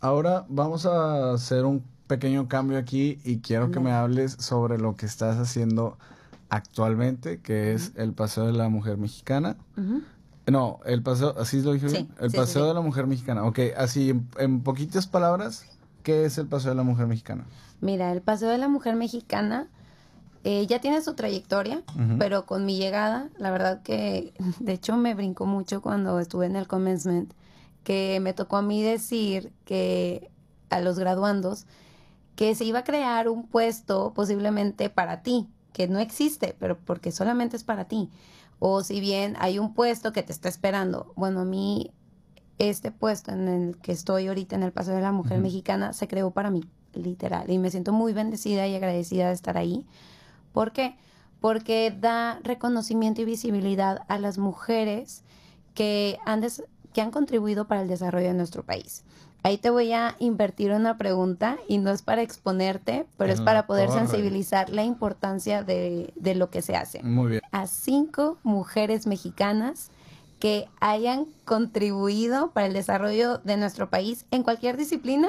Ahora 0.00 0.46
vamos 0.48 0.86
a 0.86 1.34
hacer 1.34 1.66
un 1.66 1.84
pequeño 2.06 2.48
cambio 2.48 2.78
aquí 2.78 3.20
y 3.22 3.40
quiero 3.40 3.70
que 3.70 3.80
me 3.80 3.92
hables 3.92 4.32
sobre 4.32 4.78
lo 4.78 4.96
que 4.96 5.04
estás 5.04 5.36
haciendo 5.36 5.98
actualmente, 6.48 7.40
que 7.42 7.74
es 7.74 7.92
el 7.96 8.14
Paseo 8.14 8.46
de 8.46 8.54
la 8.54 8.70
Mujer 8.70 8.96
Mexicana. 8.96 9.58
No, 10.50 10.80
el 10.84 11.02
paseo, 11.02 11.34
así 11.38 11.60
lo 11.60 11.72
dije 11.72 11.86
bien. 11.88 12.08
el 12.20 12.30
paseo 12.30 12.66
de 12.66 12.74
la 12.74 12.80
mujer 12.80 13.06
mexicana. 13.06 13.44
Ok, 13.44 13.60
así 13.76 14.14
en, 14.38 14.62
poquitas 14.62 15.06
palabras, 15.06 15.64
¿qué 16.02 16.24
es 16.24 16.38
el 16.38 16.46
paseo 16.46 16.70
de 16.70 16.76
la 16.76 16.82
mujer 16.82 17.06
mexicana? 17.06 17.44
Mira, 17.80 18.12
el 18.12 18.22
paseo 18.22 18.48
de 18.48 18.58
la 18.58 18.68
mujer 18.68 18.96
mexicana 18.96 19.68
eh, 20.44 20.66
ya 20.66 20.80
tiene 20.80 21.02
su 21.02 21.14
trayectoria, 21.14 21.82
pero 22.18 22.46
con 22.46 22.64
mi 22.64 22.78
llegada, 22.78 23.28
la 23.38 23.50
verdad 23.50 23.82
que 23.82 24.32
de 24.60 24.72
hecho 24.72 24.96
me 24.96 25.14
brincó 25.14 25.46
mucho 25.46 25.82
cuando 25.82 26.18
estuve 26.18 26.46
en 26.46 26.56
el 26.56 26.66
commencement, 26.66 27.32
que 27.84 28.18
me 28.20 28.32
tocó 28.32 28.56
a 28.56 28.62
mí 28.62 28.82
decir 28.82 29.52
que 29.64 30.30
a 30.70 30.80
los 30.80 30.98
graduandos 30.98 31.66
que 32.36 32.54
se 32.54 32.64
iba 32.64 32.80
a 32.80 32.84
crear 32.84 33.28
un 33.28 33.46
puesto 33.46 34.12
posiblemente 34.14 34.90
para 34.90 35.22
ti, 35.22 35.48
que 35.72 35.88
no 35.88 35.98
existe, 35.98 36.54
pero 36.58 36.78
porque 36.78 37.12
solamente 37.12 37.56
es 37.56 37.64
para 37.64 37.86
ti 37.86 38.10
o 38.58 38.82
si 38.82 39.00
bien 39.00 39.36
hay 39.38 39.58
un 39.58 39.74
puesto 39.74 40.12
que 40.12 40.22
te 40.22 40.32
está 40.32 40.48
esperando. 40.48 41.12
Bueno, 41.16 41.40
a 41.40 41.44
mí 41.44 41.92
este 42.58 42.90
puesto 42.90 43.30
en 43.32 43.48
el 43.48 43.76
que 43.78 43.92
estoy 43.92 44.26
ahorita 44.26 44.56
en 44.56 44.62
el 44.62 44.72
Paso 44.72 44.90
de 44.90 45.00
la 45.00 45.12
Mujer 45.12 45.40
Mexicana 45.40 45.92
se 45.92 46.08
creó 46.08 46.30
para 46.30 46.50
mí, 46.50 46.64
literal, 46.92 47.50
y 47.50 47.58
me 47.58 47.70
siento 47.70 47.92
muy 47.92 48.12
bendecida 48.12 48.66
y 48.66 48.74
agradecida 48.74 49.28
de 49.28 49.34
estar 49.34 49.56
ahí. 49.56 49.86
¿Por 50.52 50.72
qué? 50.72 50.96
Porque 51.40 51.94
da 51.96 52.40
reconocimiento 52.42 53.22
y 53.22 53.24
visibilidad 53.24 54.04
a 54.08 54.18
las 54.18 54.38
mujeres 54.38 55.22
que 55.74 56.18
han, 56.26 56.44
que 56.92 57.00
han 57.00 57.12
contribuido 57.12 57.68
para 57.68 57.82
el 57.82 57.88
desarrollo 57.88 58.26
de 58.26 58.34
nuestro 58.34 58.64
país. 58.64 59.04
Ahí 59.42 59.56
te 59.56 59.70
voy 59.70 59.92
a 59.92 60.16
invertir 60.18 60.72
una 60.72 60.98
pregunta 60.98 61.58
y 61.68 61.78
no 61.78 61.90
es 61.90 62.02
para 62.02 62.22
exponerte, 62.22 63.06
pero 63.16 63.32
es 63.32 63.40
para 63.40 63.66
poder 63.66 63.90
sensibilizar 63.90 64.68
la 64.68 64.84
importancia 64.84 65.62
de, 65.62 66.12
de, 66.16 66.34
lo 66.34 66.50
que 66.50 66.60
se 66.60 66.74
hace. 66.74 67.02
Muy 67.02 67.30
bien. 67.30 67.42
A 67.52 67.66
cinco 67.66 68.38
mujeres 68.42 69.06
mexicanas 69.06 69.90
que 70.40 70.68
hayan 70.80 71.26
contribuido 71.44 72.50
para 72.50 72.66
el 72.66 72.72
desarrollo 72.72 73.38
de 73.38 73.56
nuestro 73.56 73.90
país 73.90 74.26
en 74.30 74.42
cualquier 74.42 74.76
disciplina, 74.76 75.28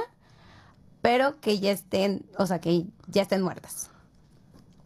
pero 1.02 1.40
que 1.40 1.60
ya 1.60 1.72
estén, 1.72 2.26
o 2.38 2.46
sea, 2.46 2.60
que 2.60 2.88
ya 3.08 3.22
estén 3.22 3.42
muertas. 3.42 3.90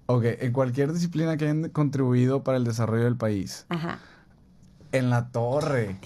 Ok, 0.06 0.26
en 0.26 0.52
cualquier 0.52 0.92
disciplina 0.92 1.38
que 1.38 1.46
hayan 1.46 1.70
contribuido 1.70 2.44
para 2.44 2.58
el 2.58 2.66
desarrollo 2.66 3.06
del 3.06 3.18
país. 3.18 3.66
Ajá. 3.70 4.00
En 4.92 5.10
la 5.10 5.30
torre. 5.30 5.98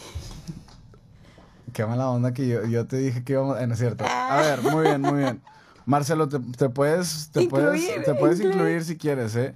Qué 1.78 1.86
mala 1.86 2.10
onda 2.10 2.34
que 2.34 2.48
yo, 2.48 2.66
yo 2.66 2.88
te 2.88 2.98
dije 2.98 3.24
que 3.24 3.34
íbamos. 3.34 3.62
Eh, 3.62 3.68
no 3.68 3.74
es 3.76 3.80
cierto. 3.80 4.04
A 4.04 4.42
ver, 4.42 4.64
muy 4.64 4.82
bien, 4.86 5.00
muy 5.00 5.20
bien. 5.20 5.42
Marcelo, 5.86 6.28
te, 6.28 6.40
te 6.40 6.70
puedes, 6.70 7.30
te 7.32 7.48
puedes, 7.48 7.84
Incluir, 7.84 8.04
te 8.04 8.16
puedes 8.16 8.40
incluir. 8.40 8.56
incluir 8.56 8.84
si 8.84 8.98
quieres, 8.98 9.36
¿eh? 9.36 9.54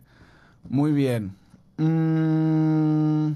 Muy 0.70 0.92
bien. 0.92 1.36
Mm, 1.78 3.32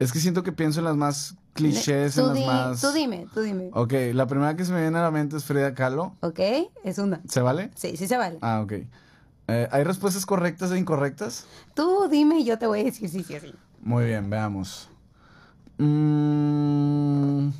es 0.00 0.10
que 0.12 0.18
siento 0.18 0.42
que 0.42 0.50
pienso 0.50 0.80
en 0.80 0.86
las 0.86 0.96
más 0.96 1.36
clichés, 1.52 2.18
en 2.18 2.26
las 2.26 2.44
más. 2.44 2.80
tú 2.80 2.90
dime, 2.90 3.28
tú 3.32 3.42
dime. 3.42 3.70
Ok, 3.74 3.92
la 4.12 4.26
primera 4.26 4.56
que 4.56 4.64
se 4.64 4.72
me 4.72 4.80
viene 4.80 4.98
a 4.98 5.02
la 5.02 5.12
mente 5.12 5.36
es 5.36 5.44
Frida 5.44 5.72
Kahlo. 5.76 6.16
¿Ok? 6.18 6.40
Es 6.82 6.98
una. 6.98 7.20
¿Se 7.28 7.40
vale? 7.40 7.70
Sí, 7.76 7.96
sí 7.96 8.08
se 8.08 8.16
vale. 8.16 8.38
Ah, 8.40 8.60
ok. 8.64 8.72
Eh, 8.72 9.68
¿Hay 9.70 9.84
respuestas 9.84 10.26
correctas 10.26 10.72
e 10.72 10.78
incorrectas? 10.78 11.46
Tú 11.74 12.08
dime 12.10 12.40
y 12.40 12.44
yo 12.44 12.58
te 12.58 12.66
voy 12.66 12.80
a 12.80 12.84
decir 12.86 13.08
sí, 13.08 13.22
sí, 13.22 13.38
sí. 13.40 13.54
Muy 13.80 14.06
bien, 14.06 14.28
veamos. 14.28 14.88
Mm, 15.78 17.50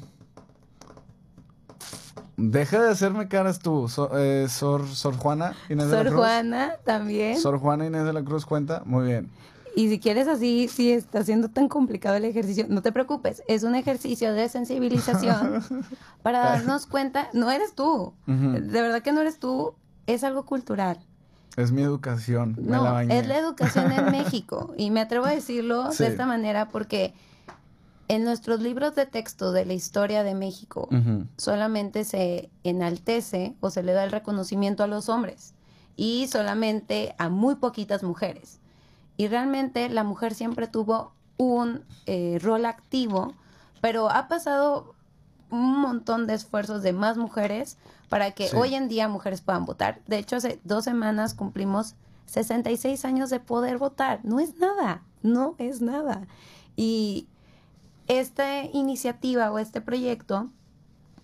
Deja 2.43 2.81
de 2.83 2.91
hacerme 2.91 3.29
caras 3.29 3.59
tú, 3.59 3.89
So- 3.89 4.11
eh, 4.19 4.49
Sor, 4.49 4.87
Sor 4.89 5.17
Juana 5.17 5.55
Inés 5.69 5.87
de 5.89 5.93
la 5.93 5.99
Sor 5.99 6.07
Cruz. 6.09 6.19
Juana 6.21 6.73
también. 6.85 7.39
Sor 7.39 7.59
Juana 7.59 7.87
Inés 7.87 8.05
de 8.05 8.13
la 8.13 8.23
Cruz 8.23 8.47
cuenta. 8.47 8.83
Muy 8.87 9.05
bien. 9.07 9.29
Y 9.77 9.89
si 9.89 10.01
quieres 10.01 10.27
así, 10.27 10.67
si 10.69 10.91
está 10.91 11.23
siendo 11.23 11.49
tan 11.49 11.69
complicado 11.69 12.17
el 12.17 12.25
ejercicio, 12.25 12.67
no 12.69 12.83
te 12.83 12.91
preocupes, 12.91 13.43
es 13.47 13.63
un 13.63 13.75
ejercicio 13.77 14.33
de 14.33 14.49
sensibilización 14.49 15.63
para 16.23 16.41
darnos 16.41 16.87
cuenta, 16.87 17.29
no 17.35 17.51
eres 17.53 17.75
tú, 17.75 18.13
de 18.27 18.83
verdad 18.83 19.01
que 19.03 19.13
no 19.13 19.21
eres 19.21 19.39
tú, 19.39 19.75
es 20.09 20.25
algo 20.25 20.45
cultural. 20.45 20.99
Es 21.57 21.71
mi 21.73 21.83
educación. 21.83 22.57
me 22.61 22.71
la 22.73 22.77
No, 22.79 22.83
bañé. 22.85 23.19
es 23.19 23.27
la 23.29 23.39
educación 23.39 23.93
en 23.93 24.07
México. 24.11 24.73
Y 24.77 24.91
me 24.91 25.01
atrevo 25.01 25.27
a 25.27 25.31
decirlo 25.31 25.93
Sí. 25.93 26.03
de 26.05 26.11
esta 26.11 26.27
manera 26.27 26.69
porque 26.69 27.13
en 28.11 28.25
nuestros 28.25 28.61
libros 28.61 28.97
de 28.97 29.07
texto 29.07 29.53
de 29.53 29.65
la 29.65 29.73
historia 29.73 30.25
de 30.25 30.35
México 30.35 30.89
solamente 31.37 32.03
se 32.05 32.51
enaltece 32.65 33.55
o 33.61 33.71
se 33.71 33.85
le 33.85 33.93
da 33.93 34.03
el 34.03 34.11
reconocimiento 34.11 34.83
a 34.83 34.89
los 34.89 35.09
hombres 35.09 35.55
y 35.97 36.27
solamente 36.27 37.15
a 37.19 37.29
muy 37.29 37.55
poquitas 37.55 38.03
mujeres. 38.03 38.59
Y 39.17 39.29
realmente 39.29 39.89
la 39.89 40.03
mujer 40.03 40.35
siempre 40.35 40.67
tuvo 40.67 41.13
un 41.37 41.85
eh, 42.07 42.39
rol 42.43 42.65
activo, 42.67 43.33
pero 43.81 44.11
ha 44.11 44.27
pasado 44.27 44.95
un 45.51 45.79
montón 45.81 46.27
de 46.27 46.35
esfuerzos 46.35 46.83
de 46.83 46.93
más 46.93 47.17
mujeres 47.17 47.77
para 48.09 48.33
que 48.33 48.49
Sí. 48.49 48.57
hoy 48.57 48.75
en 48.75 48.89
día 48.89 49.07
mujeres 49.09 49.41
puedan 49.41 49.65
votar. 49.67 50.01
De 50.09 50.19
hecho, 50.19 50.35
hace 50.37 50.59
dos 50.65 50.83
semanas 50.85 51.35
cumplimos 51.35 51.95
66 52.27 53.05
años 53.05 53.31
de 53.31 53.39
poder 53.39 53.79
votar. 53.79 54.19
No 54.25 54.41
es 54.41 54.57
nada, 54.59 55.03
no 55.23 55.55
es 55.59 55.81
nada. 55.81 56.27
Y 56.77 57.29
esta 58.19 58.65
iniciativa 58.65 59.53
o 59.53 59.59
este 59.59 59.81
proyecto 59.81 60.51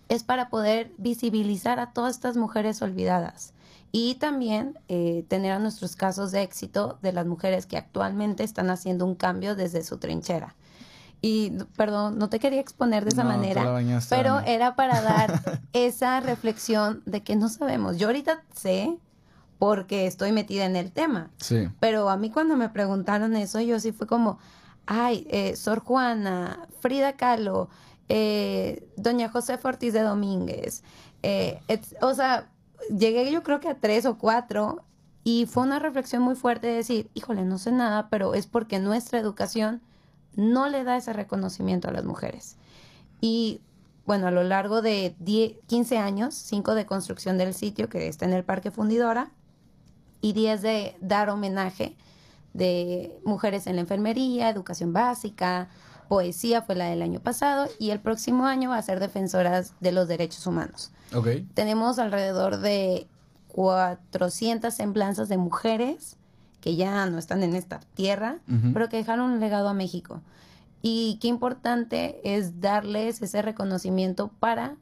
es 0.09 0.22
para 0.22 0.49
poder 0.51 0.93
visibilizar 0.99 1.80
a 1.80 1.93
todas 1.93 2.14
estas 2.14 2.37
mujeres 2.37 2.80
olvidadas 2.80 3.53
y 3.91 4.14
también 4.16 4.78
eh, 4.89 5.24
tener 5.28 5.51
a 5.53 5.59
nuestros 5.59 5.97
casos 5.97 6.30
de 6.30 6.43
éxito 6.43 6.99
de 7.03 7.12
las 7.12 7.26
mujeres 7.26 7.66
que 7.66 7.76
actualmente 7.76 8.45
están 8.45 8.70
haciendo 8.70 9.05
un 9.05 9.16
cambio 9.16 9.57
desde 9.57 9.82
su 9.82 9.99
trinchera. 9.99 10.55
Y 11.22 11.51
perdón, 11.76 12.18
no 12.18 12.28
te 12.28 12.39
quería 12.39 12.61
exponer 12.61 13.03
de 13.05 13.11
esa 13.11 13.24
No, 13.24 13.30
manera, 13.30 13.64
bañaste, 13.64 14.14
pero 14.14 14.34
Ana. 14.37 14.47
era 14.47 14.76
para 14.76 15.01
dar 15.01 15.41
esa 15.72 16.20
reflexión 16.20 17.03
de 17.05 17.22
que 17.24 17.34
no 17.34 17.49
sabemos. 17.49 17.97
Yo 17.97 18.07
ahorita 18.09 18.45
sé 18.55 18.97
porque 19.59 20.07
estoy 20.07 20.30
metida 20.30 20.66
en 20.66 20.76
el 20.76 20.93
tema, 20.93 21.30
Sí. 21.39 21.68
pero 21.80 22.11
a 22.11 22.16
mí 22.16 22.30
cuando 22.30 22.57
me 22.57 22.68
preguntaron 22.68 23.34
eso, 23.34 23.61
yo 23.61 23.80
sí 23.80 23.91
fue 23.93 24.07
como, 24.07 24.39
ay, 24.84 25.26
eh, 25.30 25.57
Sor 25.57 25.80
Juana, 25.80 26.68
Frida 26.87 27.14
Kahlo, 27.14 27.68
eh, 28.09 28.89
Doña 28.97 29.28
Josefa 29.28 29.70
Ortiz 29.70 29.93
de 29.93 30.03
Domínguez. 30.03 30.84
eh, 31.24 31.61
o 32.01 32.14
sea, 32.14 32.49
llegué 32.97 33.32
yo 33.32 33.43
creo 33.43 33.59
que 33.59 33.68
a 33.68 33.74
tres 33.74 34.07
o 34.07 34.18
cuatro 34.18 34.84
y 35.24 35.47
fue 35.47 35.64
una 35.64 35.80
reflexión 35.80 36.22
muy 36.22 36.37
fuerte 36.37 36.68
de 36.68 36.74
decir, 36.74 37.11
híjole, 37.14 37.45
no 37.45 37.59
sé 37.59 37.72
nada, 37.72 38.09
pero 38.09 38.34
es 38.34 38.47
porque 38.47 38.78
nuestra 38.78 39.18
educación 39.18 39.82
no 40.37 40.68
le 40.68 40.84
da 40.84 40.97
ese 40.97 41.12
reconocimiento 41.12 41.89
a 41.89 41.91
las 41.93 42.05
mujeres. 42.05 42.57
Y 43.20 43.61
bueno, 44.05 44.28
a 44.28 44.30
lo 44.30 44.45
largo 44.45 44.80
de 44.80 45.16
10, 45.18 45.55
15 45.66 45.99
años, 45.99 46.37
5 46.37 46.76
de 46.76 46.87
construcción 46.87 47.37
del 47.37 47.53
sitio 47.53 47.89
que 47.89 48.07
está 48.07 48.26
en 48.26 48.32
el 48.32 48.45
Parque 48.45 48.70
Fundidora, 48.70 49.32
y 50.20 50.34
10 50.34 50.62
de 50.62 50.97
dar 51.01 51.30
homenaje 51.30 51.97
de 52.55 53.18
mujeres 53.24 53.66
en 53.66 53.74
la 53.74 53.82
enfermería, 53.82 54.49
educación 54.49 54.93
básica, 54.93 55.68
poesía 56.09 56.62
fue 56.62 56.74
la 56.74 56.86
del 56.86 57.02
año 57.02 57.20
pasado 57.20 57.68
y 57.78 57.90
el 57.90 58.00
próximo 58.00 58.46
año 58.46 58.70
va 58.70 58.78
a 58.78 58.82
ser 58.82 59.00
defensoras 59.00 59.74
de 59.80 59.92
los 59.92 60.09
derechos 60.09 60.46
humanos. 60.46 60.90
Tenemos 61.54 61.98
alrededor 61.98 62.59
de 62.59 63.07
400 63.48 64.72
semblanzas 64.72 65.28
de 65.28 65.38
mujeres 65.38 66.16
que 66.61 66.76
ya 66.76 67.07
no 67.07 67.18
están 67.18 67.42
en 67.42 67.54
esta 67.54 67.80
tierra, 67.94 68.38
pero 68.72 68.88
que 68.88 68.96
dejaron 68.96 69.32
un 69.32 69.40
legado 69.40 69.68
a 69.68 69.74
México. 69.74 70.20
Y 70.82 71.18
qué 71.20 71.28
importante 71.28 72.20
es 72.24 72.61
darles 72.61 73.22
ese 73.22 73.42
reconocimiento 73.42 74.30
para 74.40 74.76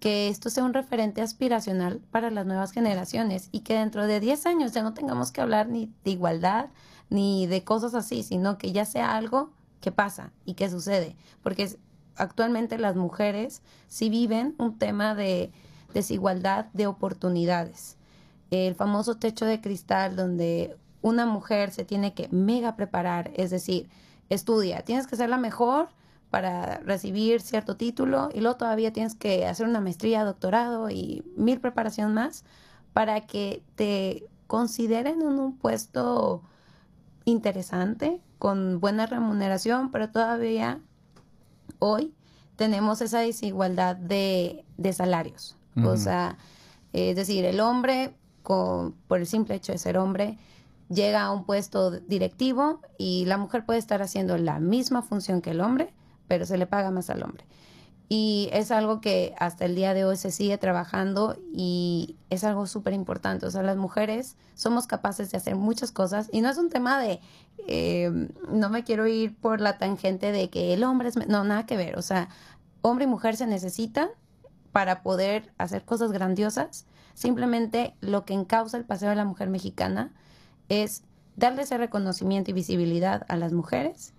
que 0.00 0.28
esto 0.28 0.50
sea 0.50 0.64
un 0.64 0.74
referente 0.74 1.22
aspiracional 1.22 2.00
para 2.10 2.30
las 2.30 2.44
nuevas 2.44 2.72
generaciones 2.72 3.48
y 3.52 3.60
que 3.60 3.74
dentro 3.74 4.06
de 4.08 4.18
10 4.18 4.46
años 4.46 4.72
ya 4.72 4.82
no 4.82 4.94
tengamos 4.94 5.30
que 5.30 5.40
hablar 5.40 5.68
ni 5.68 5.92
de 6.04 6.10
igualdad 6.10 6.66
ni 7.08 7.46
de 7.46 7.62
cosas 7.62 7.94
así, 7.94 8.24
sino 8.24 8.58
que 8.58 8.72
ya 8.72 8.84
sea 8.84 9.16
algo 9.16 9.50
que 9.82 9.92
pasa 9.92 10.32
y 10.46 10.54
que 10.54 10.70
sucede. 10.70 11.14
Porque 11.42 11.68
actualmente 12.16 12.78
las 12.78 12.96
mujeres 12.96 13.60
sí 13.88 14.08
viven 14.08 14.54
un 14.56 14.78
tema 14.78 15.14
de 15.14 15.52
desigualdad 15.92 16.66
de 16.72 16.86
oportunidades. 16.86 17.98
El 18.50 18.74
famoso 18.74 19.16
techo 19.16 19.44
de 19.44 19.60
cristal 19.60 20.16
donde 20.16 20.78
una 21.02 21.26
mujer 21.26 21.70
se 21.72 21.84
tiene 21.84 22.14
que 22.14 22.28
mega 22.30 22.76
preparar, 22.76 23.30
es 23.34 23.50
decir, 23.50 23.90
estudia, 24.30 24.82
tienes 24.82 25.06
que 25.06 25.16
ser 25.16 25.28
la 25.28 25.36
mejor 25.36 25.88
para 26.30 26.78
recibir 26.78 27.42
cierto 27.42 27.76
título 27.76 28.30
y 28.32 28.40
luego 28.40 28.56
todavía 28.56 28.92
tienes 28.92 29.14
que 29.14 29.46
hacer 29.46 29.66
una 29.66 29.80
maestría, 29.80 30.24
doctorado 30.24 30.88
y 30.88 31.22
mil 31.36 31.60
preparación 31.60 32.14
más 32.14 32.44
para 32.94 33.26
que 33.26 33.62
te 33.74 34.24
consideren 34.46 35.20
en 35.22 35.38
un 35.38 35.56
puesto 35.56 36.42
interesante, 37.24 38.20
con 38.38 38.80
buena 38.80 39.06
remuneración, 39.06 39.90
pero 39.90 40.10
todavía 40.10 40.80
hoy 41.78 42.14
tenemos 42.56 43.00
esa 43.00 43.20
desigualdad 43.20 43.96
de, 43.96 44.64
de 44.76 44.92
salarios. 44.92 45.56
O 45.84 45.96
sea, 45.96 46.36
es 46.92 47.16
decir, 47.16 47.44
el 47.46 47.60
hombre, 47.60 48.14
con, 48.42 48.92
por 49.08 49.20
el 49.20 49.26
simple 49.26 49.54
hecho 49.54 49.72
de 49.72 49.78
ser 49.78 49.96
hombre, 49.96 50.38
llega 50.90 51.22
a 51.22 51.32
un 51.32 51.44
puesto 51.44 51.90
directivo 51.90 52.80
y 52.98 53.24
la 53.24 53.38
mujer 53.38 53.64
puede 53.64 53.78
estar 53.78 54.02
haciendo 54.02 54.36
la 54.36 54.60
misma 54.60 55.02
función 55.02 55.40
que 55.40 55.50
el 55.50 55.60
hombre, 55.60 55.94
pero 56.28 56.44
se 56.44 56.58
le 56.58 56.66
paga 56.66 56.90
más 56.90 57.08
al 57.08 57.22
hombre. 57.22 57.44
Y 58.14 58.50
es 58.52 58.70
algo 58.70 59.00
que 59.00 59.34
hasta 59.38 59.64
el 59.64 59.74
día 59.74 59.94
de 59.94 60.04
hoy 60.04 60.18
se 60.18 60.30
sigue 60.30 60.58
trabajando 60.58 61.38
y 61.50 62.18
es 62.28 62.44
algo 62.44 62.66
súper 62.66 62.92
importante. 62.92 63.46
O 63.46 63.50
sea, 63.50 63.62
las 63.62 63.78
mujeres 63.78 64.36
somos 64.54 64.86
capaces 64.86 65.30
de 65.30 65.38
hacer 65.38 65.56
muchas 65.56 65.92
cosas 65.92 66.28
y 66.30 66.42
no 66.42 66.50
es 66.50 66.58
un 66.58 66.68
tema 66.68 67.00
de, 67.00 67.20
eh, 67.66 68.28
no 68.50 68.68
me 68.68 68.84
quiero 68.84 69.06
ir 69.06 69.34
por 69.34 69.62
la 69.62 69.78
tangente 69.78 70.30
de 70.30 70.50
que 70.50 70.74
el 70.74 70.84
hombre 70.84 71.08
es, 71.08 71.16
no, 71.26 71.42
nada 71.42 71.64
que 71.64 71.78
ver. 71.78 71.96
O 71.96 72.02
sea, 72.02 72.28
hombre 72.82 73.06
y 73.06 73.08
mujer 73.08 73.34
se 73.34 73.46
necesitan 73.46 74.10
para 74.72 75.02
poder 75.02 75.50
hacer 75.56 75.86
cosas 75.86 76.12
grandiosas. 76.12 76.84
Simplemente 77.14 77.94
lo 78.02 78.26
que 78.26 78.34
encausa 78.34 78.76
el 78.76 78.84
paseo 78.84 79.08
de 79.08 79.16
la 79.16 79.24
mujer 79.24 79.48
mexicana 79.48 80.12
es 80.68 81.02
darle 81.36 81.62
ese 81.62 81.78
reconocimiento 81.78 82.50
y 82.50 82.52
visibilidad 82.52 83.24
a 83.30 83.36
las 83.36 83.54
mujeres 83.54 84.12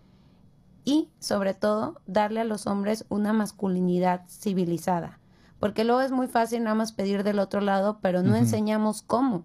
y 0.86 1.10
sobre 1.20 1.54
todo 1.54 2.02
darle 2.06 2.42
a 2.42 2.46
los 2.46 2.68
hombres 2.68 3.06
una 3.10 3.34
masculinidad 3.34 4.24
civilizada. 4.28 5.20
Porque 5.60 5.84
luego 5.86 6.02
es 6.02 6.12
muy 6.12 6.28
fácil 6.28 6.64
nada 6.64 6.76
más 6.76 6.92
pedir 6.92 7.24
del 7.24 7.40
otro 7.40 7.62
lado, 7.62 8.00
pero 8.02 8.22
no 8.22 8.36
enseñamos 8.36 9.02
cómo. 9.02 9.44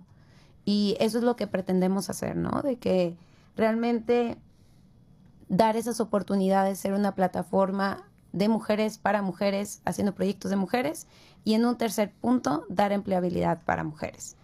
Y 0.64 0.97
eso 0.99 1.18
es 1.18 1.24
lo 1.24 1.36
que 1.36 1.47
pretendemos 1.47 2.11
hacer, 2.11 2.36
¿no? 2.36 2.61
De 2.62 2.76
que 2.76 3.16
realmente 3.57 4.36
dar 5.49 5.76
esas 5.76 6.01
oportunidades, 6.01 6.78
ser 6.78 6.93
una 6.93 7.14
plataforma 7.14 8.05
de 8.32 8.49
mujeres 8.49 8.99
para 8.99 9.22
mujeres, 9.22 9.80
haciendo 9.84 10.14
proyectos 10.14 10.51
de 10.51 10.57
mujeres. 10.57 11.07
Y 11.45 11.55
en 11.55 11.64
un 11.64 11.78
tercer 11.78 12.12
punto, 12.12 12.64
dar 12.68 12.93
empleabilidad 12.93 13.62
para 13.64 13.84
mujeres. 13.84 14.36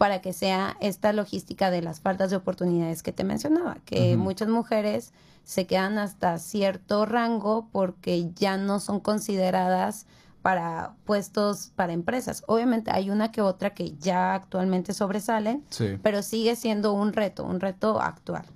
Para 0.00 0.22
que 0.22 0.32
sea 0.32 0.78
esta 0.80 1.12
logística 1.12 1.70
de 1.70 1.82
las 1.82 2.00
faltas 2.00 2.30
de 2.30 2.36
oportunidades 2.36 3.02
que 3.02 3.12
te 3.12 3.22
mencionaba, 3.22 3.76
que 3.84 4.16
muchas 4.16 4.48
mujeres 4.48 5.12
se 5.44 5.66
quedan 5.66 5.98
hasta 5.98 6.38
cierto 6.38 7.04
rango 7.04 7.68
porque 7.70 8.30
ya 8.34 8.56
no 8.56 8.80
son 8.80 9.00
consideradas 9.00 10.06
para 10.40 10.94
puestos 11.04 11.72
para 11.76 11.92
empresas. 11.92 12.44
Obviamente 12.46 12.90
hay 12.90 13.10
una 13.10 13.30
que 13.30 13.42
otra 13.42 13.74
que 13.74 13.94
ya 13.98 14.32
actualmente 14.32 14.94
sobresalen, 14.94 15.66
pero 16.02 16.22
sigue 16.22 16.56
siendo 16.56 16.94
un 16.94 17.12
reto, 17.12 17.44
un 17.44 17.60
reto 17.60 18.00
actual. 18.00 18.46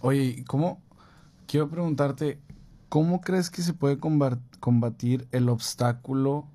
Oye, 0.00 0.44
¿cómo? 0.46 0.80
Quiero 1.48 1.68
preguntarte, 1.70 2.38
¿cómo 2.88 3.20
crees 3.20 3.50
que 3.50 3.62
se 3.62 3.72
puede 3.72 3.98
combatir 3.98 5.26
el 5.32 5.48
obstáculo 5.48 6.46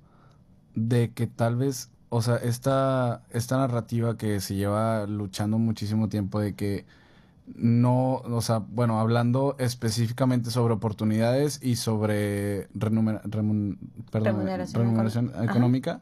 de 0.74 1.12
que 1.12 1.26
tal 1.26 1.56
vez, 1.56 1.90
o 2.10 2.22
sea, 2.22 2.36
esta, 2.36 3.22
esta 3.30 3.58
narrativa 3.58 4.16
que 4.16 4.40
se 4.40 4.54
lleva 4.54 5.06
luchando 5.06 5.58
muchísimo 5.58 6.08
tiempo 6.08 6.40
de 6.40 6.54
que 6.54 6.86
no, 7.54 8.16
o 8.16 8.42
sea, 8.42 8.58
bueno, 8.58 8.98
hablando 9.00 9.56
específicamente 9.58 10.50
sobre 10.50 10.74
oportunidades 10.74 11.60
y 11.62 11.76
sobre 11.76 12.68
remuneración, 12.74 13.78
económica, 15.42 16.00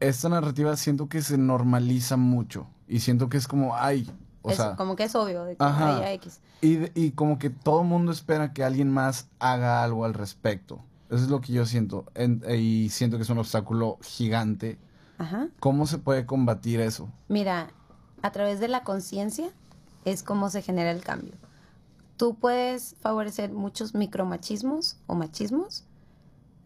esta 0.00 0.28
narrativa 0.28 0.76
siento 0.76 1.08
que 1.08 1.22
se 1.22 1.38
normaliza 1.38 2.16
mucho 2.16 2.66
y 2.88 3.00
siento 3.00 3.28
que 3.28 3.36
es 3.36 3.48
como, 3.48 3.76
ay, 3.76 4.10
o 4.42 4.50
sea... 4.52 4.76
Como 4.76 4.96
que 4.96 5.04
es 5.04 5.14
obvio 5.14 5.44
de 5.44 5.56
que 5.56 5.64
haya 5.64 6.12
X. 6.14 6.40
Y, 6.60 6.90
y 7.00 7.12
como 7.12 7.38
que 7.38 7.50
todo 7.50 7.82
el 7.82 7.88
mundo 7.88 8.12
espera 8.12 8.52
que 8.52 8.64
alguien 8.64 8.90
más 8.90 9.28
haga 9.38 9.82
algo 9.82 10.04
al 10.04 10.14
respecto. 10.14 10.80
Eso 11.10 11.24
es 11.24 11.28
lo 11.28 11.40
que 11.40 11.52
yo 11.52 11.66
siento. 11.66 12.06
y 12.56 12.88
siento 12.90 13.16
que 13.16 13.22
es 13.22 13.30
un 13.30 13.38
obstáculo 13.38 13.98
gigante. 14.02 14.78
Ajá. 15.18 15.48
¿Cómo 15.60 15.86
se 15.86 15.98
puede 15.98 16.26
combatir 16.26 16.80
eso? 16.80 17.10
Mira, 17.28 17.68
a 18.22 18.32
través 18.32 18.58
de 18.60 18.68
la 18.68 18.84
conciencia 18.84 19.50
es 20.04 20.22
cómo 20.22 20.50
se 20.50 20.62
genera 20.62 20.90
el 20.90 21.02
cambio. 21.02 21.34
Tú 22.16 22.36
puedes 22.36 22.96
favorecer 23.00 23.52
muchos 23.52 23.94
micromachismos 23.94 24.98
o 25.06 25.14
machismos 25.14 25.84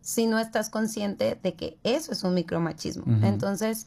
si 0.01 0.27
no 0.27 0.39
estás 0.39 0.71
consciente 0.71 1.39
de 1.43 1.55
que 1.55 1.79
eso 1.83 2.13
es 2.13 2.23
un 2.25 2.35
micromachismo. 2.35 3.05
Entonces, 3.23 3.87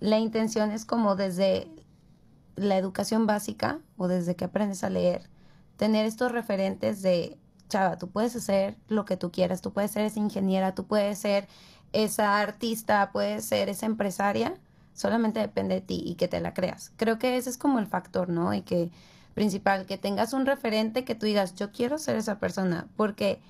la 0.00 0.18
intención 0.18 0.70
es 0.70 0.84
como 0.84 1.16
desde 1.16 1.68
la 2.56 2.76
educación 2.76 3.26
básica 3.26 3.78
o 3.96 4.08
desde 4.08 4.36
que 4.36 4.44
aprendes 4.44 4.84
a 4.84 4.90
leer, 4.90 5.28
tener 5.76 6.06
estos 6.06 6.32
referentes 6.32 7.02
de, 7.02 7.36
chava, 7.68 7.98
tú 7.98 8.08
puedes 8.08 8.34
hacer 8.36 8.76
lo 8.88 9.04
que 9.04 9.16
tú 9.16 9.30
quieras, 9.30 9.62
tú 9.62 9.72
puedes 9.72 9.90
ser 9.90 10.04
esa 10.04 10.18
ingeniera, 10.18 10.74
tú 10.74 10.86
puedes 10.86 11.18
ser 11.18 11.48
esa 11.92 12.40
artista, 12.40 13.10
puedes 13.12 13.44
ser 13.44 13.68
esa 13.68 13.86
empresaria, 13.86 14.54
solamente 14.94 15.40
depende 15.40 15.76
de 15.76 15.80
ti 15.80 16.02
y 16.04 16.14
que 16.16 16.28
te 16.28 16.40
la 16.40 16.54
creas. 16.54 16.92
Creo 16.96 17.18
que 17.18 17.36
ese 17.36 17.50
es 17.50 17.58
como 17.58 17.78
el 17.78 17.86
factor, 17.86 18.28
¿no? 18.28 18.52
Y 18.54 18.62
que 18.62 18.90
principal, 19.34 19.86
que 19.86 19.98
tengas 19.98 20.32
un 20.32 20.46
referente 20.46 21.04
que 21.04 21.14
tú 21.14 21.26
digas, 21.26 21.54
yo 21.54 21.70
quiero 21.70 21.98
ser 21.98 22.16
esa 22.16 22.40
persona, 22.40 22.88
porque 22.96 23.40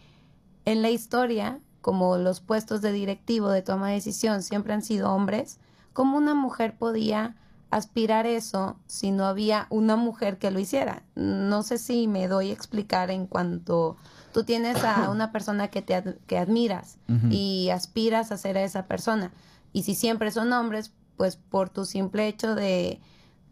en 0.67 0.83
la 0.83 0.91
historia, 0.91 1.61
como 1.81 2.19
los 2.19 2.41
puestos 2.41 2.83
de 2.83 2.93
directivo 2.93 3.49
de 3.49 3.63
toma 3.63 3.89
de 3.89 3.95
decisión 3.95 4.43
siempre 4.43 4.75
han 4.75 4.83
sido 4.83 5.11
hombres, 5.11 5.59
¿cómo 5.95 6.19
una 6.19 6.35
mujer 6.35 6.77
podía 6.77 7.37
aspirar 7.71 8.27
eso 8.27 8.77
si 8.87 9.11
no 9.11 9.27
había 9.27 9.67
una 9.71 9.97
mujer 9.97 10.39
que 10.39 10.51
lo 10.51 10.59
hiciera? 10.59 11.03
No 11.15 11.63
sé 11.63 11.79
si 11.79 12.09
me 12.09 12.29
doy 12.29 12.51
a 12.51 12.55
explicar 12.55 13.11
en 13.11 13.27
cuanto 13.27 13.97
tú 14.33 14.45
tienes 14.45 14.83
a 14.85 15.11
una 15.11 15.33
persona 15.33 15.69
que 15.69 15.83
te 15.83 16.19
que 16.27 16.39
admiras 16.39 16.99
y 17.31 17.71
aspiras 17.71 18.33
a 18.33 18.39
ser 18.39 18.57
esa 18.57 18.87
persona. 18.87 19.33
Y 19.73 19.83
si 19.83 19.95
siempre 19.95 20.31
son 20.31 20.53
hombres, 20.53 20.93
pues 21.17 21.37
por 21.37 21.69
tu 21.69 21.85
simple 21.85 22.29
hecho 22.29 22.55
de 22.55 23.01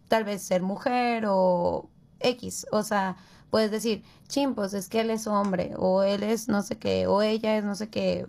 tal 0.09 0.25
vez 0.25 0.43
ser 0.43 0.63
mujer 0.63 1.25
o 1.29 1.91
X, 2.21 2.67
o 2.73 2.83
sea, 2.83 3.17
puedes 3.51 3.71
decir, 3.71 4.03
chimpos, 4.29 4.75
es 4.75 4.89
que 4.89 5.01
él 5.01 5.11
es 5.11 5.27
hombre, 5.27 5.75
o 5.77 6.03
él 6.03 6.23
es 6.23 6.49
no 6.49 6.63
sé 6.63 6.79
qué, 6.79 7.07
o 7.07 7.23
ella 7.23 7.57
es 7.57 7.65
no 7.65 7.75
sé 7.75 7.89
qué, 7.89 8.27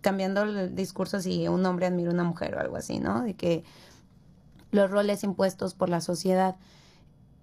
cambiando 0.00 0.42
el 0.42 0.74
discurso 0.74 1.18
así, 1.18 1.48
un 1.48 1.64
hombre 1.66 1.86
admira 1.86 2.10
a 2.10 2.14
una 2.14 2.24
mujer 2.24 2.54
o 2.54 2.60
algo 2.60 2.76
así, 2.76 2.98
¿no? 2.98 3.22
De 3.22 3.34
que 3.34 3.64
los 4.70 4.90
roles 4.90 5.24
impuestos 5.24 5.74
por 5.74 5.88
la 5.88 6.00
sociedad. 6.00 6.56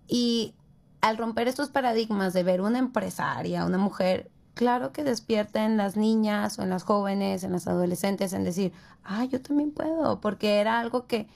Y 0.08 0.54
al 1.02 1.18
romper 1.18 1.48
estos 1.48 1.70
paradigmas 1.70 2.34
de 2.34 2.44
ver 2.44 2.62
una 2.62 2.80
empresaria, 2.80 3.66
una 3.66 3.78
mujer, 3.78 4.32
claro 4.54 4.92
que 4.92 5.04
despierta 5.04 5.66
en 5.66 5.78
las 5.78 5.96
niñas 5.96 6.58
o 6.60 6.64
en 6.64 6.70
las 6.70 6.84
jóvenes, 6.84 7.44
en 7.44 7.52
las 7.52 7.68
adolescentes, 7.68 8.34
en 8.34 8.44
decir, 8.44 8.74
ah, 9.04 9.26
yo 9.26 9.42
también 9.42 9.72
puedo, 9.72 10.20
porque 10.22 10.60
era 10.60 10.80
algo 10.80 11.08
que 11.08 11.28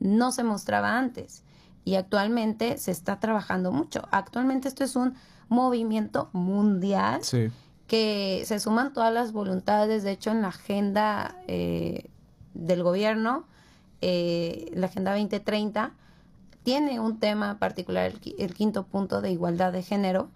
no 0.00 0.32
se 0.32 0.44
mostraba 0.44 0.98
antes 0.98 1.42
y 1.84 1.94
actualmente 1.94 2.78
se 2.78 2.90
está 2.90 3.20
trabajando 3.20 3.70
mucho. 3.72 4.06
Actualmente 4.10 4.68
esto 4.68 4.84
es 4.84 4.96
un 4.96 5.14
movimiento 5.48 6.28
mundial 6.32 7.20
que 7.86 8.42
se 8.44 8.58
suman 8.58 8.92
todas 8.92 9.14
las 9.14 9.32
voluntades, 9.32 10.02
de 10.02 10.10
hecho 10.10 10.32
en 10.32 10.42
la 10.42 10.48
agenda 10.48 11.36
eh, 11.46 12.10
del 12.54 12.82
gobierno, 12.82 13.46
eh, 14.00 14.70
la 14.74 14.86
Agenda 14.86 15.12
2030, 15.12 15.92
tiene 16.62 17.00
un 17.00 17.18
tema 17.18 17.58
particular, 17.58 18.12
el 18.38 18.54
quinto 18.54 18.86
punto 18.86 19.20
de 19.20 19.30
igualdad 19.30 19.72
de 19.72 19.82
género, 19.82 20.30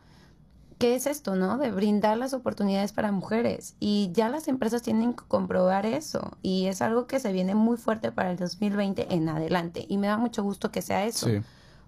¿qué 0.80 0.94
es 0.94 1.06
esto, 1.06 1.36
no? 1.36 1.58
De 1.58 1.70
brindar 1.70 2.16
las 2.16 2.32
oportunidades 2.32 2.92
para 2.92 3.12
mujeres. 3.12 3.76
Y 3.80 4.10
ya 4.14 4.30
las 4.30 4.48
empresas 4.48 4.80
tienen 4.80 5.12
que 5.12 5.24
comprobar 5.28 5.84
eso. 5.84 6.38
Y 6.40 6.66
es 6.66 6.80
algo 6.80 7.06
que 7.06 7.20
se 7.20 7.32
viene 7.32 7.54
muy 7.54 7.76
fuerte 7.76 8.10
para 8.12 8.30
el 8.30 8.38
2020 8.38 9.14
en 9.14 9.28
adelante. 9.28 9.84
Y 9.88 9.98
me 9.98 10.06
da 10.06 10.16
mucho 10.16 10.42
gusto 10.42 10.72
que 10.72 10.80
sea 10.80 11.04
eso. 11.04 11.28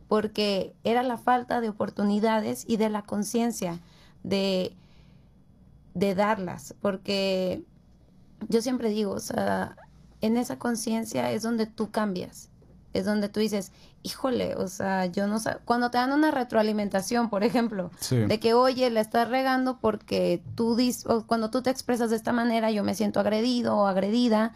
Porque 0.09 0.75
era 0.85 1.03
la 1.03 1.17
falta 1.17 1.63
de 1.63 1.71
oportunidades 1.71 2.65
y 2.69 2.77
de 2.77 2.91
la 2.91 3.03
conciencia 3.03 3.81
de, 4.25 4.77
de 5.95 6.15
darlas. 6.15 6.75
Porque 6.83 7.65
yo 8.51 8.61
siempre 8.61 8.91
digo, 8.91 9.13
o 9.13 9.21
sea, 9.21 9.75
en 10.23 10.37
esa 10.37 10.59
conciencia 10.59 11.31
es 11.31 11.43
donde 11.43 11.67
tú 11.67 11.91
cambias 11.91 12.49
es 12.93 13.05
donde 13.05 13.29
tú 13.29 13.41
dices, 13.41 13.73
híjole, 14.03 14.55
o 14.57 14.69
sea, 14.69 15.07
yo 15.07 15.27
no 15.27 15.39
sé, 15.39 15.57
cuando 15.65 15.91
te 15.91 15.99
dan 15.99 16.13
una 16.13 16.31
retroalimentación, 16.31 17.31
por 17.31 17.45
ejemplo, 17.45 17.91
de 18.11 18.41
que, 18.41 18.55
oye, 18.55 18.91
la 18.91 19.01
estás 19.01 19.29
regando 19.29 19.79
porque 19.79 20.43
tú 20.55 20.77
dices, 20.77 21.07
o 21.07 21.27
cuando 21.27 21.51
tú 21.51 21.63
te 21.63 21.71
expresas 21.71 22.11
de 22.11 22.17
esta 22.17 22.33
manera, 22.33 22.71
yo 22.71 22.85
me 22.85 22.95
siento 22.95 23.21
agredido 23.21 23.77
o 23.77 23.87
agredida, 23.87 24.53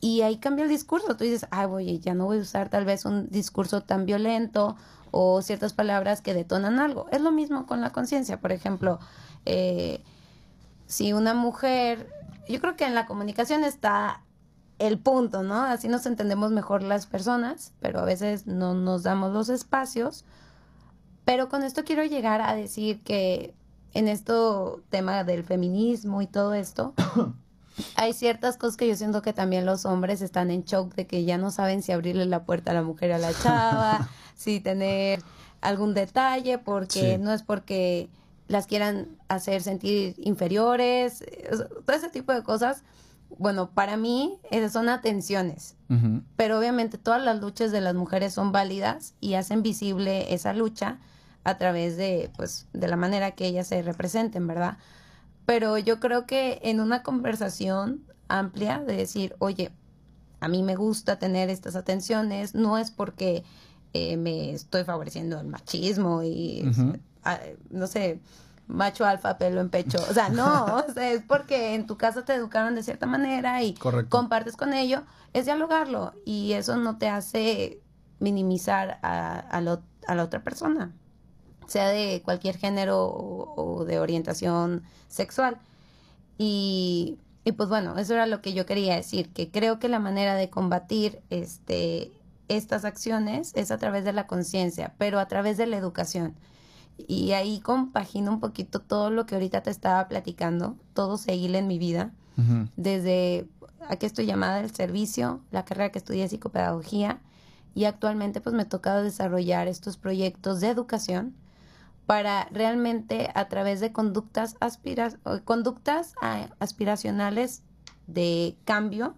y 0.00 0.20
ahí 0.20 0.36
cambia 0.36 0.64
el 0.64 0.70
discurso, 0.70 1.16
tú 1.16 1.24
dices, 1.24 1.46
ay, 1.50 1.66
oye, 1.66 1.98
ya 1.98 2.14
no 2.14 2.26
voy 2.26 2.38
a 2.38 2.42
usar 2.42 2.68
tal 2.68 2.84
vez 2.84 3.04
un 3.04 3.28
discurso 3.30 3.82
tan 3.82 4.06
violento 4.06 4.76
o 5.10 5.40
ciertas 5.42 5.72
palabras 5.72 6.20
que 6.20 6.34
detonan 6.34 6.78
algo. 6.78 7.06
Es 7.10 7.20
lo 7.22 7.32
mismo 7.32 7.66
con 7.66 7.80
la 7.80 7.90
conciencia, 7.90 8.38
por 8.38 8.52
ejemplo, 8.52 9.00
eh, 9.46 10.02
si 10.86 11.12
una 11.14 11.32
mujer, 11.32 12.10
yo 12.48 12.60
creo 12.60 12.76
que 12.76 12.84
en 12.84 12.94
la 12.94 13.06
comunicación 13.06 13.64
está 13.64 14.20
el 14.78 14.98
punto, 14.98 15.42
¿no? 15.42 15.62
Así 15.62 15.88
nos 15.88 16.06
entendemos 16.06 16.50
mejor 16.50 16.82
las 16.82 17.06
personas, 17.06 17.72
pero 17.80 18.00
a 18.00 18.04
veces 18.04 18.46
no 18.46 18.74
nos 18.74 19.02
damos 19.02 19.32
los 19.32 19.48
espacios. 19.48 20.24
Pero 21.24 21.48
con 21.48 21.62
esto 21.62 21.84
quiero 21.84 22.04
llegar 22.04 22.40
a 22.40 22.54
decir 22.54 23.02
que 23.02 23.54
en 23.94 24.08
esto 24.08 24.82
tema 24.90 25.24
del 25.24 25.42
feminismo 25.44 26.20
y 26.20 26.26
todo 26.26 26.52
esto, 26.52 26.92
hay 27.96 28.12
ciertas 28.12 28.58
cosas 28.58 28.76
que 28.76 28.86
yo 28.86 28.94
siento 28.94 29.22
que 29.22 29.32
también 29.32 29.64
los 29.64 29.86
hombres 29.86 30.20
están 30.20 30.50
en 30.50 30.64
shock 30.64 30.94
de 30.94 31.06
que 31.06 31.24
ya 31.24 31.38
no 31.38 31.50
saben 31.50 31.82
si 31.82 31.92
abrirle 31.92 32.26
la 32.26 32.44
puerta 32.44 32.72
a 32.72 32.74
la 32.74 32.82
mujer 32.82 33.12
a 33.12 33.18
la 33.18 33.32
chava, 33.32 34.08
si 34.36 34.60
tener 34.60 35.22
algún 35.62 35.94
detalle, 35.94 36.58
porque 36.58 37.18
no 37.18 37.32
es 37.32 37.42
porque 37.42 38.10
las 38.48 38.66
quieran 38.66 39.08
hacer 39.28 39.62
sentir 39.62 40.14
inferiores, 40.18 41.24
todo 41.84 41.96
ese 41.96 42.10
tipo 42.10 42.32
de 42.32 42.42
cosas 42.42 42.84
bueno, 43.38 43.70
para 43.70 43.96
mí 43.96 44.38
esas 44.50 44.72
son 44.72 44.88
atenciones, 44.88 45.76
pero 46.36 46.58
obviamente 46.58 46.98
todas 46.98 47.22
las 47.22 47.40
luchas 47.40 47.70
de 47.72 47.80
las 47.80 47.94
mujeres 47.94 48.32
son 48.34 48.52
válidas 48.52 49.14
y 49.20 49.34
hacen 49.34 49.62
visible 49.62 50.32
esa 50.34 50.52
lucha 50.52 50.98
a 51.44 51.58
través 51.58 51.96
de, 51.96 52.30
pues, 52.36 52.66
de 52.72 52.88
la 52.88 52.96
manera 52.96 53.32
que 53.32 53.46
ellas 53.46 53.68
se 53.68 53.82
representen, 53.82 54.46
¿verdad? 54.46 54.78
Pero 55.44 55.78
yo 55.78 56.00
creo 56.00 56.26
que 56.26 56.58
en 56.62 56.80
una 56.80 57.02
conversación 57.02 58.02
amplia 58.28 58.80
de 58.80 58.96
decir, 58.96 59.36
oye, 59.38 59.70
a 60.40 60.48
mí 60.48 60.62
me 60.62 60.74
gusta 60.74 61.18
tener 61.18 61.48
estas 61.50 61.76
atenciones, 61.76 62.54
no 62.54 62.78
es 62.78 62.90
porque 62.90 63.44
eh, 63.92 64.16
me 64.16 64.52
estoy 64.52 64.84
favoreciendo 64.84 65.40
el 65.40 65.46
machismo 65.46 66.22
y, 66.22 66.64
no 67.70 67.86
sé, 67.86 68.20
macho 68.66 69.04
alfa, 69.04 69.38
pelo 69.38 69.60
en 69.60 69.70
pecho. 69.70 69.98
O 70.08 70.14
sea, 70.14 70.28
no, 70.28 70.64
o 70.88 70.92
sea, 70.92 71.12
es 71.12 71.22
porque 71.22 71.74
en 71.74 71.86
tu 71.86 71.96
casa 71.96 72.24
te 72.24 72.34
educaron 72.34 72.74
de 72.74 72.82
cierta 72.82 73.06
manera 73.06 73.62
y 73.62 73.74
compartes 74.08 74.56
con 74.56 74.72
ello, 74.72 75.02
es 75.32 75.44
dialogarlo 75.44 76.14
y 76.24 76.52
eso 76.52 76.76
no 76.76 76.98
te 76.98 77.08
hace 77.08 77.80
minimizar 78.18 78.98
a, 79.02 79.38
a, 79.38 79.60
la 79.60 80.22
otra 80.22 80.42
persona, 80.42 80.92
sea 81.66 81.88
de 81.88 82.22
cualquier 82.24 82.56
género 82.56 83.06
o, 83.06 83.84
de 83.84 83.98
orientación 83.98 84.82
sexual. 85.08 85.58
Y, 86.38 87.18
y, 87.44 87.52
pues 87.52 87.68
bueno, 87.68 87.96
eso 87.98 88.14
era 88.14 88.26
lo 88.26 88.42
que 88.42 88.52
yo 88.52 88.66
quería 88.66 88.96
decir, 88.96 89.32
que 89.32 89.50
creo 89.50 89.78
que 89.78 89.88
la 89.88 89.98
manera 89.98 90.34
de 90.34 90.50
combatir 90.50 91.22
este 91.30 92.12
estas 92.48 92.84
acciones 92.84 93.52
es 93.56 93.70
a 93.70 93.78
través 93.78 94.04
de 94.04 94.12
la 94.12 94.26
conciencia, 94.26 94.94
pero 94.98 95.18
a 95.18 95.26
través 95.26 95.56
de 95.56 95.66
la 95.66 95.76
educación. 95.76 96.36
Y 96.98 97.32
ahí 97.32 97.60
compagino 97.60 98.32
un 98.32 98.40
poquito 98.40 98.80
todo 98.80 99.10
lo 99.10 99.26
que 99.26 99.34
ahorita 99.34 99.62
te 99.62 99.70
estaba 99.70 100.08
platicando, 100.08 100.76
todo 100.94 101.18
se 101.18 101.34
hila 101.34 101.58
en 101.58 101.66
mi 101.66 101.78
vida, 101.78 102.12
desde 102.76 103.48
a 103.88 103.96
qué 103.96 104.06
estoy 104.06 104.26
llamada 104.26 104.60
el 104.60 104.70
servicio, 104.70 105.40
la 105.50 105.64
carrera 105.64 105.90
que 105.90 105.98
estudié 105.98 106.28
psicopedagogía 106.28 107.20
y 107.74 107.84
actualmente 107.84 108.40
pues 108.40 108.54
me 108.54 108.62
ha 108.62 108.68
tocado 108.68 109.02
desarrollar 109.02 109.68
estos 109.68 109.96
proyectos 109.96 110.60
de 110.60 110.68
educación 110.68 111.34
para 112.06 112.48
realmente 112.52 113.30
a 113.34 113.48
través 113.48 113.80
de 113.80 113.92
conductas, 113.92 114.56
conductas 115.44 116.14
ah, 116.22 116.48
aspiracionales 116.58 117.62
de 118.06 118.56
cambio, 118.64 119.14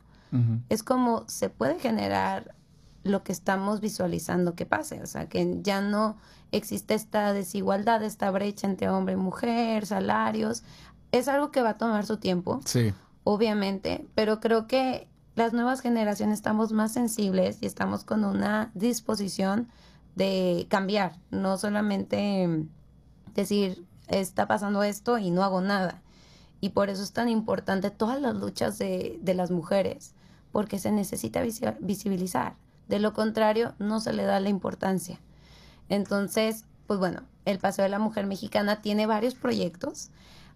es 0.69 0.83
como 0.83 1.25
se 1.27 1.49
puede 1.49 1.79
generar 1.79 2.55
lo 3.09 3.23
que 3.23 3.33
estamos 3.33 3.81
visualizando 3.81 4.55
que 4.55 4.67
pase, 4.67 5.03
o 5.03 5.07
sea, 5.07 5.29
que 5.29 5.59
ya 5.63 5.81
no 5.81 6.17
existe 6.53 6.95
esta 6.95 7.33
desigualdad, 7.33 8.03
esta 8.03 8.31
brecha 8.31 8.67
entre 8.67 8.89
hombre 8.89 9.15
y 9.15 9.17
mujer, 9.17 9.87
salarios, 9.87 10.63
es 11.13 11.29
algo 11.29 11.51
que 11.51 11.63
va 11.63 11.71
a 11.71 11.79
tomar 11.79 12.07
su 12.07 12.19
tiempo. 12.19 12.61
Sí. 12.65 12.93
Obviamente, 13.25 14.07
pero 14.15 14.41
creo 14.41 14.67
que 14.67 15.09
las 15.35 15.53
nuevas 15.53 15.81
generaciones 15.81 16.39
estamos 16.39 16.73
más 16.73 16.93
sensibles 16.93 17.59
y 17.61 17.67
estamos 17.67 18.05
con 18.05 18.25
una 18.25 18.71
disposición 18.75 19.69
de 20.17 20.67
cambiar, 20.69 21.17
no 21.31 21.59
solamente 21.59 22.67
decir, 23.35 23.87
está 24.09 24.49
pasando 24.49 24.83
esto 24.83 25.19
y 25.19 25.31
no 25.31 25.45
hago 25.45 25.61
nada. 25.61 26.03
Y 26.61 26.71
por 26.71 26.91
eso 26.91 27.05
es 27.05 27.13
tan 27.13 27.29
importante 27.29 27.91
todas 27.91 28.21
las 28.21 28.35
luchas 28.35 28.79
de, 28.79 29.19
de 29.23 29.35
las 29.35 29.51
mujeres, 29.51 30.15
porque 30.51 30.79
se 30.79 30.91
necesita 30.91 31.43
visibilizar. 31.79 32.57
De 32.89 32.99
lo 32.99 33.13
contrario, 33.13 33.75
no 33.79 34.01
se 34.01 34.13
le 34.13 34.25
da 34.25 34.41
la 34.41 34.49
importancia. 34.49 35.21
Entonces, 35.89 36.65
pues 36.87 36.99
bueno, 36.99 37.23
el 37.45 37.59
Paseo 37.59 37.83
de 37.83 37.91
la 37.91 37.99
Mujer 37.99 38.27
Mexicana 38.27 38.81
tiene 38.81 39.07
varios 39.07 39.35
proyectos. 39.35 40.11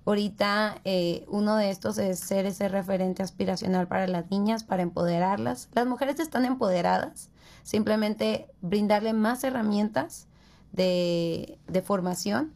Ahorita 0.05 0.81
eh, 0.85 1.25
uno 1.29 1.57
de 1.57 1.71
estos 1.71 1.99
es 1.99 2.19
ser 2.19 2.47
ese 2.47 2.69
referente 2.69 3.23
aspiracional 3.23 3.87
para 3.87 4.07
las 4.07 4.31
niñas, 4.31 4.65
para 4.65 4.83
empoderarlas. 4.83 5.69
Las 5.75 5.87
mujeres 5.87 6.19
están 6.21 6.45
empoderadas, 6.45 7.31
simplemente 7.63 8.49
brindarle 8.63 9.13
más 9.13 9.45
herramientas 9.45 10.27
de, 10.73 11.59
de 11.69 11.83
formación 11.83 12.55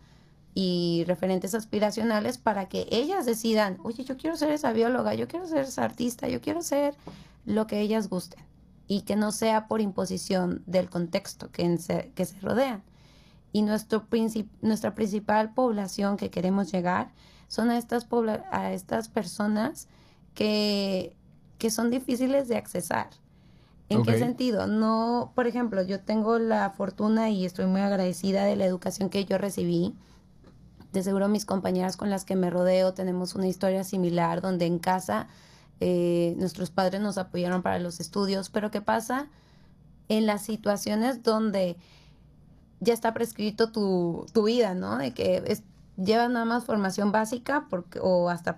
y 0.54 1.04
referentes 1.06 1.54
aspiracionales 1.54 2.38
para 2.38 2.66
que 2.66 2.88
ellas 2.90 3.26
decidan, 3.26 3.78
oye, 3.84 4.04
yo 4.04 4.16
quiero 4.16 4.36
ser 4.36 4.50
esa 4.50 4.72
bióloga, 4.72 5.14
yo 5.14 5.28
quiero 5.28 5.46
ser 5.46 5.64
esa 5.64 5.84
artista, 5.84 6.28
yo 6.28 6.40
quiero 6.40 6.62
ser 6.62 6.94
lo 7.44 7.66
que 7.66 7.80
ellas 7.80 8.08
gusten 8.08 8.42
y 8.88 9.02
que 9.02 9.16
no 9.16 9.32
sea 9.32 9.68
por 9.68 9.80
imposición 9.80 10.62
del 10.66 10.88
contexto 10.88 11.50
que, 11.50 11.76
se, 11.78 12.12
que 12.14 12.24
se 12.24 12.38
rodean. 12.40 12.82
Y 13.52 13.62
nuestro 13.62 14.06
nuestra 14.60 14.94
principal 14.94 15.54
población 15.54 16.16
que 16.16 16.30
queremos 16.30 16.70
llegar 16.70 17.12
son 17.48 17.70
a 17.70 17.78
estas, 17.78 18.06
a 18.50 18.72
estas 18.72 19.08
personas 19.08 19.88
que, 20.34 21.16
que 21.58 21.70
son 21.70 21.90
difíciles 21.90 22.48
de 22.48 22.56
accesar. 22.56 23.08
¿En 23.88 24.02
qué 24.02 24.18
sentido? 24.18 24.66
No, 24.66 25.32
por 25.36 25.46
ejemplo, 25.46 25.80
yo 25.82 26.00
tengo 26.00 26.40
la 26.40 26.70
fortuna 26.70 27.30
y 27.30 27.46
estoy 27.46 27.66
muy 27.66 27.80
agradecida 27.80 28.44
de 28.44 28.56
la 28.56 28.64
educación 28.64 29.10
que 29.10 29.24
yo 29.24 29.38
recibí 29.38 29.94
de 30.92 31.02
seguro 31.02 31.28
mis 31.28 31.44
compañeras 31.44 31.96
con 31.96 32.10
las 32.10 32.24
que 32.24 32.36
me 32.36 32.50
rodeo 32.50 32.94
tenemos 32.94 33.34
una 33.34 33.46
historia 33.46 33.84
similar, 33.84 34.40
donde 34.40 34.66
en 34.66 34.78
casa 34.78 35.28
eh, 35.80 36.34
nuestros 36.38 36.70
padres 36.70 37.00
nos 37.00 37.18
apoyaron 37.18 37.62
para 37.62 37.78
los 37.78 38.00
estudios, 38.00 38.50
pero 38.50 38.70
¿qué 38.70 38.80
pasa 38.80 39.28
en 40.08 40.26
las 40.26 40.42
situaciones 40.42 41.22
donde 41.22 41.76
ya 42.80 42.94
está 42.94 43.12
prescrito 43.14 43.72
tu, 43.72 44.26
tu 44.32 44.44
vida, 44.44 44.74
¿no? 44.74 44.98
De 44.98 45.12
que 45.12 45.42
es, 45.46 45.62
llevas 45.96 46.30
nada 46.30 46.44
más 46.44 46.64
formación 46.64 47.12
básica 47.12 47.66
porque, 47.68 47.98
o 48.00 48.28
hasta 48.28 48.56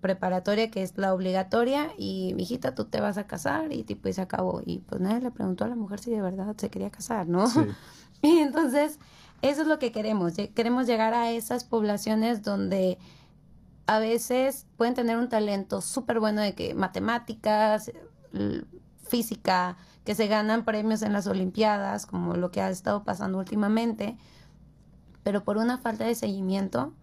preparatoria, 0.00 0.70
que 0.70 0.82
es 0.82 0.96
la 0.96 1.14
obligatoria, 1.14 1.90
y 1.96 2.34
hijita, 2.38 2.74
tú 2.74 2.86
te 2.86 3.00
vas 3.00 3.18
a 3.18 3.26
casar, 3.26 3.72
y 3.72 3.84
tipo, 3.84 4.08
y 4.08 4.12
se 4.12 4.22
acabó. 4.22 4.62
Y 4.64 4.78
pues 4.78 5.00
nadie 5.00 5.20
le 5.20 5.30
preguntó 5.30 5.64
a 5.64 5.68
la 5.68 5.76
mujer 5.76 6.00
si 6.00 6.10
de 6.10 6.22
verdad 6.22 6.54
se 6.56 6.70
quería 6.70 6.90
casar, 6.90 7.28
¿no? 7.28 7.44
y 8.22 8.38
entonces 8.38 8.98
eso 9.42 9.62
es 9.62 9.68
lo 9.68 9.78
que 9.78 9.92
queremos. 9.92 10.34
Queremos 10.54 10.86
llegar 10.86 11.14
a 11.14 11.30
esas 11.30 11.64
poblaciones 11.64 12.42
donde 12.42 12.98
a 13.90 13.98
veces 13.98 14.68
pueden 14.76 14.94
tener 14.94 15.16
un 15.16 15.28
talento 15.28 15.80
súper 15.80 16.20
bueno 16.20 16.42
de 16.42 16.54
que 16.54 16.74
matemáticas, 16.74 17.90
física, 19.02 19.78
que 20.04 20.14
se 20.14 20.28
ganan 20.28 20.64
premios 20.64 21.02
en 21.02 21.12
las 21.12 21.26
Olimpiadas, 21.26 22.06
como 22.06 22.36
lo 22.36 22.52
que 22.52 22.60
ha 22.60 22.70
estado 22.70 23.02
pasando 23.02 23.38
últimamente, 23.38 24.16
pero 25.24 25.42
por 25.42 25.56
una 25.56 25.76
falta 25.76 26.04
de 26.04 26.14
seguimiento 26.14 26.94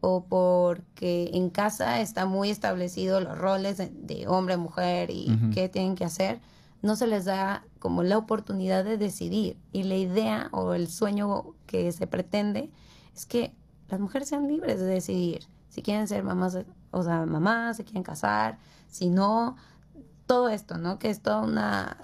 o 0.00 0.24
porque 0.24 1.28
en 1.34 1.50
casa 1.50 2.00
está 2.00 2.24
muy 2.24 2.48
establecido 2.48 3.20
los 3.20 3.36
roles 3.36 3.76
de, 3.76 4.24
hombre, 4.26 4.56
mujer 4.56 5.10
y 5.10 5.38
qué 5.52 5.68
tienen 5.68 5.96
que 5.96 6.06
hacer, 6.06 6.40
no 6.80 6.96
se 6.96 7.08
les 7.08 7.26
da 7.26 7.62
como 7.78 8.02
la 8.02 8.16
oportunidad 8.16 8.86
de 8.86 8.96
decidir. 8.96 9.58
Y 9.70 9.82
la 9.82 9.96
idea 9.96 10.48
o 10.52 10.72
el 10.72 10.88
sueño 10.88 11.54
que 11.66 11.92
se 11.92 12.06
pretende 12.06 12.70
es 13.14 13.26
que 13.26 13.54
las 13.90 14.00
mujeres 14.00 14.30
sean 14.30 14.48
libres 14.48 14.80
de 14.80 14.86
decidir 14.86 15.46
si 15.72 15.80
quieren 15.80 16.06
ser 16.06 16.22
mamás, 16.22 16.58
o 16.90 17.02
sea, 17.02 17.24
mamás, 17.24 17.78
si 17.78 17.84
quieren 17.84 18.02
casar, 18.02 18.58
si 18.88 19.08
no, 19.08 19.56
todo 20.26 20.50
esto, 20.50 20.76
¿no? 20.76 20.98
Que 20.98 21.08
es 21.08 21.22
toda 21.22 21.40
una, 21.40 21.96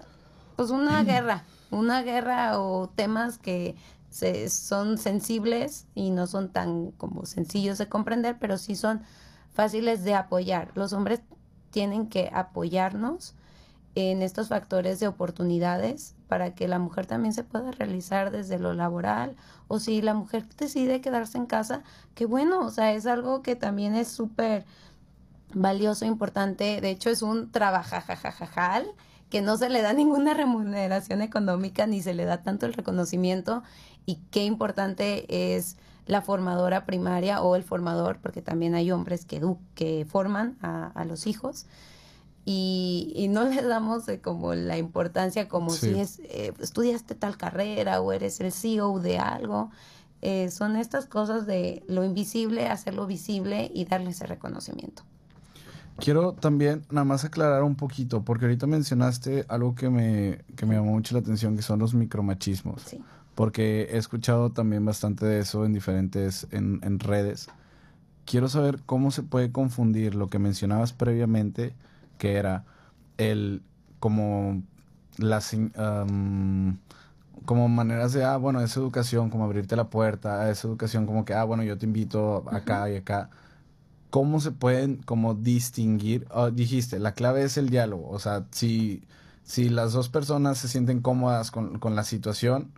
pues 0.56 0.70
una 0.70 1.04
guerra, 1.04 1.44
una 1.70 2.02
guerra 2.02 2.58
o 2.60 2.88
temas 2.88 3.36
que 3.36 3.76
se, 4.08 4.48
son 4.48 4.96
sensibles 4.96 5.86
y 5.94 6.10
no 6.10 6.26
son 6.26 6.48
tan 6.48 6.92
como 6.92 7.26
sencillos 7.26 7.76
de 7.76 7.90
comprender, 7.90 8.38
pero 8.40 8.56
sí 8.56 8.74
son 8.74 9.02
fáciles 9.52 10.02
de 10.02 10.14
apoyar. 10.14 10.72
Los 10.74 10.94
hombres 10.94 11.20
tienen 11.70 12.08
que 12.08 12.30
apoyarnos 12.32 13.34
en 13.94 14.22
estos 14.22 14.48
factores 14.48 14.98
de 14.98 15.08
oportunidades 15.08 16.14
para 16.28 16.54
que 16.54 16.68
la 16.68 16.78
mujer 16.78 17.06
también 17.06 17.32
se 17.32 17.42
pueda 17.42 17.72
realizar 17.72 18.30
desde 18.30 18.58
lo 18.58 18.74
laboral 18.74 19.34
o 19.66 19.80
si 19.80 20.02
la 20.02 20.14
mujer 20.14 20.46
decide 20.56 21.00
quedarse 21.00 21.38
en 21.38 21.46
casa, 21.46 21.82
qué 22.14 22.26
bueno, 22.26 22.60
o 22.60 22.70
sea, 22.70 22.92
es 22.92 23.06
algo 23.06 23.42
que 23.42 23.56
también 23.56 23.94
es 23.94 24.08
súper 24.08 24.64
valioso, 25.54 26.04
importante, 26.04 26.80
de 26.80 26.90
hecho 26.90 27.10
es 27.10 27.22
un 27.22 27.50
trabajajajajal 27.50 28.86
que 29.30 29.40
no 29.40 29.56
se 29.56 29.68
le 29.68 29.82
da 29.82 29.92
ninguna 29.92 30.34
remuneración 30.34 31.22
económica 31.22 31.86
ni 31.86 32.02
se 32.02 32.14
le 32.14 32.24
da 32.24 32.42
tanto 32.42 32.66
el 32.66 32.74
reconocimiento 32.74 33.62
y 34.06 34.16
qué 34.30 34.44
importante 34.44 35.54
es 35.56 35.76
la 36.06 36.22
formadora 36.22 36.86
primaria 36.86 37.42
o 37.42 37.54
el 37.56 37.62
formador, 37.62 38.18
porque 38.22 38.40
también 38.40 38.74
hay 38.74 38.90
hombres 38.90 39.26
que, 39.26 39.42
que 39.74 40.06
forman 40.08 40.56
a 40.62 41.04
los 41.04 41.26
hijos 41.26 41.66
y, 42.50 43.26
no 43.28 43.44
le 43.48 43.62
damos 43.62 44.04
como 44.22 44.54
la 44.54 44.78
importancia 44.78 45.48
como 45.48 45.70
si 45.70 45.98
es, 46.00 46.20
eh, 46.20 46.54
estudiaste 46.60 47.14
tal 47.14 47.36
carrera 47.36 48.00
o 48.00 48.10
eres 48.12 48.40
el 48.40 48.52
CEO 48.52 49.00
de 49.00 49.18
algo. 49.18 49.70
Eh, 50.22 50.50
son 50.50 50.76
estas 50.76 51.04
cosas 51.06 51.46
de 51.46 51.84
lo 51.88 52.04
invisible, 52.04 52.66
hacerlo 52.66 53.06
visible 53.06 53.70
y 53.72 53.84
darle 53.84 54.10
ese 54.10 54.26
reconocimiento. 54.26 55.02
Quiero 55.98 56.32
también 56.32 56.86
nada 56.90 57.04
más 57.04 57.24
aclarar 57.24 57.64
un 57.64 57.74
poquito, 57.74 58.24
porque 58.24 58.46
ahorita 58.46 58.66
mencionaste 58.66 59.44
algo 59.48 59.74
que 59.74 59.90
me, 59.90 60.44
que 60.56 60.64
me 60.64 60.76
llamó 60.76 60.92
mucho 60.92 61.14
la 61.14 61.20
atención, 61.20 61.54
que 61.54 61.62
son 61.62 61.78
los 61.80 61.92
micromachismos. 61.92 62.82
Sí. 62.82 63.02
Porque 63.34 63.88
he 63.90 63.98
escuchado 63.98 64.50
también 64.50 64.84
bastante 64.84 65.26
de 65.26 65.40
eso 65.40 65.66
en 65.66 65.74
diferentes, 65.74 66.46
en, 66.50 66.80
en 66.82 66.98
redes. 66.98 67.48
Quiero 68.24 68.48
saber 68.48 68.80
cómo 68.86 69.10
se 69.10 69.22
puede 69.22 69.52
confundir 69.52 70.14
lo 70.14 70.28
que 70.28 70.38
mencionabas 70.38 70.92
previamente 70.92 71.74
que 72.18 72.34
era 72.34 72.64
el 73.16 73.62
como 74.00 74.62
las 75.16 75.56
como 77.44 77.68
maneras 77.68 78.12
de 78.12 78.24
ah 78.24 78.36
bueno 78.36 78.60
esa 78.60 78.80
educación 78.80 79.30
como 79.30 79.44
abrirte 79.44 79.76
la 79.76 79.88
puerta 79.90 80.50
esa 80.50 80.68
educación 80.68 81.06
como 81.06 81.24
que 81.24 81.34
ah 81.34 81.44
bueno 81.44 81.62
yo 81.62 81.78
te 81.78 81.86
invito 81.86 82.44
acá 82.50 82.90
y 82.90 82.96
acá. 82.96 83.30
Cómo 84.10 84.40
se 84.40 84.52
pueden 84.52 84.96
como 84.96 85.34
distinguir 85.34 86.26
oh, 86.30 86.50
dijiste 86.50 86.98
la 86.98 87.12
clave 87.12 87.42
es 87.42 87.58
el 87.58 87.68
diálogo 87.70 88.08
o 88.08 88.18
sea 88.18 88.46
si 88.50 89.02
si 89.44 89.68
las 89.68 89.92
dos 89.92 90.08
personas 90.08 90.58
se 90.58 90.68
sienten 90.68 91.00
cómodas 91.00 91.50
con, 91.50 91.78
con 91.78 91.94
la 91.94 92.04
situación 92.04 92.72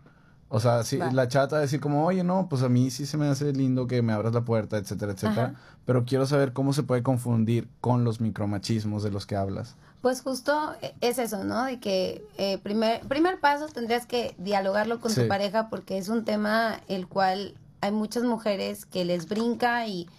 o 0.53 0.59
sea, 0.59 0.83
si 0.83 0.97
la 0.97 1.29
chata 1.29 1.59
decir 1.59 1.79
como, 1.79 2.05
oye, 2.05 2.25
no, 2.25 2.47
pues 2.49 2.61
a 2.61 2.67
mí 2.67 2.91
sí 2.91 3.05
se 3.05 3.15
me 3.15 3.25
hace 3.27 3.53
lindo 3.53 3.87
que 3.87 4.01
me 4.01 4.11
abras 4.11 4.33
la 4.33 4.41
puerta, 4.41 4.75
etcétera, 4.75 5.13
etcétera. 5.13 5.55
Pero 5.85 6.03
quiero 6.03 6.25
saber 6.25 6.51
cómo 6.51 6.73
se 6.73 6.83
puede 6.83 7.03
confundir 7.03 7.69
con 7.79 8.03
los 8.03 8.19
micromachismos 8.19 9.01
de 9.01 9.11
los 9.11 9.25
que 9.25 9.37
hablas. 9.37 9.77
Pues 10.01 10.21
justo 10.21 10.75
e, 10.81 10.93
es 10.99 11.19
eso, 11.19 11.45
¿no? 11.45 11.63
De 11.63 11.79
que 11.79 12.27
eh, 12.37 12.57
primer, 12.57 12.99
primer 13.07 13.39
paso 13.39 13.67
tendrías 13.67 14.05
que 14.05 14.35
dialogarlo 14.39 14.99
con 14.99 15.15
tu 15.15 15.25
pareja 15.29 15.69
porque 15.69 15.97
es 15.97 16.09
un 16.09 16.25
tema 16.25 16.81
el 16.89 17.07
cual 17.07 17.55
hay 17.79 17.93
muchas 17.93 18.23
mujeres 18.23 18.85
que 18.85 19.05
les 19.05 19.29
brinca 19.29 19.87
y, 19.87 20.09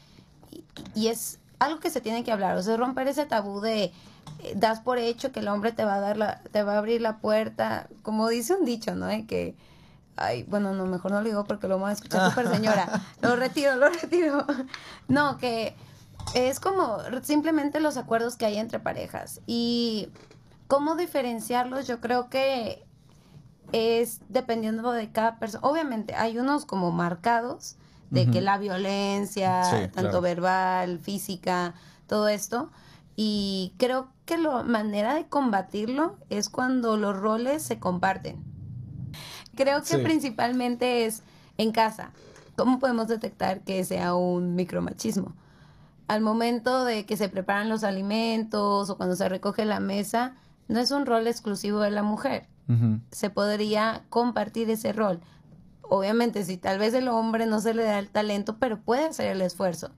y, 0.94 1.08
es 1.08 1.40
algo 1.58 1.78
que 1.78 1.90
se 1.90 2.00
tiene 2.00 2.24
que 2.24 2.32
hablar, 2.32 2.56
o 2.56 2.62
sea, 2.62 2.78
romper 2.78 3.06
ese 3.06 3.26
tabú 3.26 3.60
de 3.60 3.84
eh, 3.84 3.92
das 4.56 4.80
por 4.80 4.96
hecho 4.96 5.30
que 5.30 5.40
el 5.40 5.48
hombre 5.48 5.72
te 5.72 5.84
va 5.84 5.96
a 5.96 6.00
dar 6.00 6.16
la, 6.16 6.40
te 6.52 6.62
va 6.62 6.72
a 6.72 6.78
abrir 6.78 7.02
la 7.02 7.18
puerta, 7.18 7.88
como 8.02 8.30
dice 8.30 8.54
un 8.54 8.64
dicho, 8.64 8.94
¿no? 8.94 9.04
De 9.06 9.26
que 9.26 9.54
ay, 10.16 10.44
bueno, 10.44 10.74
no, 10.74 10.86
mejor 10.86 11.10
no 11.10 11.20
lo 11.20 11.28
digo 11.28 11.44
porque 11.44 11.68
lo 11.68 11.74
vamos 11.74 11.90
a 11.90 11.92
escuchar 11.92 12.30
super 12.30 12.48
señora. 12.48 13.02
Lo 13.20 13.36
retiro, 13.36 13.76
lo 13.76 13.88
retiro. 13.88 14.46
No, 15.08 15.38
que 15.38 15.74
es 16.34 16.60
como 16.60 16.98
simplemente 17.22 17.80
los 17.80 17.96
acuerdos 17.96 18.36
que 18.36 18.46
hay 18.46 18.58
entre 18.58 18.80
parejas 18.80 19.40
y 19.46 20.08
cómo 20.68 20.96
diferenciarlos, 20.96 21.86
yo 21.86 22.00
creo 22.00 22.28
que 22.30 22.84
es 23.72 24.20
dependiendo 24.28 24.92
de 24.92 25.10
cada 25.10 25.38
persona. 25.38 25.66
Obviamente 25.66 26.14
hay 26.14 26.38
unos 26.38 26.66
como 26.66 26.92
marcados 26.92 27.76
de 28.10 28.30
que 28.30 28.42
la 28.42 28.58
violencia, 28.58 29.90
tanto 29.94 30.20
verbal, 30.20 30.98
física, 30.98 31.72
todo 32.06 32.28
esto. 32.28 32.70
Y 33.16 33.72
creo 33.78 34.08
que 34.26 34.36
la 34.36 34.62
manera 34.62 35.14
de 35.14 35.26
combatirlo 35.28 36.16
es 36.28 36.50
cuando 36.50 36.98
los 36.98 37.16
roles 37.16 37.62
se 37.62 37.78
comparten. 37.78 38.51
Creo 39.54 39.82
que 39.82 39.98
principalmente 39.98 41.04
es 41.04 41.22
en 41.58 41.72
casa. 41.72 42.12
¿Cómo 42.56 42.78
podemos 42.78 43.08
detectar 43.08 43.60
que 43.60 43.84
sea 43.84 44.14
un 44.14 44.54
micromachismo? 44.54 45.34
Al 46.08 46.20
momento 46.20 46.84
de 46.84 47.06
que 47.06 47.16
se 47.16 47.28
preparan 47.28 47.68
los 47.68 47.84
alimentos 47.84 48.90
o 48.90 48.96
cuando 48.96 49.16
se 49.16 49.28
recoge 49.28 49.64
la 49.64 49.80
mesa, 49.80 50.34
no 50.68 50.80
es 50.80 50.90
un 50.90 51.06
rol 51.06 51.26
exclusivo 51.26 51.80
de 51.80 51.90
la 51.90 52.02
mujer. 52.02 52.48
Se 53.10 53.28
podría 53.28 54.04
compartir 54.08 54.70
ese 54.70 54.94
rol. 54.94 55.20
Obviamente, 55.82 56.42
si 56.44 56.56
tal 56.56 56.78
vez 56.78 56.94
el 56.94 57.08
hombre 57.08 57.44
no 57.44 57.60
se 57.60 57.74
le 57.74 57.84
da 57.84 57.98
el 57.98 58.08
talento, 58.08 58.56
pero 58.58 58.80
puede 58.80 59.04
hacer 59.04 59.26
el 59.26 59.42
esfuerzo. 59.42 59.90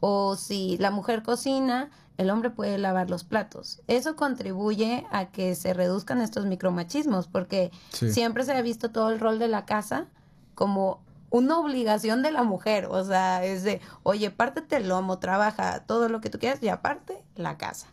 O 0.00 0.36
si 0.36 0.78
la 0.78 0.90
mujer 0.90 1.22
cocina, 1.22 1.90
el 2.18 2.30
hombre 2.30 2.50
puede 2.50 2.78
lavar 2.78 3.10
los 3.10 3.24
platos. 3.24 3.82
Eso 3.86 4.16
contribuye 4.16 5.06
a 5.10 5.26
que 5.26 5.54
se 5.54 5.74
reduzcan 5.74 6.20
estos 6.20 6.46
micromachismos, 6.46 7.28
porque 7.28 7.70
siempre 7.90 8.44
se 8.44 8.52
ha 8.52 8.62
visto 8.62 8.90
todo 8.90 9.10
el 9.10 9.20
rol 9.20 9.38
de 9.38 9.48
la 9.48 9.66
casa 9.66 10.06
como 10.54 11.04
una 11.30 11.58
obligación 11.58 12.22
de 12.22 12.30
la 12.30 12.42
mujer. 12.42 12.86
O 12.86 13.04
sea, 13.04 13.44
es 13.44 13.62
de, 13.62 13.80
oye, 14.02 14.30
pártete 14.30 14.76
el 14.76 14.88
lomo, 14.88 15.18
trabaja 15.18 15.80
todo 15.80 16.08
lo 16.08 16.20
que 16.20 16.30
tú 16.30 16.38
quieras 16.38 16.62
y 16.62 16.68
aparte 16.68 17.22
la 17.34 17.58
casa. 17.58 17.88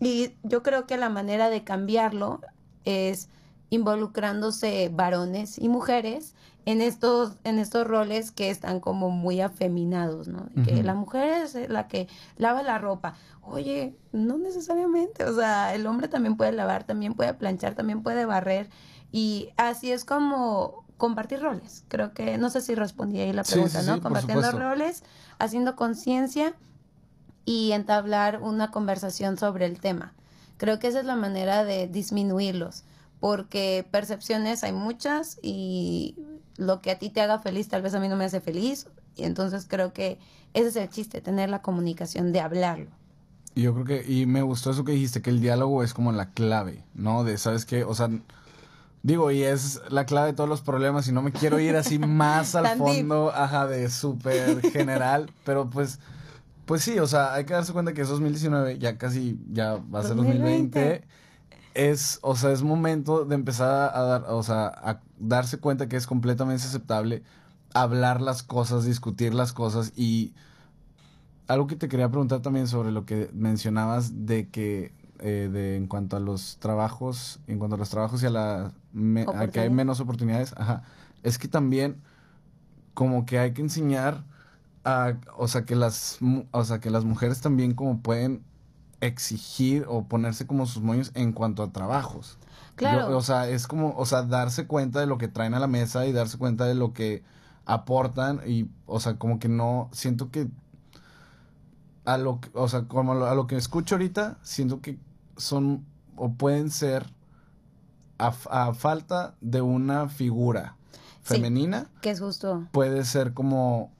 Y 0.00 0.34
yo 0.42 0.62
creo 0.62 0.86
que 0.86 0.96
la 0.96 1.08
manera 1.08 1.50
de 1.50 1.64
cambiarlo 1.64 2.40
es 2.84 3.28
involucrándose 3.70 4.90
varones 4.92 5.58
y 5.58 5.68
mujeres 5.68 6.34
en 6.64 6.82
estos, 6.82 7.36
en 7.44 7.58
estos 7.58 7.86
roles 7.86 8.30
que 8.30 8.50
están 8.50 8.80
como 8.80 9.10
muy 9.10 9.40
afeminados, 9.40 10.28
¿no? 10.28 10.48
Que 10.64 10.82
la 10.82 10.94
mujer 10.94 11.42
es 11.42 11.70
la 11.70 11.88
que 11.88 12.08
lava 12.36 12.62
la 12.62 12.78
ropa. 12.78 13.14
Oye, 13.42 13.96
no 14.12 14.36
necesariamente, 14.36 15.24
o 15.24 15.34
sea, 15.34 15.74
el 15.74 15.86
hombre 15.86 16.08
también 16.08 16.36
puede 16.36 16.52
lavar, 16.52 16.84
también 16.84 17.14
puede 17.14 17.32
planchar, 17.32 17.74
también 17.74 18.02
puede 18.02 18.26
barrer. 18.26 18.68
Y 19.10 19.48
así 19.56 19.92
es 19.92 20.04
como 20.04 20.84
compartir 20.98 21.40
roles. 21.40 21.84
Creo 21.88 22.12
que, 22.12 22.36
no 22.36 22.50
sé 22.50 22.60
si 22.60 22.74
respondí 22.74 23.20
ahí 23.20 23.32
la 23.32 23.44
pregunta, 23.44 23.80
¿no? 23.82 24.02
Compartiendo 24.02 24.52
roles, 24.52 25.04
haciendo 25.38 25.74
conciencia 25.74 26.54
y 27.46 27.72
entablar 27.72 28.42
una 28.42 28.70
conversación 28.70 29.38
sobre 29.38 29.64
el 29.64 29.80
tema. 29.80 30.12
Creo 30.58 30.78
que 30.78 30.88
esa 30.88 31.00
es 31.00 31.06
la 31.06 31.16
manera 31.16 31.64
de 31.64 31.86
disminuirlos, 31.86 32.84
porque 33.20 33.86
percepciones 33.90 34.62
hay 34.64 34.72
muchas 34.72 35.38
y 35.42 36.16
lo 36.56 36.80
que 36.80 36.90
a 36.90 36.98
ti 36.98 37.10
te 37.10 37.20
haga 37.20 37.38
feliz 37.38 37.68
tal 37.68 37.82
vez 37.82 37.94
a 37.94 38.00
mí 38.00 38.08
no 38.08 38.16
me 38.16 38.24
hace 38.24 38.40
feliz. 38.40 38.86
Y 39.16 39.24
entonces 39.24 39.66
creo 39.68 39.92
que 39.92 40.18
ese 40.54 40.68
es 40.68 40.76
el 40.76 40.88
chiste, 40.88 41.20
tener 41.20 41.50
la 41.50 41.60
comunicación, 41.60 42.32
de 42.32 42.40
hablarlo. 42.40 42.90
Y 43.54 43.62
yo 43.62 43.74
creo 43.74 43.84
que, 43.84 44.04
y 44.12 44.26
me 44.26 44.42
gustó 44.42 44.70
eso 44.70 44.84
que 44.84 44.92
dijiste, 44.92 45.20
que 45.22 45.30
el 45.30 45.40
diálogo 45.40 45.82
es 45.82 45.92
como 45.92 46.12
la 46.12 46.30
clave, 46.30 46.84
¿no? 46.94 47.24
De, 47.24 47.38
¿sabes 47.38 47.66
qué? 47.66 47.82
O 47.82 47.94
sea, 47.94 48.08
digo, 49.02 49.32
y 49.32 49.42
es 49.42 49.80
la 49.88 50.06
clave 50.06 50.28
de 50.28 50.32
todos 50.34 50.48
los 50.48 50.60
problemas 50.60 51.08
y 51.08 51.12
no 51.12 51.22
me 51.22 51.32
quiero 51.32 51.58
ir 51.58 51.74
así 51.74 51.98
más 51.98 52.54
al 52.54 52.78
fondo, 52.78 53.32
ajá, 53.34 53.66
de 53.66 53.90
súper 53.90 54.62
general, 54.70 55.32
pero 55.44 55.68
pues, 55.68 55.98
pues 56.66 56.82
sí, 56.82 57.00
o 57.00 57.08
sea, 57.08 57.34
hay 57.34 57.44
que 57.44 57.54
darse 57.54 57.72
cuenta 57.72 57.92
que 57.92 58.02
es 58.02 58.08
2019, 58.08 58.78
ya 58.78 58.96
casi, 58.96 59.40
ya 59.50 59.76
va 59.92 60.00
a 60.00 60.02
ser 60.04 60.14
2020 60.14 61.02
es, 61.78 62.18
o 62.22 62.34
sea, 62.34 62.50
es 62.50 62.62
momento 62.62 63.24
de 63.24 63.36
empezar 63.36 63.92
a 63.94 64.02
dar, 64.02 64.24
o 64.28 64.42
sea, 64.42 64.66
a 64.66 65.00
darse 65.20 65.58
cuenta 65.58 65.88
que 65.88 65.96
es 65.96 66.08
completamente 66.08 66.64
aceptable 66.64 67.22
hablar 67.72 68.20
las 68.20 68.42
cosas, 68.42 68.84
discutir 68.84 69.32
las 69.32 69.52
cosas 69.52 69.92
y 69.94 70.34
algo 71.46 71.68
que 71.68 71.76
te 71.76 71.88
quería 71.88 72.08
preguntar 72.08 72.42
también 72.42 72.66
sobre 72.66 72.90
lo 72.90 73.06
que 73.06 73.30
mencionabas 73.32 74.26
de 74.26 74.48
que 74.48 74.92
eh, 75.20 75.48
de 75.52 75.76
en 75.76 75.86
cuanto 75.86 76.16
a 76.16 76.20
los 76.20 76.58
trabajos, 76.58 77.38
en 77.46 77.60
cuanto 77.60 77.76
a 77.76 77.78
los 77.78 77.90
trabajos 77.90 78.24
y 78.24 78.26
a 78.26 78.30
la 78.30 78.72
a 79.36 79.46
que 79.46 79.60
hay 79.60 79.70
menos 79.70 80.00
oportunidades, 80.00 80.54
ajá, 80.56 80.82
es 81.22 81.38
que 81.38 81.46
también 81.46 82.02
como 82.92 83.24
que 83.24 83.38
hay 83.38 83.52
que 83.52 83.62
enseñar 83.62 84.24
a, 84.84 85.14
o 85.36 85.46
sea, 85.46 85.64
que 85.64 85.76
las, 85.76 86.18
o 86.50 86.64
sea, 86.64 86.80
que 86.80 86.90
las 86.90 87.04
mujeres 87.04 87.40
también 87.40 87.74
como 87.74 88.00
pueden 88.00 88.42
exigir 89.00 89.84
o 89.88 90.04
ponerse 90.04 90.46
como 90.46 90.66
sus 90.66 90.82
moños 90.82 91.10
en 91.14 91.32
cuanto 91.32 91.62
a 91.62 91.72
trabajos. 91.72 92.38
Claro. 92.74 93.16
o 93.16 93.20
sea, 93.22 93.48
es 93.48 93.66
como, 93.66 93.94
o 93.96 94.06
sea, 94.06 94.22
darse 94.22 94.68
cuenta 94.68 95.00
de 95.00 95.06
lo 95.06 95.18
que 95.18 95.26
traen 95.26 95.54
a 95.54 95.58
la 95.58 95.66
mesa 95.66 96.06
y 96.06 96.12
darse 96.12 96.38
cuenta 96.38 96.64
de 96.64 96.76
lo 96.76 96.92
que 96.92 97.24
aportan 97.66 98.40
y, 98.46 98.68
o 98.86 99.00
sea, 99.00 99.18
como 99.18 99.40
que 99.40 99.48
no, 99.48 99.88
siento 99.92 100.30
que 100.30 100.48
a 102.04 102.18
lo 102.18 102.40
que, 102.40 102.50
o 102.54 102.68
sea, 102.68 102.84
como 102.84 103.12
a 103.24 103.34
lo 103.34 103.46
que 103.48 103.56
escucho 103.56 103.96
ahorita, 103.96 104.38
siento 104.42 104.80
que 104.80 104.96
son 105.36 105.84
o 106.16 106.32
pueden 106.32 106.70
ser 106.70 107.12
a, 108.18 108.32
a 108.50 108.74
falta 108.74 109.34
de 109.40 109.60
una 109.60 110.08
figura 110.08 110.76
femenina. 111.22 111.90
que 112.00 112.10
es 112.10 112.20
justo. 112.20 112.66
Puede 112.72 113.04
ser 113.04 113.34
como 113.34 113.92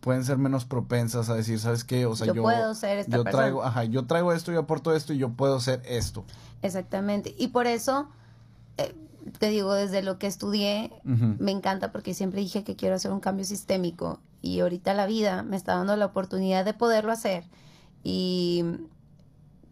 pueden 0.00 0.24
ser 0.24 0.38
menos 0.38 0.64
propensas 0.64 1.28
a 1.28 1.34
decir, 1.34 1.58
¿sabes 1.58 1.84
qué? 1.84 2.06
O 2.06 2.16
sea, 2.16 2.26
yo, 2.32 2.42
puedo 2.42 2.74
ser 2.74 2.98
esta 2.98 3.16
yo 3.16 3.24
traigo, 3.24 3.62
ajá, 3.62 3.84
yo 3.84 4.06
traigo 4.06 4.32
esto, 4.32 4.52
yo 4.52 4.60
aporto 4.60 4.94
esto 4.94 5.12
y 5.12 5.18
yo 5.18 5.30
puedo 5.30 5.60
ser 5.60 5.82
esto. 5.86 6.24
Exactamente. 6.62 7.34
Y 7.38 7.48
por 7.48 7.66
eso 7.66 8.08
eh, 8.78 8.94
te 9.38 9.48
digo, 9.48 9.74
desde 9.74 10.02
lo 10.02 10.18
que 10.18 10.26
estudié, 10.26 10.90
me 11.04 11.50
encanta 11.50 11.92
porque 11.92 12.14
siempre 12.14 12.40
dije 12.40 12.64
que 12.64 12.76
quiero 12.76 12.94
hacer 12.94 13.12
un 13.12 13.20
cambio 13.20 13.44
sistémico 13.44 14.20
y 14.42 14.60
ahorita 14.60 14.94
la 14.94 15.06
vida 15.06 15.42
me 15.42 15.56
está 15.56 15.76
dando 15.76 15.96
la 15.96 16.06
oportunidad 16.06 16.64
de 16.64 16.74
poderlo 16.74 17.12
hacer. 17.12 17.44
Y 18.02 18.64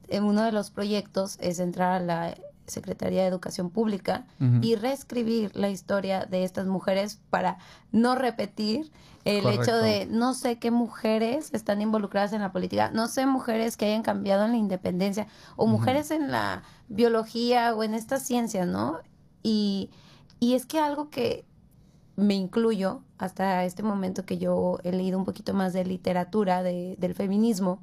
en 0.09 0.25
uno 0.25 0.43
de 0.43 0.53
los 0.53 0.71
proyectos 0.71 1.39
es 1.41 1.59
entrar 1.59 2.03
a 2.03 2.05
la 2.05 2.35
Secretaría 2.69 3.23
de 3.23 3.29
Educación 3.29 3.71
Pública 3.71 4.27
y 4.63 4.77
reescribir 4.77 5.51
la 5.57 5.71
historia 5.71 6.27
de 6.27 6.45
estas 6.45 6.67
mujeres 6.67 7.21
para 7.31 7.59
no 7.93 8.15
repetir 8.15 8.91
el 9.25 9.47
hecho 9.47 9.77
de 9.77 10.07
no 10.07 10.35
sé 10.35 10.59
qué 10.59 10.71
mujeres 10.71 11.51
están 11.53 11.83
involucradas 11.83 12.33
en 12.33 12.41
la 12.41 12.53
política, 12.53 12.91
no 12.93 13.09
sé 13.09 13.27
mujeres 13.27 13.77
que 13.77 13.87
hayan 13.87 14.03
cambiado 14.03 14.45
en 14.45 14.53
la 14.53 14.57
independencia 14.57 15.27
o 15.57 15.67
mujeres 15.67 16.11
en 16.11 16.31
la 16.31 16.63
biología 16.89 17.75
o 17.75 17.83
en 17.83 17.95
estas 17.95 18.23
ciencias, 18.23 18.67
¿no? 18.67 18.99
Y, 19.43 19.91
y 20.41 20.55
es 20.55 20.67
que 20.67 20.81
algo 20.81 21.11
que 21.11 21.45
me 22.17 22.35
incluyo 22.35 23.03
hasta 23.19 23.65
este 23.65 23.83
momento 23.83 24.25
que 24.25 24.39
yo 24.39 24.79
he 24.83 24.93
leído 24.93 25.19
un 25.19 25.25
poquito 25.25 25.55
más 25.55 25.73
de 25.73 25.85
literatura 25.85 26.63
de, 26.63 26.97
del 26.99 27.15
feminismo, 27.15 27.81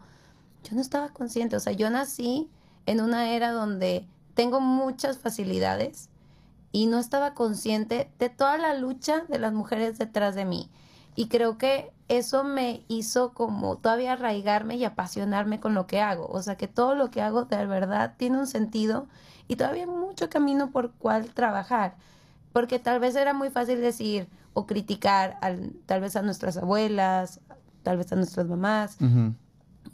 yo 0.63 0.75
no 0.75 0.81
estaba 0.81 1.09
consciente, 1.09 1.55
o 1.55 1.59
sea, 1.59 1.73
yo 1.73 1.89
nací 1.89 2.49
en 2.85 3.01
una 3.01 3.31
era 3.31 3.51
donde 3.51 4.07
tengo 4.35 4.59
muchas 4.59 5.17
facilidades 5.17 6.09
y 6.71 6.85
no 6.85 6.99
estaba 6.99 7.33
consciente 7.33 8.11
de 8.19 8.29
toda 8.29 8.57
la 8.57 8.73
lucha 8.75 9.21
de 9.29 9.39
las 9.39 9.53
mujeres 9.53 9.97
detrás 9.97 10.35
de 10.35 10.45
mí. 10.45 10.69
Y 11.15 11.29
creo 11.29 11.57
que 11.57 11.93
eso 12.09 12.43
me 12.43 12.83
hizo 12.89 13.33
como 13.33 13.77
todavía 13.77 14.13
arraigarme 14.13 14.75
y 14.75 14.83
apasionarme 14.83 15.61
con 15.61 15.73
lo 15.73 15.87
que 15.87 16.01
hago. 16.01 16.27
O 16.27 16.41
sea, 16.41 16.57
que 16.57 16.67
todo 16.67 16.93
lo 16.93 17.09
que 17.09 17.21
hago 17.21 17.45
de 17.45 17.65
verdad 17.65 18.15
tiene 18.17 18.37
un 18.37 18.47
sentido 18.47 19.07
y 19.47 19.55
todavía 19.55 19.83
hay 19.83 19.89
mucho 19.89 20.29
camino 20.29 20.71
por 20.71 20.91
cual 20.91 21.33
trabajar. 21.33 21.95
Porque 22.51 22.77
tal 22.77 22.99
vez 22.99 23.15
era 23.15 23.33
muy 23.33 23.49
fácil 23.49 23.79
decir 23.79 24.27
o 24.53 24.65
criticar 24.65 25.37
al, 25.41 25.71
tal 25.85 26.01
vez 26.01 26.17
a 26.17 26.21
nuestras 26.21 26.57
abuelas, 26.57 27.39
tal 27.83 27.97
vez 27.97 28.11
a 28.11 28.15
nuestras 28.17 28.47
mamás, 28.47 28.97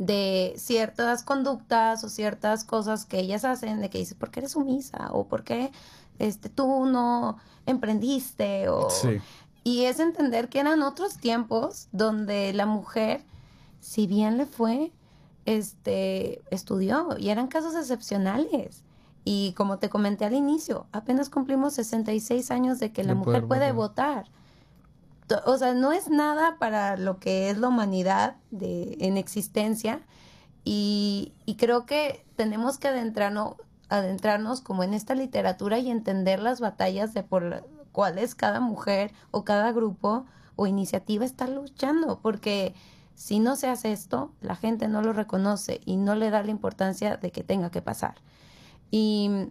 de 0.02 0.56
ciertas 0.58 1.22
conductas 1.22 2.04
o 2.04 2.10
ciertas 2.10 2.64
cosas 2.64 3.06
que 3.06 3.20
ellas 3.20 3.46
hacen, 3.46 3.82
de 3.82 3.92
que 3.92 4.00
dices, 4.00 4.16
¿por 4.16 4.32
qué 4.32 4.40
eres 4.40 4.54
sumisa? 4.54 5.10
O 5.12 5.28
¿por 5.28 5.44
qué 5.44 5.72
este, 6.18 6.50
tú 6.50 6.88
no 6.88 7.38
emprendiste? 7.68 8.68
O... 8.70 8.88
Y 9.64 9.84
es 9.84 10.00
entender 10.00 10.50
que 10.50 10.60
eran 10.60 10.82
otros 10.82 11.18
tiempos 11.18 11.88
donde 11.92 12.52
la 12.52 12.66
mujer, 12.66 13.24
si 13.80 14.08
bien 14.08 14.38
le 14.38 14.48
fue, 14.48 14.92
este, 15.46 16.42
estudió 16.50 17.16
y 17.20 17.30
eran 17.30 17.46
casos 17.46 17.76
excepcionales. 17.76 18.82
Y 19.24 19.54
como 19.54 19.78
te 19.78 19.90
comenté 19.90 20.26
al 20.26 20.34
inicio, 20.34 20.88
apenas 20.92 21.30
cumplimos 21.30 21.74
66 21.74 22.50
años 22.50 22.80
de 22.80 22.92
que 22.92 23.04
la 23.04 23.14
mujer 23.14 23.46
puede 23.46 23.72
votar 23.72 24.26
o 25.46 25.58
sea, 25.58 25.74
no 25.74 25.92
es 25.92 26.10
nada 26.10 26.58
para 26.58 26.98
lo 26.98 27.20
que 27.20 27.50
es 27.50 27.58
la 27.58 27.68
humanidad 27.68 28.36
de, 28.52 28.98
en 29.00 29.18
existencia 29.18 30.02
y, 30.64 31.34
creo 31.58 31.86
que 31.86 32.26
tenemos 32.36 32.78
que 32.78 32.88
adentrarnos, 32.88 33.56
adentrarnos 33.90 34.62
como 34.62 34.84
en 34.84 34.94
esta 34.94 35.16
literatura 35.16 35.80
y 35.80 35.92
entender 35.92 36.40
las 36.40 36.60
batallas 36.60 37.14
de 37.14 37.24
por 37.24 37.68
cuáles 37.92 38.36
cada 38.36 38.60
mujer 38.60 39.12
o 39.32 39.44
cada 39.44 39.72
grupo 39.72 40.26
o 40.56 40.68
iniciativa 40.68 41.26
está 41.26 41.48
luchando, 41.48 42.20
porque 42.22 42.74
si 43.16 43.40
no 43.40 43.56
se 43.56 43.68
hace 43.68 43.92
esto, 43.92 44.32
la 44.42 44.56
gente 44.56 44.88
no 44.88 45.02
lo 45.02 45.14
reconoce 45.14 45.82
y 45.86 45.98
no 45.98 46.16
le 46.16 46.30
da 46.30 46.42
la 46.44 46.52
importancia 46.52 47.18
de 47.18 47.32
que 47.32 47.44
tenga 47.44 47.70
que 47.70 47.82
pasar. 47.82 48.16
Y 48.90 49.50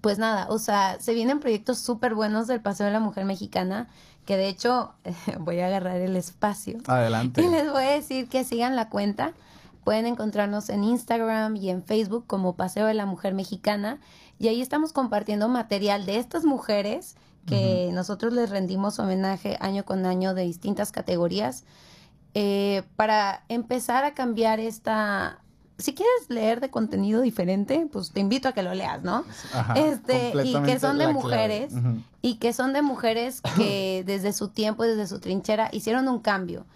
pues 0.00 0.18
nada, 0.18 0.46
o 0.48 0.58
sea, 0.58 0.98
se 1.00 1.14
vienen 1.14 1.40
proyectos 1.40 1.78
súper 1.78 2.14
buenos 2.14 2.46
del 2.46 2.60
Paseo 2.60 2.86
de 2.86 2.92
la 2.92 3.00
Mujer 3.00 3.24
Mexicana, 3.24 3.88
que 4.24 4.36
de 4.36 4.48
hecho 4.48 4.94
voy 5.40 5.60
a 5.60 5.66
agarrar 5.66 5.96
el 5.96 6.16
espacio. 6.16 6.78
Adelante. 6.86 7.42
Y 7.42 7.48
les 7.48 7.70
voy 7.70 7.84
a 7.84 7.90
decir 7.90 8.28
que 8.28 8.44
sigan 8.44 8.76
la 8.76 8.88
cuenta. 8.88 9.32
Pueden 9.84 10.06
encontrarnos 10.06 10.68
en 10.68 10.84
Instagram 10.84 11.56
y 11.56 11.70
en 11.70 11.82
Facebook 11.82 12.26
como 12.26 12.54
Paseo 12.54 12.86
de 12.86 12.94
la 12.94 13.06
Mujer 13.06 13.34
Mexicana. 13.34 13.98
Y 14.38 14.48
ahí 14.48 14.60
estamos 14.60 14.92
compartiendo 14.92 15.48
material 15.48 16.06
de 16.06 16.18
estas 16.18 16.44
mujeres 16.44 17.16
que 17.46 17.90
nosotros 17.92 18.32
les 18.32 18.48
rendimos 18.48 18.98
homenaje 18.98 19.56
año 19.60 19.84
con 19.84 20.06
año 20.06 20.34
de 20.34 20.42
distintas 20.42 20.92
categorías. 20.92 21.64
Eh, 22.34 22.84
para 22.94 23.42
empezar 23.48 24.04
a 24.04 24.14
cambiar 24.14 24.60
esta 24.60 25.40
si 25.80 25.94
quieres 25.94 26.28
leer 26.28 26.60
de 26.60 26.70
contenido 26.70 27.20
diferente, 27.20 27.88
pues 27.90 28.12
te 28.12 28.20
invito 28.20 28.48
a 28.48 28.52
que 28.52 28.62
lo 28.62 28.74
leas, 28.74 29.02
¿no? 29.02 29.24
este, 29.74 30.32
y 30.44 30.54
que 30.62 30.78
son 30.78 30.98
de 30.98 31.12
mujeres, 31.12 31.72
y 32.22 32.36
que 32.36 32.52
son 32.52 32.72
de 32.72 32.82
mujeres 32.82 33.40
que 33.56 34.02
desde 34.06 34.32
su 34.32 34.48
tiempo, 34.48 34.84
desde 34.84 35.06
su 35.06 35.20
trinchera, 35.20 35.68
hicieron 35.72 36.08
un 36.08 36.20
cambio. 36.20 36.66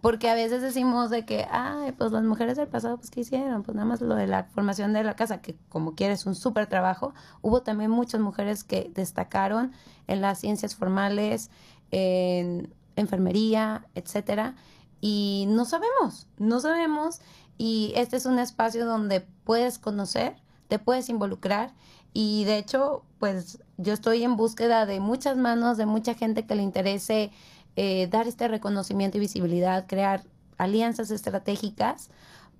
Porque 0.00 0.28
a 0.28 0.34
veces 0.34 0.60
decimos 0.60 1.08
de 1.08 1.24
que, 1.24 1.46
ay, 1.50 1.92
pues 1.92 2.12
las 2.12 2.22
mujeres 2.24 2.58
del 2.58 2.68
pasado, 2.68 2.98
pues 2.98 3.10
¿qué 3.10 3.20
hicieron? 3.20 3.62
Pues 3.62 3.74
nada 3.74 3.86
más 3.86 4.02
lo 4.02 4.14
de 4.14 4.26
la 4.26 4.44
formación 4.44 4.92
de 4.92 5.02
la 5.02 5.16
casa, 5.16 5.40
que 5.40 5.56
como 5.70 5.94
quieres, 5.94 6.26
un 6.26 6.34
súper 6.34 6.66
trabajo. 6.66 7.14
Hubo 7.40 7.62
también 7.62 7.90
muchas 7.90 8.20
mujeres 8.20 8.64
que 8.64 8.90
destacaron 8.94 9.72
en 10.06 10.20
las 10.20 10.40
ciencias 10.40 10.74
formales, 10.74 11.50
en 11.90 12.74
enfermería, 12.96 13.86
etcétera. 13.94 14.56
Y 15.00 15.46
no 15.48 15.64
sabemos, 15.64 16.26
no 16.38 16.60
sabemos 16.60 17.20
y 17.58 17.92
este 17.96 18.16
es 18.16 18.26
un 18.26 18.38
espacio 18.38 18.86
donde 18.86 19.20
puedes 19.44 19.78
conocer, 19.78 20.36
te 20.68 20.78
puedes 20.78 21.08
involucrar 21.08 21.72
y 22.12 22.44
de 22.44 22.58
hecho, 22.58 23.04
pues 23.18 23.58
yo 23.76 23.92
estoy 23.92 24.22
en 24.22 24.36
búsqueda 24.36 24.86
de 24.86 25.00
muchas 25.00 25.36
manos, 25.36 25.76
de 25.76 25.86
mucha 25.86 26.14
gente 26.14 26.46
que 26.46 26.54
le 26.54 26.62
interese 26.62 27.32
eh, 27.76 28.06
dar 28.06 28.28
este 28.28 28.46
reconocimiento 28.46 29.16
y 29.16 29.20
visibilidad, 29.20 29.86
crear 29.88 30.22
alianzas 30.56 31.10
estratégicas 31.10 32.10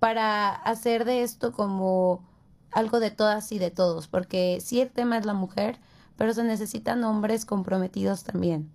para 0.00 0.50
hacer 0.50 1.04
de 1.04 1.22
esto 1.22 1.52
como 1.52 2.28
algo 2.72 2.98
de 2.98 3.12
todas 3.12 3.52
y 3.52 3.60
de 3.60 3.70
todos, 3.70 4.08
porque 4.08 4.58
sí 4.60 4.80
el 4.80 4.90
tema 4.90 5.16
es 5.16 5.24
la 5.24 5.34
mujer, 5.34 5.78
pero 6.16 6.34
se 6.34 6.42
necesitan 6.42 7.04
hombres 7.04 7.44
comprometidos 7.44 8.24
también, 8.24 8.70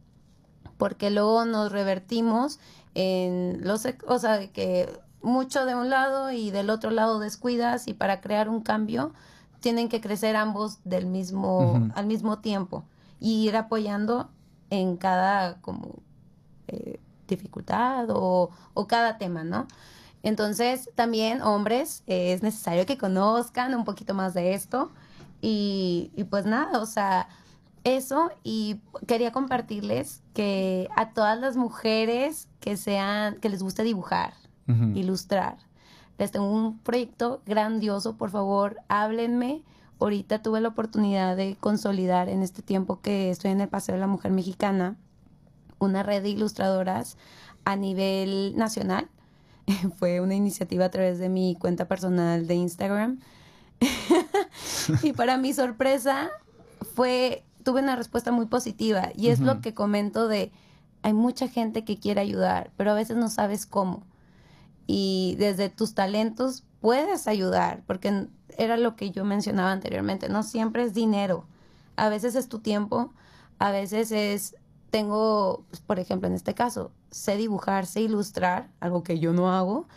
porque 0.78 1.10
luego 1.10 1.44
nos 1.44 1.74
revertimos 1.74 2.60
en 2.96 3.60
los, 3.68 3.86
o 4.08 4.20
sea, 4.20 4.48
que 4.52 4.90
mucho 5.22 5.66
de 5.66 5.76
un 5.76 5.90
lado 5.90 6.32
y 6.32 6.52
del 6.52 6.70
otro 6.70 6.92
lado 6.92 7.20
descuidas 7.20 7.88
y 7.88 7.94
para 7.94 8.22
crear 8.22 8.50
un 8.50 8.62
cambio 8.62 9.14
tienen 9.60 9.90
que 9.90 10.02
crecer 10.02 10.36
ambos 10.36 10.80
del 10.86 11.06
mismo 11.06 11.90
al 11.96 12.06
mismo 12.06 12.40
tiempo 12.40 12.86
y 13.20 13.48
ir 13.48 13.58
apoyando 13.58 14.30
en 14.70 14.98
cada 14.98 15.60
como 15.62 15.96
eh, 16.68 17.00
dificultad 17.28 18.10
o, 18.10 18.50
o, 18.74 18.88
cada 18.88 19.18
tema, 19.18 19.44
¿no? 19.44 19.68
Entonces 20.24 20.90
también 20.96 21.42
hombres 21.42 22.04
eh, 22.08 22.34
es 22.34 22.42
necesario 22.42 22.86
que 22.86 22.98
conozcan 22.98 23.76
un 23.76 23.86
poquito 23.86 24.14
más 24.14 24.34
de 24.34 24.54
esto 24.54 24.92
y, 25.42 26.12
y 26.16 26.24
pues 26.26 26.46
nada, 26.46 26.80
o 26.80 26.86
sea, 26.86 27.28
eso 27.84 28.32
y 28.44 28.82
quería 29.08 29.32
compartirles 29.32 30.22
que 30.34 30.90
a 30.96 31.12
todas 31.12 31.40
las 31.40 31.56
mujeres 31.56 32.48
que 32.60 32.78
sean 32.78 33.36
que 33.40 33.50
les 33.50 33.64
guste 33.64 33.84
dibujar 33.84 34.34
ilustrar. 34.96 35.58
Les 36.18 36.32
tengo 36.32 36.52
un 36.52 36.80
proyecto 36.80 37.42
grandioso, 37.46 38.18
por 38.18 38.30
favor, 38.30 38.78
háblenme. 38.88 39.64
Ahorita 40.00 40.42
tuve 40.42 40.62
la 40.62 40.70
oportunidad 40.70 41.36
de 41.36 41.58
consolidar 41.60 42.30
en 42.30 42.44
este 42.44 42.62
tiempo 42.62 43.02
que 43.02 43.30
estoy 43.30 43.52
en 43.52 43.62
el 43.62 43.70
Paseo 43.70 43.96
de 43.96 44.02
la 44.02 44.08
Mujer 44.08 44.32
Mexicana 44.32 44.98
una 45.80 46.04
red 46.04 46.22
de 46.22 46.30
ilustradoras 46.30 47.18
a 47.66 47.76
nivel 47.76 48.56
nacional. 48.56 49.08
Fue 49.98 50.20
una 50.20 50.36
iniciativa 50.36 50.86
a 50.86 50.92
través 50.92 51.20
de 51.20 51.30
mi 51.30 51.56
cuenta 51.56 51.88
personal 51.88 52.48
de 52.48 52.56
Instagram. 52.56 53.20
y 55.04 55.14
para 55.14 55.38
mi 55.38 55.54
sorpresa 55.54 56.30
fue 56.96 57.46
tuve 57.64 57.82
una 57.82 57.96
respuesta 57.96 58.32
muy 58.32 58.46
positiva 58.48 59.10
y 59.16 59.30
es 59.30 59.40
lo 59.40 59.62
que 59.62 59.74
comento 59.74 60.28
de 60.28 60.52
hay 61.02 61.14
mucha 61.14 61.48
gente 61.48 61.86
que 61.86 61.98
quiere 61.98 62.20
ayudar, 62.20 62.72
pero 62.76 62.92
a 62.92 62.94
veces 62.94 63.16
no 63.16 63.30
sabes 63.30 63.66
cómo 63.66 64.04
y 64.92 65.36
desde 65.38 65.70
tus 65.70 65.94
talentos 65.94 66.64
puedes 66.82 67.28
ayudar, 67.28 67.84
porque 67.86 68.26
era 68.58 68.76
lo 68.76 68.96
que 68.96 69.12
yo 69.12 69.24
mencionaba 69.24 69.72
anteriormente, 69.72 70.30
no 70.30 70.42
siempre 70.42 70.82
es 70.82 70.96
dinero, 70.96 71.46
a 71.96 72.10
veces 72.10 72.34
es 72.34 72.50
tu 72.50 72.58
tiempo, 72.58 73.14
a 73.60 73.70
veces 73.70 74.12
es, 74.12 74.56
tengo, 74.90 75.64
pues, 75.70 75.80
por 75.82 76.00
ejemplo, 76.00 76.28
en 76.28 76.34
este 76.34 76.56
caso, 76.56 76.92
sé 77.12 77.38
dibujar, 77.38 77.86
sé 77.86 78.02
ilustrar, 78.02 78.72
algo 78.80 79.04
que 79.04 79.20
yo 79.20 79.32
no 79.32 79.54
hago, 79.54 79.88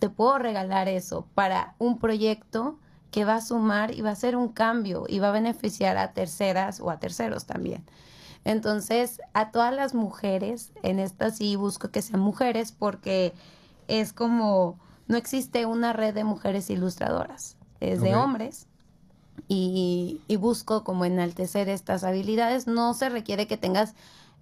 te 0.00 0.10
puedo 0.10 0.38
regalar 0.38 0.88
eso 0.88 1.28
para 1.36 1.76
un 1.78 2.00
proyecto 2.00 2.80
que 3.12 3.24
va 3.24 3.36
a 3.36 3.40
sumar 3.40 3.94
y 3.94 4.00
va 4.00 4.10
a 4.10 4.16
ser 4.16 4.34
un 4.34 4.48
cambio 4.48 5.04
y 5.06 5.20
va 5.20 5.28
a 5.28 5.32
beneficiar 5.32 5.96
a 5.98 6.14
terceras 6.14 6.80
o 6.80 6.90
a 6.90 6.98
terceros 6.98 7.46
también. 7.46 7.84
Entonces, 8.44 9.20
a 9.34 9.52
todas 9.52 9.72
las 9.72 9.94
mujeres, 9.94 10.72
en 10.82 10.98
esta 10.98 11.30
sí 11.30 11.54
busco 11.54 11.92
que 11.92 12.02
sean 12.02 12.18
mujeres 12.18 12.72
porque 12.72 13.34
es 13.90 14.12
como, 14.12 14.78
no 15.08 15.16
existe 15.16 15.66
una 15.66 15.92
red 15.92 16.14
de 16.14 16.24
mujeres 16.24 16.70
ilustradoras, 16.70 17.56
es 17.80 18.00
de 18.00 18.14
hombres. 18.14 18.66
Y, 19.48 20.20
busco 20.38 20.84
como 20.84 21.04
enaltecer 21.04 21.68
estas 21.68 22.04
habilidades. 22.04 22.66
No 22.66 22.94
se 22.94 23.08
requiere 23.08 23.46
que 23.46 23.56
tengas 23.56 23.94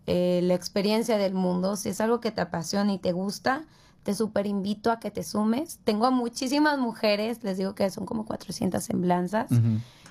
eh, 0.06 0.40
la 0.42 0.54
experiencia 0.54 1.16
del 1.16 1.34
mundo. 1.34 1.76
Si 1.76 1.88
es 1.88 2.00
algo 2.00 2.20
que 2.20 2.30
te 2.30 2.42
apasiona 2.42 2.92
y 2.92 2.98
te 2.98 3.12
gusta, 3.12 3.64
te 4.02 4.14
super 4.14 4.46
invito 4.46 4.90
a 4.90 5.00
que 5.00 5.10
te 5.10 5.22
sumes. 5.22 5.78
Tengo 5.84 6.06
a 6.06 6.10
muchísimas 6.10 6.78
mujeres, 6.78 7.42
les 7.42 7.56
digo 7.56 7.74
que 7.74 7.88
son 7.90 8.06
como 8.06 8.26
400 8.26 8.82
semblanzas, 8.82 9.50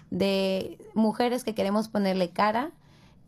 de 0.10 0.78
mujeres 0.94 1.44
que 1.44 1.54
queremos 1.54 1.90
ponerle 1.90 2.30
cara 2.32 2.72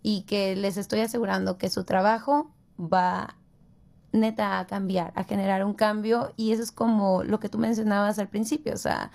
y 0.02 0.22
que 0.22 0.56
les 0.56 0.78
estoy 0.78 1.02
asegurando 1.02 1.58
que 1.58 1.70
su 1.70 1.84
trabajo 1.84 2.50
va 2.80 3.36
neta 4.12 4.60
a 4.60 4.68
cambiar, 4.68 5.12
a 5.16 5.24
generar 5.24 5.64
un 5.64 5.74
cambio 5.74 6.34
y 6.36 6.52
eso 6.52 6.64
es 6.64 6.72
como 6.72 7.24
lo 7.24 7.40
que 7.40 7.50
tú 7.50 7.58
mencionabas 7.58 8.20
al 8.20 8.28
principio, 8.28 8.74
o 8.74 8.78
sea, 8.78 9.12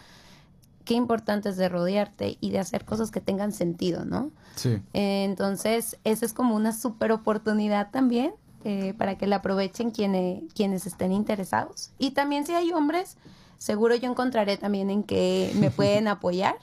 qué 0.84 0.95
importante 0.95 1.49
es 1.49 1.57
de 1.57 1.68
rodearte 1.68 2.36
y 2.40 2.51
de 2.51 2.59
hacer 2.59 2.84
cosas 2.84 3.11
que 3.11 3.20
tengan 3.20 3.53
sentido, 3.53 4.05
¿no? 4.05 4.30
Sí. 4.57 4.80
entonces, 4.92 5.99
esa 6.05 6.24
es 6.24 6.32
como 6.32 6.55
una 6.55 6.72
super 6.72 7.11
oportunidad 7.11 7.90
también 7.90 8.34
eh, 8.64 8.95
para 8.97 9.18
que 9.18 9.26
la 9.26 9.36
aprovechen 9.36 9.90
quienes, 9.90 10.53
quienes 10.55 10.86
estén 10.86 11.12
interesados. 11.12 11.90
Y 11.99 12.12
también 12.12 12.47
si 12.47 12.53
hay 12.55 12.72
hombres, 12.72 13.16
seguro 13.59 13.95
yo 13.95 14.11
encontraré 14.11 14.57
también 14.57 14.90
en 14.90 15.03
que 15.03 15.53
me 15.57 15.70
pueden 15.70 16.09
apoyar. 16.09 16.57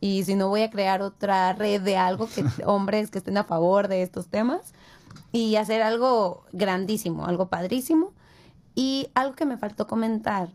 Y 0.00 0.24
si 0.24 0.36
no, 0.36 0.48
voy 0.48 0.62
a 0.62 0.70
crear 0.70 1.02
otra 1.02 1.52
red 1.54 1.80
de 1.80 1.96
algo 1.96 2.28
que 2.28 2.44
hombres 2.64 3.10
que 3.10 3.18
estén 3.18 3.36
a 3.36 3.44
favor 3.44 3.88
de 3.88 4.02
estos 4.02 4.28
temas 4.28 4.74
y 5.34 5.56
hacer 5.56 5.82
algo 5.82 6.44
grandísimo, 6.52 7.26
algo 7.26 7.48
padrísimo. 7.48 8.12
Y 8.76 9.08
algo 9.14 9.34
que 9.34 9.44
me 9.44 9.58
faltó 9.58 9.88
comentar 9.88 10.50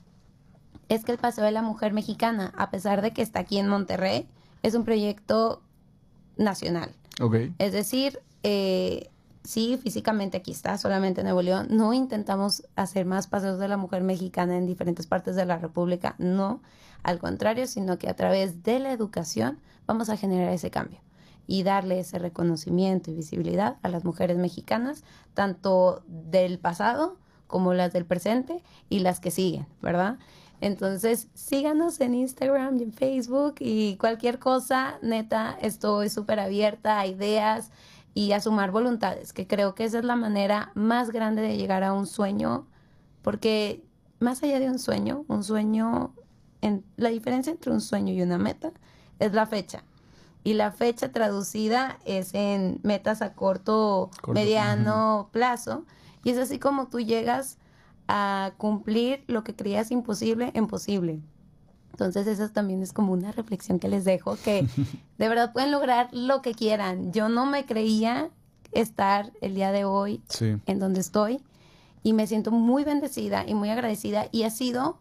es 0.88 1.04
que 1.04 1.12
el 1.12 1.18
Paseo 1.18 1.44
de 1.44 1.52
la 1.52 1.62
Mujer 1.62 1.92
Mexicana, 1.92 2.54
a 2.58 2.72
pesar 2.72 3.02
de 3.02 3.12
que 3.12 3.22
está 3.22 3.42
aquí 3.42 3.58
en 3.58 3.68
Monterrey, 3.68 4.26
es 4.64 4.76
un 4.76 4.86
proyecto 4.86 5.62
nacional. 6.38 6.96
Okay. 7.20 7.54
Es 7.58 7.74
decir, 7.74 8.20
eh, 8.44 9.10
sí, 9.44 9.78
físicamente 9.84 10.38
aquí 10.38 10.52
está, 10.52 10.78
solamente 10.78 11.22
en 11.22 11.26
Nuevo 11.26 11.42
León. 11.42 11.68
No 11.70 11.94
intentamos 11.94 12.64
hacer 12.78 13.06
más 13.06 13.28
paseos 13.28 13.60
de 13.60 13.68
la 13.68 13.76
mujer 13.76 14.02
mexicana 14.02 14.58
en 14.58 14.66
diferentes 14.66 15.08
partes 15.08 15.36
de 15.36 15.46
la 15.46 15.58
República, 15.58 16.16
no. 16.20 16.62
Al 17.04 17.20
contrario, 17.20 17.68
sino 17.68 17.98
que 17.98 18.08
a 18.08 18.16
través 18.16 18.64
de 18.64 18.80
la 18.80 18.94
educación 18.94 19.60
vamos 19.86 20.08
a 20.10 20.16
generar 20.16 20.54
ese 20.54 20.72
cambio 20.72 21.02
y 21.52 21.64
darle 21.64 22.00
ese 22.00 22.20
reconocimiento 22.20 23.10
y 23.10 23.16
visibilidad 23.16 23.78
a 23.82 23.90
las 23.90 24.06
mujeres 24.06 24.38
mexicanas, 24.38 25.04
tanto 25.34 26.04
del 26.06 26.60
pasado 26.60 27.18
como 27.48 27.74
las 27.74 27.92
del 27.92 28.06
presente 28.06 28.62
y 28.88 29.00
las 29.00 29.20
que 29.20 29.32
siguen, 29.32 29.66
¿verdad? 29.82 30.20
Entonces, 30.62 31.28
síganos 31.34 32.00
en 32.02 32.14
Instagram 32.14 32.78
y 32.78 32.84
en 32.84 32.94
Facebook 32.94 33.56
y 33.62 33.98
cualquier 33.98 34.38
cosa, 34.38 35.00
neta, 35.02 35.58
estoy 35.60 36.10
súper 36.10 36.40
abierta 36.40 37.00
a 37.00 37.08
ideas. 37.08 37.72
y 38.14 38.34
a 38.34 38.42
sumar 38.42 38.72
voluntades, 38.72 39.34
que 39.34 39.48
creo 39.48 39.76
que 39.76 39.86
esa 39.86 40.00
es 40.00 40.04
la 40.04 40.16
manera 40.16 40.72
más 40.76 41.12
grande 41.12 41.42
de 41.42 41.58
llegar 41.58 41.84
a 41.84 41.94
un 41.94 42.06
sueño, 42.06 42.68
porque 43.22 43.84
más 44.20 44.44
allá 44.44 44.60
de 44.60 44.70
un 44.70 44.80
sueño, 44.80 45.26
un 45.28 45.44
sueño, 45.44 46.14
la 46.98 47.10
diferencia 47.10 47.52
entre 47.52 47.72
un 47.72 47.82
sueño 47.82 48.14
y 48.14 48.22
una 48.22 48.38
meta 48.38 48.72
es 49.20 49.34
la 49.34 49.46
fecha. 49.46 49.84
Y 50.50 50.56
la 50.56 50.72
fecha 50.72 51.12
traducida 51.12 52.00
es 52.06 52.34
en 52.34 52.80
metas 52.82 53.22
a 53.22 53.36
corto, 53.36 54.10
mediano 54.26 55.30
plazo. 55.32 55.86
Y 56.24 56.32
es 56.32 56.40
así 56.40 56.58
como 56.58 56.88
tú 56.88 57.00
llegas 57.00 57.60
a 58.08 58.54
cumplir 58.58 59.24
lo 59.28 59.44
que 59.44 59.56
creías 59.56 59.92
imposible 59.92 60.50
en 60.56 60.66
posible. 60.66 61.20
Entonces 61.92 62.26
esa 62.26 62.52
también 62.52 62.82
es 62.82 62.94
como 62.94 63.14
una 63.14 63.32
reflexión 63.32 63.78
que 63.78 63.90
les 63.90 64.06
dejo, 64.06 64.38
que 64.44 64.66
de 65.20 65.30
verdad 65.30 65.54
pueden 65.54 65.70
lograr 65.70 66.10
lo 66.14 66.42
que 66.42 66.56
quieran. 66.56 67.14
Yo 67.14 67.30
no 67.30 67.46
me 67.46 67.68
creía 67.68 68.32
estar 68.72 69.32
el 69.42 69.54
día 69.54 69.72
de 69.72 69.86
hoy 69.86 70.24
en 70.66 70.80
donde 70.80 71.02
estoy 71.02 71.44
y 72.02 72.14
me 72.14 72.26
siento 72.26 72.50
muy 72.50 72.84
bendecida 72.84 73.46
y 73.48 73.54
muy 73.54 73.70
agradecida 73.70 74.30
y 74.32 74.42
ha 74.42 74.50
sido 74.50 74.98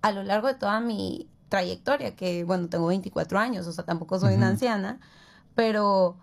a 0.00 0.12
lo 0.12 0.22
largo 0.22 0.46
de 0.46 0.54
toda 0.54 0.78
mi 0.78 1.28
trayectoria, 1.52 2.16
que 2.16 2.44
bueno, 2.44 2.70
tengo 2.70 2.86
24 2.86 3.38
años, 3.38 3.66
o 3.66 3.72
sea, 3.72 3.84
tampoco 3.84 4.18
soy 4.18 4.36
una 4.36 4.48
anciana, 4.48 5.00
pero 5.54 6.16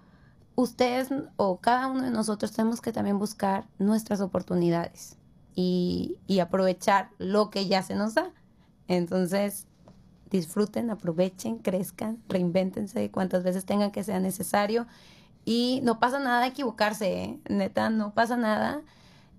ustedes 0.55 1.09
o 1.36 1.57
cada 1.57 1.86
uno 1.86 2.01
de 2.01 2.09
nosotros 2.09 2.51
tenemos 2.51 2.82
que 2.82 2.91
también 2.91 3.19
buscar 3.19 3.67
nuestras 3.77 4.21
oportunidades 4.21 5.17
y, 5.53 6.17
y 6.25 6.39
aprovechar 6.39 7.11
lo 7.19 7.51
que 7.51 7.67
ya 7.67 7.84
se 7.84 7.93
nos 7.93 8.15
da. 8.15 8.32
Entonces, 8.88 9.67
disfruten, 10.32 10.89
aprovechen, 10.89 11.59
crezcan, 11.59 12.17
reinvéntense 12.27 13.11
cuantas 13.11 13.43
veces 13.43 13.65
tengan 13.65 13.91
que 13.91 14.03
sea 14.03 14.19
necesario. 14.19 14.88
Y 15.45 15.80
no 15.84 15.99
pasa 15.99 16.17
nada 16.17 16.47
equivocarse, 16.47 17.23
¿eh? 17.23 17.39
neta, 17.47 17.91
no 17.91 18.15
pasa 18.15 18.36
nada. 18.36 18.82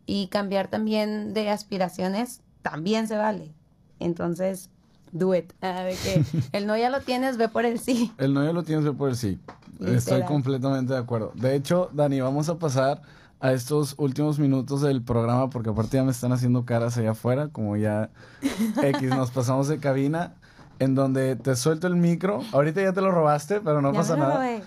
Y 0.06 0.28
cambiar 0.28 0.68
también 0.68 1.34
de 1.34 1.50
aspiraciones 1.50 2.42
también 2.62 3.08
se 3.08 3.16
vale. 3.16 3.52
Entonces, 3.98 4.70
do 5.12 5.34
it. 5.34 5.52
Ah, 5.62 5.86
que 6.02 6.24
el 6.52 6.66
no 6.66 6.76
ya 6.76 6.90
lo 6.90 7.00
tienes, 7.00 7.36
ve 7.36 7.48
por 7.48 7.64
el 7.64 7.78
sí. 7.78 8.12
El 8.18 8.34
no 8.34 8.44
ya 8.44 8.52
lo 8.52 8.62
tienes, 8.62 8.84
ve 8.84 8.92
por 8.92 9.08
el 9.10 9.16
sí. 9.16 9.40
Estoy 9.80 10.22
completamente 10.22 10.92
de 10.92 10.98
acuerdo. 10.98 11.32
De 11.34 11.54
hecho, 11.54 11.88
Dani, 11.92 12.20
vamos 12.20 12.48
a 12.48 12.58
pasar 12.58 13.02
a 13.40 13.52
estos 13.52 13.94
últimos 13.96 14.38
minutos 14.38 14.82
del 14.82 15.02
programa 15.02 15.48
porque 15.48 15.70
aparte 15.70 15.96
ya 15.96 16.04
me 16.04 16.10
están 16.10 16.32
haciendo 16.32 16.64
caras 16.66 16.98
allá 16.98 17.12
afuera, 17.12 17.48
como 17.48 17.76
ya 17.76 18.10
X 18.82 19.08
nos 19.08 19.30
pasamos 19.30 19.68
de 19.68 19.78
cabina 19.78 20.34
en 20.78 20.94
donde 20.94 21.36
te 21.36 21.56
suelto 21.56 21.86
el 21.86 21.96
micro. 21.96 22.42
Ahorita 22.52 22.82
ya 22.82 22.92
te 22.92 23.00
lo 23.00 23.10
robaste, 23.10 23.60
pero 23.60 23.80
no 23.82 23.92
pasa 23.92 24.16
nada. 24.16 24.60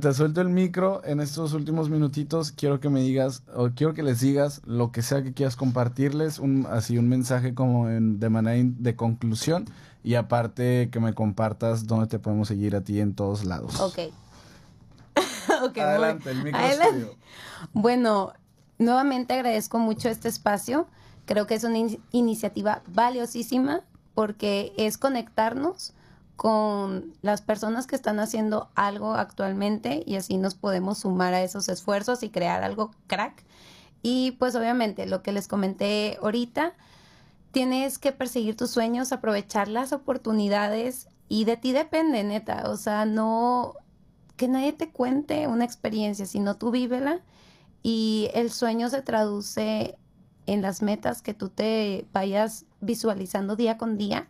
Te 0.00 0.14
suelto 0.14 0.40
el 0.40 0.48
micro 0.48 1.02
en 1.04 1.20
estos 1.20 1.52
últimos 1.52 1.90
minutitos. 1.90 2.50
Quiero 2.50 2.80
que 2.80 2.88
me 2.88 3.00
digas, 3.00 3.42
o 3.54 3.68
quiero 3.74 3.92
que 3.92 4.02
les 4.02 4.20
digas 4.20 4.62
lo 4.64 4.90
que 4.90 5.02
sea 5.02 5.22
que 5.22 5.34
quieras 5.34 5.54
compartirles, 5.54 6.38
un, 6.38 6.66
así 6.70 6.96
un 6.96 7.10
mensaje 7.10 7.54
como 7.54 7.90
en, 7.90 8.18
de 8.18 8.30
manera 8.30 8.72
de 8.74 8.96
conclusión. 8.96 9.66
Y 10.02 10.14
aparte 10.14 10.88
que 10.90 10.98
me 10.98 11.12
compartas 11.12 11.86
dónde 11.86 12.06
te 12.06 12.18
podemos 12.18 12.48
seguir 12.48 12.74
a 12.74 12.80
ti 12.80 13.00
en 13.00 13.14
todos 13.14 13.44
lados. 13.44 13.78
Ok. 13.80 13.98
Adelante, 15.76 16.30
el 16.30 16.42
micro 16.42 16.60
Bueno, 17.74 18.32
nuevamente 18.78 19.34
agradezco 19.34 19.78
mucho 19.78 20.08
este 20.08 20.28
espacio. 20.28 20.86
Creo 21.26 21.46
que 21.46 21.54
es 21.54 21.64
una 21.64 21.76
iniciativa 22.12 22.82
valiosísima 22.86 23.82
porque 24.14 24.72
es 24.78 24.96
conectarnos 24.96 25.92
con 26.42 27.14
las 27.22 27.40
personas 27.40 27.86
que 27.86 27.94
están 27.94 28.18
haciendo 28.18 28.68
algo 28.74 29.14
actualmente 29.14 30.02
y 30.04 30.16
así 30.16 30.38
nos 30.38 30.56
podemos 30.56 30.98
sumar 30.98 31.34
a 31.34 31.42
esos 31.44 31.68
esfuerzos 31.68 32.24
y 32.24 32.30
crear 32.30 32.64
algo 32.64 32.90
crack. 33.06 33.44
Y 34.02 34.32
pues 34.40 34.56
obviamente 34.56 35.06
lo 35.06 35.22
que 35.22 35.30
les 35.30 35.46
comenté 35.46 36.18
ahorita, 36.20 36.74
tienes 37.52 38.00
que 38.00 38.10
perseguir 38.10 38.56
tus 38.56 38.72
sueños, 38.72 39.12
aprovechar 39.12 39.68
las 39.68 39.92
oportunidades 39.92 41.06
y 41.28 41.44
de 41.44 41.56
ti 41.56 41.70
depende, 41.70 42.24
neta. 42.24 42.64
O 42.70 42.76
sea, 42.76 43.04
no 43.04 43.74
que 44.36 44.48
nadie 44.48 44.72
te 44.72 44.90
cuente 44.90 45.46
una 45.46 45.64
experiencia, 45.64 46.26
sino 46.26 46.56
tú 46.56 46.72
vívela 46.72 47.20
y 47.84 48.30
el 48.34 48.50
sueño 48.50 48.88
se 48.88 49.02
traduce 49.02 49.96
en 50.46 50.60
las 50.60 50.82
metas 50.82 51.22
que 51.22 51.34
tú 51.34 51.50
te 51.50 52.04
vayas 52.12 52.64
visualizando 52.80 53.54
día 53.54 53.78
con 53.78 53.96
día 53.96 54.26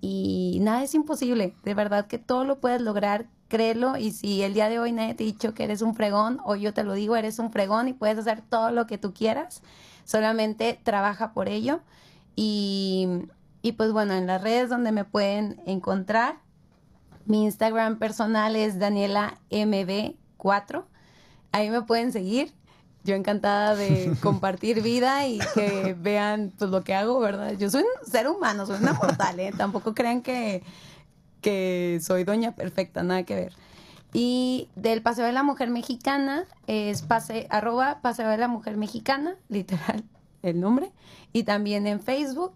y 0.00 0.58
nada 0.60 0.82
es 0.82 0.94
imposible, 0.94 1.54
de 1.64 1.74
verdad 1.74 2.06
que 2.06 2.18
todo 2.18 2.44
lo 2.44 2.60
puedes 2.60 2.80
lograr, 2.80 3.26
créelo 3.48 3.96
y 3.96 4.12
si 4.12 4.42
el 4.42 4.54
día 4.54 4.68
de 4.68 4.78
hoy 4.78 4.92
nadie 4.92 5.14
te 5.14 5.24
ha 5.24 5.26
dicho 5.26 5.54
que 5.54 5.64
eres 5.64 5.82
un 5.82 5.94
fregón 5.94 6.38
o 6.44 6.54
yo 6.54 6.72
te 6.72 6.84
lo 6.84 6.92
digo, 6.92 7.16
eres 7.16 7.38
un 7.38 7.50
fregón 7.50 7.88
y 7.88 7.94
puedes 7.94 8.18
hacer 8.18 8.42
todo 8.42 8.70
lo 8.70 8.86
que 8.86 8.98
tú 8.98 9.12
quieras, 9.12 9.62
solamente 10.04 10.78
trabaja 10.82 11.32
por 11.32 11.48
ello. 11.48 11.80
Y, 12.36 13.08
y 13.62 13.72
pues 13.72 13.92
bueno, 13.92 14.14
en 14.14 14.26
las 14.26 14.42
redes 14.42 14.68
donde 14.68 14.92
me 14.92 15.04
pueden 15.04 15.60
encontrar, 15.66 16.36
mi 17.24 17.44
Instagram 17.44 17.98
personal 17.98 18.54
es 18.54 18.78
Daniela 18.78 19.38
MB4, 19.50 20.84
ahí 21.52 21.70
me 21.70 21.82
pueden 21.82 22.12
seguir 22.12 22.52
yo 23.04 23.14
encantada 23.14 23.74
de 23.74 24.12
compartir 24.22 24.82
vida 24.82 25.26
y 25.26 25.38
que 25.54 25.96
vean 25.98 26.52
pues 26.58 26.70
lo 26.70 26.84
que 26.84 26.94
hago, 26.94 27.18
¿verdad? 27.20 27.52
Yo 27.52 27.70
soy 27.70 27.82
un 27.82 28.10
ser 28.10 28.28
humano, 28.28 28.66
soy 28.66 28.80
una 28.80 28.92
mortal, 28.92 29.40
¿eh? 29.40 29.52
Tampoco 29.56 29.94
crean 29.94 30.22
que, 30.22 30.62
que 31.40 32.00
soy 32.02 32.24
doña 32.24 32.52
perfecta, 32.52 33.02
nada 33.02 33.22
que 33.22 33.34
ver. 33.34 33.52
Y 34.12 34.68
del 34.74 35.02
Paseo 35.02 35.26
de 35.26 35.32
la 35.32 35.42
Mujer 35.42 35.70
Mexicana 35.70 36.46
es 36.66 37.02
pase, 37.02 37.46
arroba 37.50 38.00
Paseo 38.00 38.28
de 38.28 38.38
la 38.38 38.48
Mujer 38.48 38.76
Mexicana, 38.76 39.36
literal 39.48 40.04
el 40.42 40.60
nombre, 40.60 40.92
y 41.32 41.42
también 41.42 41.86
en 41.86 42.00
Facebook. 42.00 42.54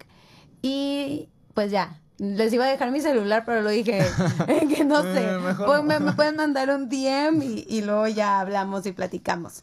Y 0.62 1.28
pues 1.54 1.70
ya, 1.70 1.98
les 2.18 2.52
iba 2.52 2.64
a 2.64 2.68
dejar 2.68 2.90
mi 2.90 3.00
celular, 3.00 3.44
pero 3.44 3.62
lo 3.62 3.70
dije, 3.70 4.00
que 4.76 4.84
no 4.84 5.02
sé. 5.14 5.26
Pues, 5.64 5.82
me, 5.82 6.12
pueden 6.12 6.36
mandar 6.36 6.70
un 6.70 6.88
DM 6.88 7.42
y, 7.42 7.66
y 7.68 7.82
luego 7.82 8.06
ya 8.08 8.40
hablamos 8.40 8.86
y 8.86 8.92
platicamos. 8.92 9.62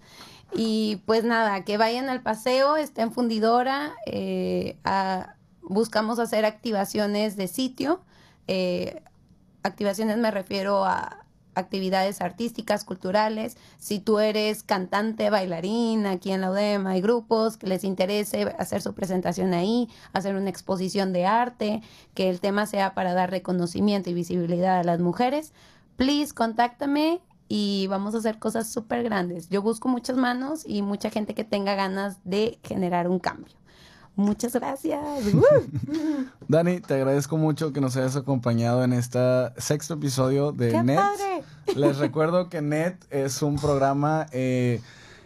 Y 0.53 1.01
pues 1.05 1.23
nada, 1.23 1.63
que 1.63 1.77
vayan 1.77 2.09
al 2.09 2.21
paseo, 2.21 2.75
está 2.75 3.03
en 3.03 3.11
fundidora, 3.11 3.93
eh, 4.05 4.77
buscamos 5.61 6.19
hacer 6.19 6.45
activaciones 6.45 7.35
de 7.35 7.47
sitio. 7.47 8.01
Eh, 8.47 9.01
activaciones 9.63 10.17
me 10.17 10.31
refiero 10.31 10.85
a 10.85 11.25
actividades 11.55 12.21
artísticas, 12.21 12.83
culturales. 12.85 13.57
Si 13.77 13.99
tú 13.99 14.19
eres 14.19 14.63
cantante, 14.63 15.29
bailarín, 15.29 16.05
aquí 16.05 16.31
en 16.31 16.41
la 16.41 16.51
UDEM 16.51 16.87
hay 16.87 17.01
grupos 17.01 17.57
que 17.57 17.67
les 17.67 17.83
interese 17.83 18.55
hacer 18.57 18.81
su 18.81 18.93
presentación 18.93 19.53
ahí, 19.53 19.89
hacer 20.13 20.35
una 20.35 20.49
exposición 20.49 21.13
de 21.13 21.25
arte, 21.25 21.81
que 22.13 22.29
el 22.29 22.39
tema 22.39 22.65
sea 22.65 22.93
para 22.93 23.13
dar 23.13 23.29
reconocimiento 23.29 24.09
y 24.09 24.13
visibilidad 24.13 24.79
a 24.79 24.83
las 24.83 24.99
mujeres. 24.99 25.53
Please, 25.95 26.33
contáctame 26.33 27.19
y 27.49 27.87
vamos 27.87 28.13
a 28.13 28.19
hacer 28.19 28.37
cosas 28.37 28.71
súper 28.71 29.03
grandes. 29.03 29.49
Yo 29.49 29.61
busco 29.61 29.89
muchas 29.89 30.15
manos 30.15 30.63
y 30.65 30.83
mucha 30.83 31.09
gente 31.09 31.33
que 31.33 31.43
tenga 31.43 31.73
ganas 31.75 32.19
de 32.23 32.59
generar 32.63 33.09
un 33.09 33.19
cambio. 33.19 33.55
Muchas 34.15 34.53
gracias. 34.53 35.01
Dani, 36.47 36.79
te 36.79 36.93
agradezco 36.93 37.37
mucho 37.37 37.73
que 37.73 37.81
nos 37.81 37.97
hayas 37.97 38.15
acompañado 38.15 38.83
en 38.83 38.93
este 38.93 39.19
sexto 39.57 39.95
episodio 39.95 40.51
de 40.51 40.71
¡Qué 40.71 40.83
Net. 40.83 40.99
Les 41.75 41.97
recuerdo 41.97 42.49
que 42.49 42.61
Net 42.61 42.95
es 43.09 43.41
un 43.41 43.55
programa 43.55 44.27
eh, 44.31 44.81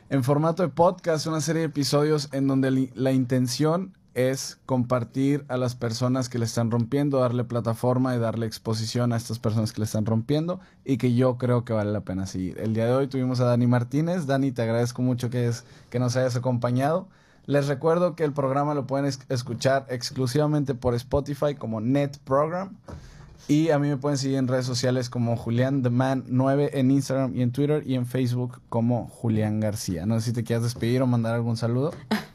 en 0.09 0.24
formato 0.24 0.63
de 0.63 0.69
podcast, 0.69 1.28
una 1.28 1.41
serie 1.41 1.61
de 1.61 1.67
episodios 1.67 2.30
en 2.32 2.47
donde 2.47 2.91
la 2.93 3.11
intención 3.11 3.97
es 4.14 4.59
compartir 4.66 5.45
a 5.47 5.57
las 5.57 5.76
personas 5.76 6.30
que 6.30 6.38
le 6.38 6.45
están 6.45 6.72
rompiendo, 6.72 7.20
darle 7.20 7.43
plataforma 7.43 8.16
y 8.16 8.20
darle 8.20 8.45
exposición 8.45 9.11
a 9.11 9.18
estas 9.18 9.39
personas 9.39 9.74
que 9.74 9.82
le 9.82 9.86
están 9.86 10.05
rompiendo 10.05 10.59
y 10.86 10.97
que 10.97 11.16
yo 11.16 11.38
creo 11.38 11.66
que 11.66 11.74
vale 11.74 11.91
la 11.91 12.01
pena 12.01 12.28
seguir. 12.28 12.59
El 12.59 12.74
día 12.74 12.86
de 12.86 12.93
hoy 12.93 13.07
tuvimos 13.07 13.39
a 13.39 13.45
Dani 13.45 13.68
Martínez. 13.68 14.28
Dani, 14.28 14.51
te 14.51 14.61
agradezco 14.61 15.01
mucho 15.01 15.30
que, 15.30 15.47
es, 15.47 15.66
que 15.89 15.99
nos 15.99 16.16
hayas 16.16 16.36
acompañado. 16.36 17.07
Les 17.45 17.68
recuerdo 17.68 18.16
que 18.16 18.24
el 18.24 18.34
programa 18.34 18.74
lo 18.74 18.88
pueden 18.88 19.11
escuchar 19.30 19.86
exclusivamente 19.89 20.76
por 20.76 20.93
Spotify 20.95 21.55
como 21.55 21.82
Net 21.82 22.18
Program. 22.24 22.78
Y 23.49 23.72
a 23.72 23.80
mí 23.80 23.89
me 23.89 23.97
pueden 23.97 24.18
seguir 24.18 24.38
en 24.38 24.47
redes 24.47 24.66
sociales 24.66 25.09
como 25.09 25.36
Julián 25.36 25.84
The 25.84 25.89
Man 25.89 26.24
9 26.28 26.80
en 26.80 26.91
Instagram 26.91 27.36
y 27.36 27.41
en 27.41 27.51
Twitter 27.51 27.84
y 27.86 27.95
en 27.95 28.05
Facebook 28.05 28.61
como 28.70 29.09
Julián 29.09 29.59
García. 29.59 30.05
No 30.05 30.18
sé 30.20 30.28
si 30.28 30.34
te 30.34 30.45
quieras 30.45 30.64
despedir 30.64 31.01
o 31.01 31.07
mandar 31.07 31.36
algún 31.36 31.57
saludo. 31.57 31.91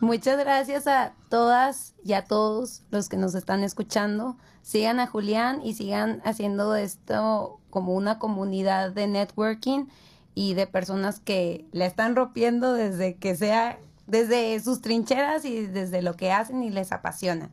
Muchas 0.00 0.38
gracias 0.38 0.86
a 0.86 1.14
todas 1.30 1.94
y 2.04 2.12
a 2.12 2.24
todos 2.24 2.82
los 2.90 3.08
que 3.08 3.16
nos 3.16 3.34
están 3.34 3.62
escuchando. 3.62 4.36
Sigan 4.60 5.00
a 5.00 5.06
Julián 5.06 5.60
y 5.64 5.72
sigan 5.72 6.20
haciendo 6.24 6.76
esto 6.76 7.60
como 7.70 7.94
una 7.94 8.18
comunidad 8.18 8.92
de 8.92 9.06
networking 9.06 9.86
y 10.34 10.52
de 10.52 10.66
personas 10.66 11.18
que 11.18 11.64
la 11.72 11.86
están 11.86 12.14
rompiendo 12.14 12.74
desde 12.74 13.16
que 13.16 13.34
sea, 13.36 13.78
desde 14.06 14.60
sus 14.60 14.82
trincheras 14.82 15.46
y 15.46 15.66
desde 15.66 16.02
lo 16.02 16.14
que 16.14 16.30
hacen 16.30 16.62
y 16.62 16.68
les 16.68 16.92
apasiona. 16.92 17.50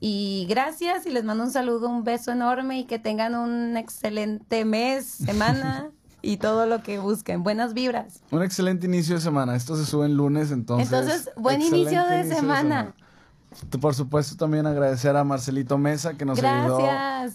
Y 0.00 0.46
gracias 0.48 1.04
y 1.04 1.10
les 1.10 1.24
mando 1.24 1.44
un 1.44 1.50
saludo, 1.50 1.90
un 1.90 2.02
beso 2.02 2.32
enorme 2.32 2.78
y 2.78 2.84
que 2.84 2.98
tengan 2.98 3.34
un 3.34 3.76
excelente 3.76 4.64
mes, 4.64 5.04
semana, 5.04 5.90
y 6.24 6.38
todo 6.38 6.66
lo 6.66 6.82
que 6.82 6.98
busquen. 6.98 7.42
Buenas 7.42 7.74
vibras. 7.74 8.20
Un 8.30 8.42
excelente 8.42 8.86
inicio 8.86 9.16
de 9.16 9.20
semana. 9.20 9.54
Esto 9.54 9.76
se 9.76 9.84
sube 9.84 10.06
el 10.06 10.16
lunes, 10.16 10.50
entonces. 10.50 10.92
Entonces, 10.92 11.30
buen 11.36 11.62
inicio 11.62 12.04
de 12.06 12.24
semana. 12.24 12.94
Por 13.80 13.94
supuesto, 13.94 14.36
también 14.36 14.66
agradecer 14.66 15.16
a 15.16 15.22
Marcelito 15.22 15.78
Mesa 15.78 16.14
que 16.14 16.24
nos 16.24 16.42
ayudó 16.42 16.80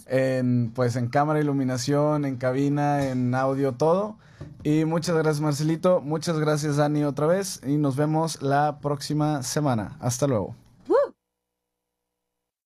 en, 0.08 0.72
pues, 0.76 0.96
en 0.98 1.08
cámara, 1.08 1.40
iluminación, 1.40 2.26
en 2.26 2.36
cabina, 2.36 3.06
en 3.06 3.34
audio, 3.34 3.74
todo. 3.74 4.18
Y 4.64 4.84
muchas 4.86 5.16
gracias, 5.16 5.40
Marcelito. 5.40 6.02
Muchas 6.02 6.38
gracias, 6.40 6.76
Dani, 6.76 7.06
otra 7.06 7.28
vez. 7.28 7.62
Y 7.66 7.78
nos 7.78 7.96
vemos 7.96 8.42
la 8.42 8.80
próxima 8.82 9.44
semana. 9.44 9.98
Hasta 10.02 10.28
luego. 10.28 10.56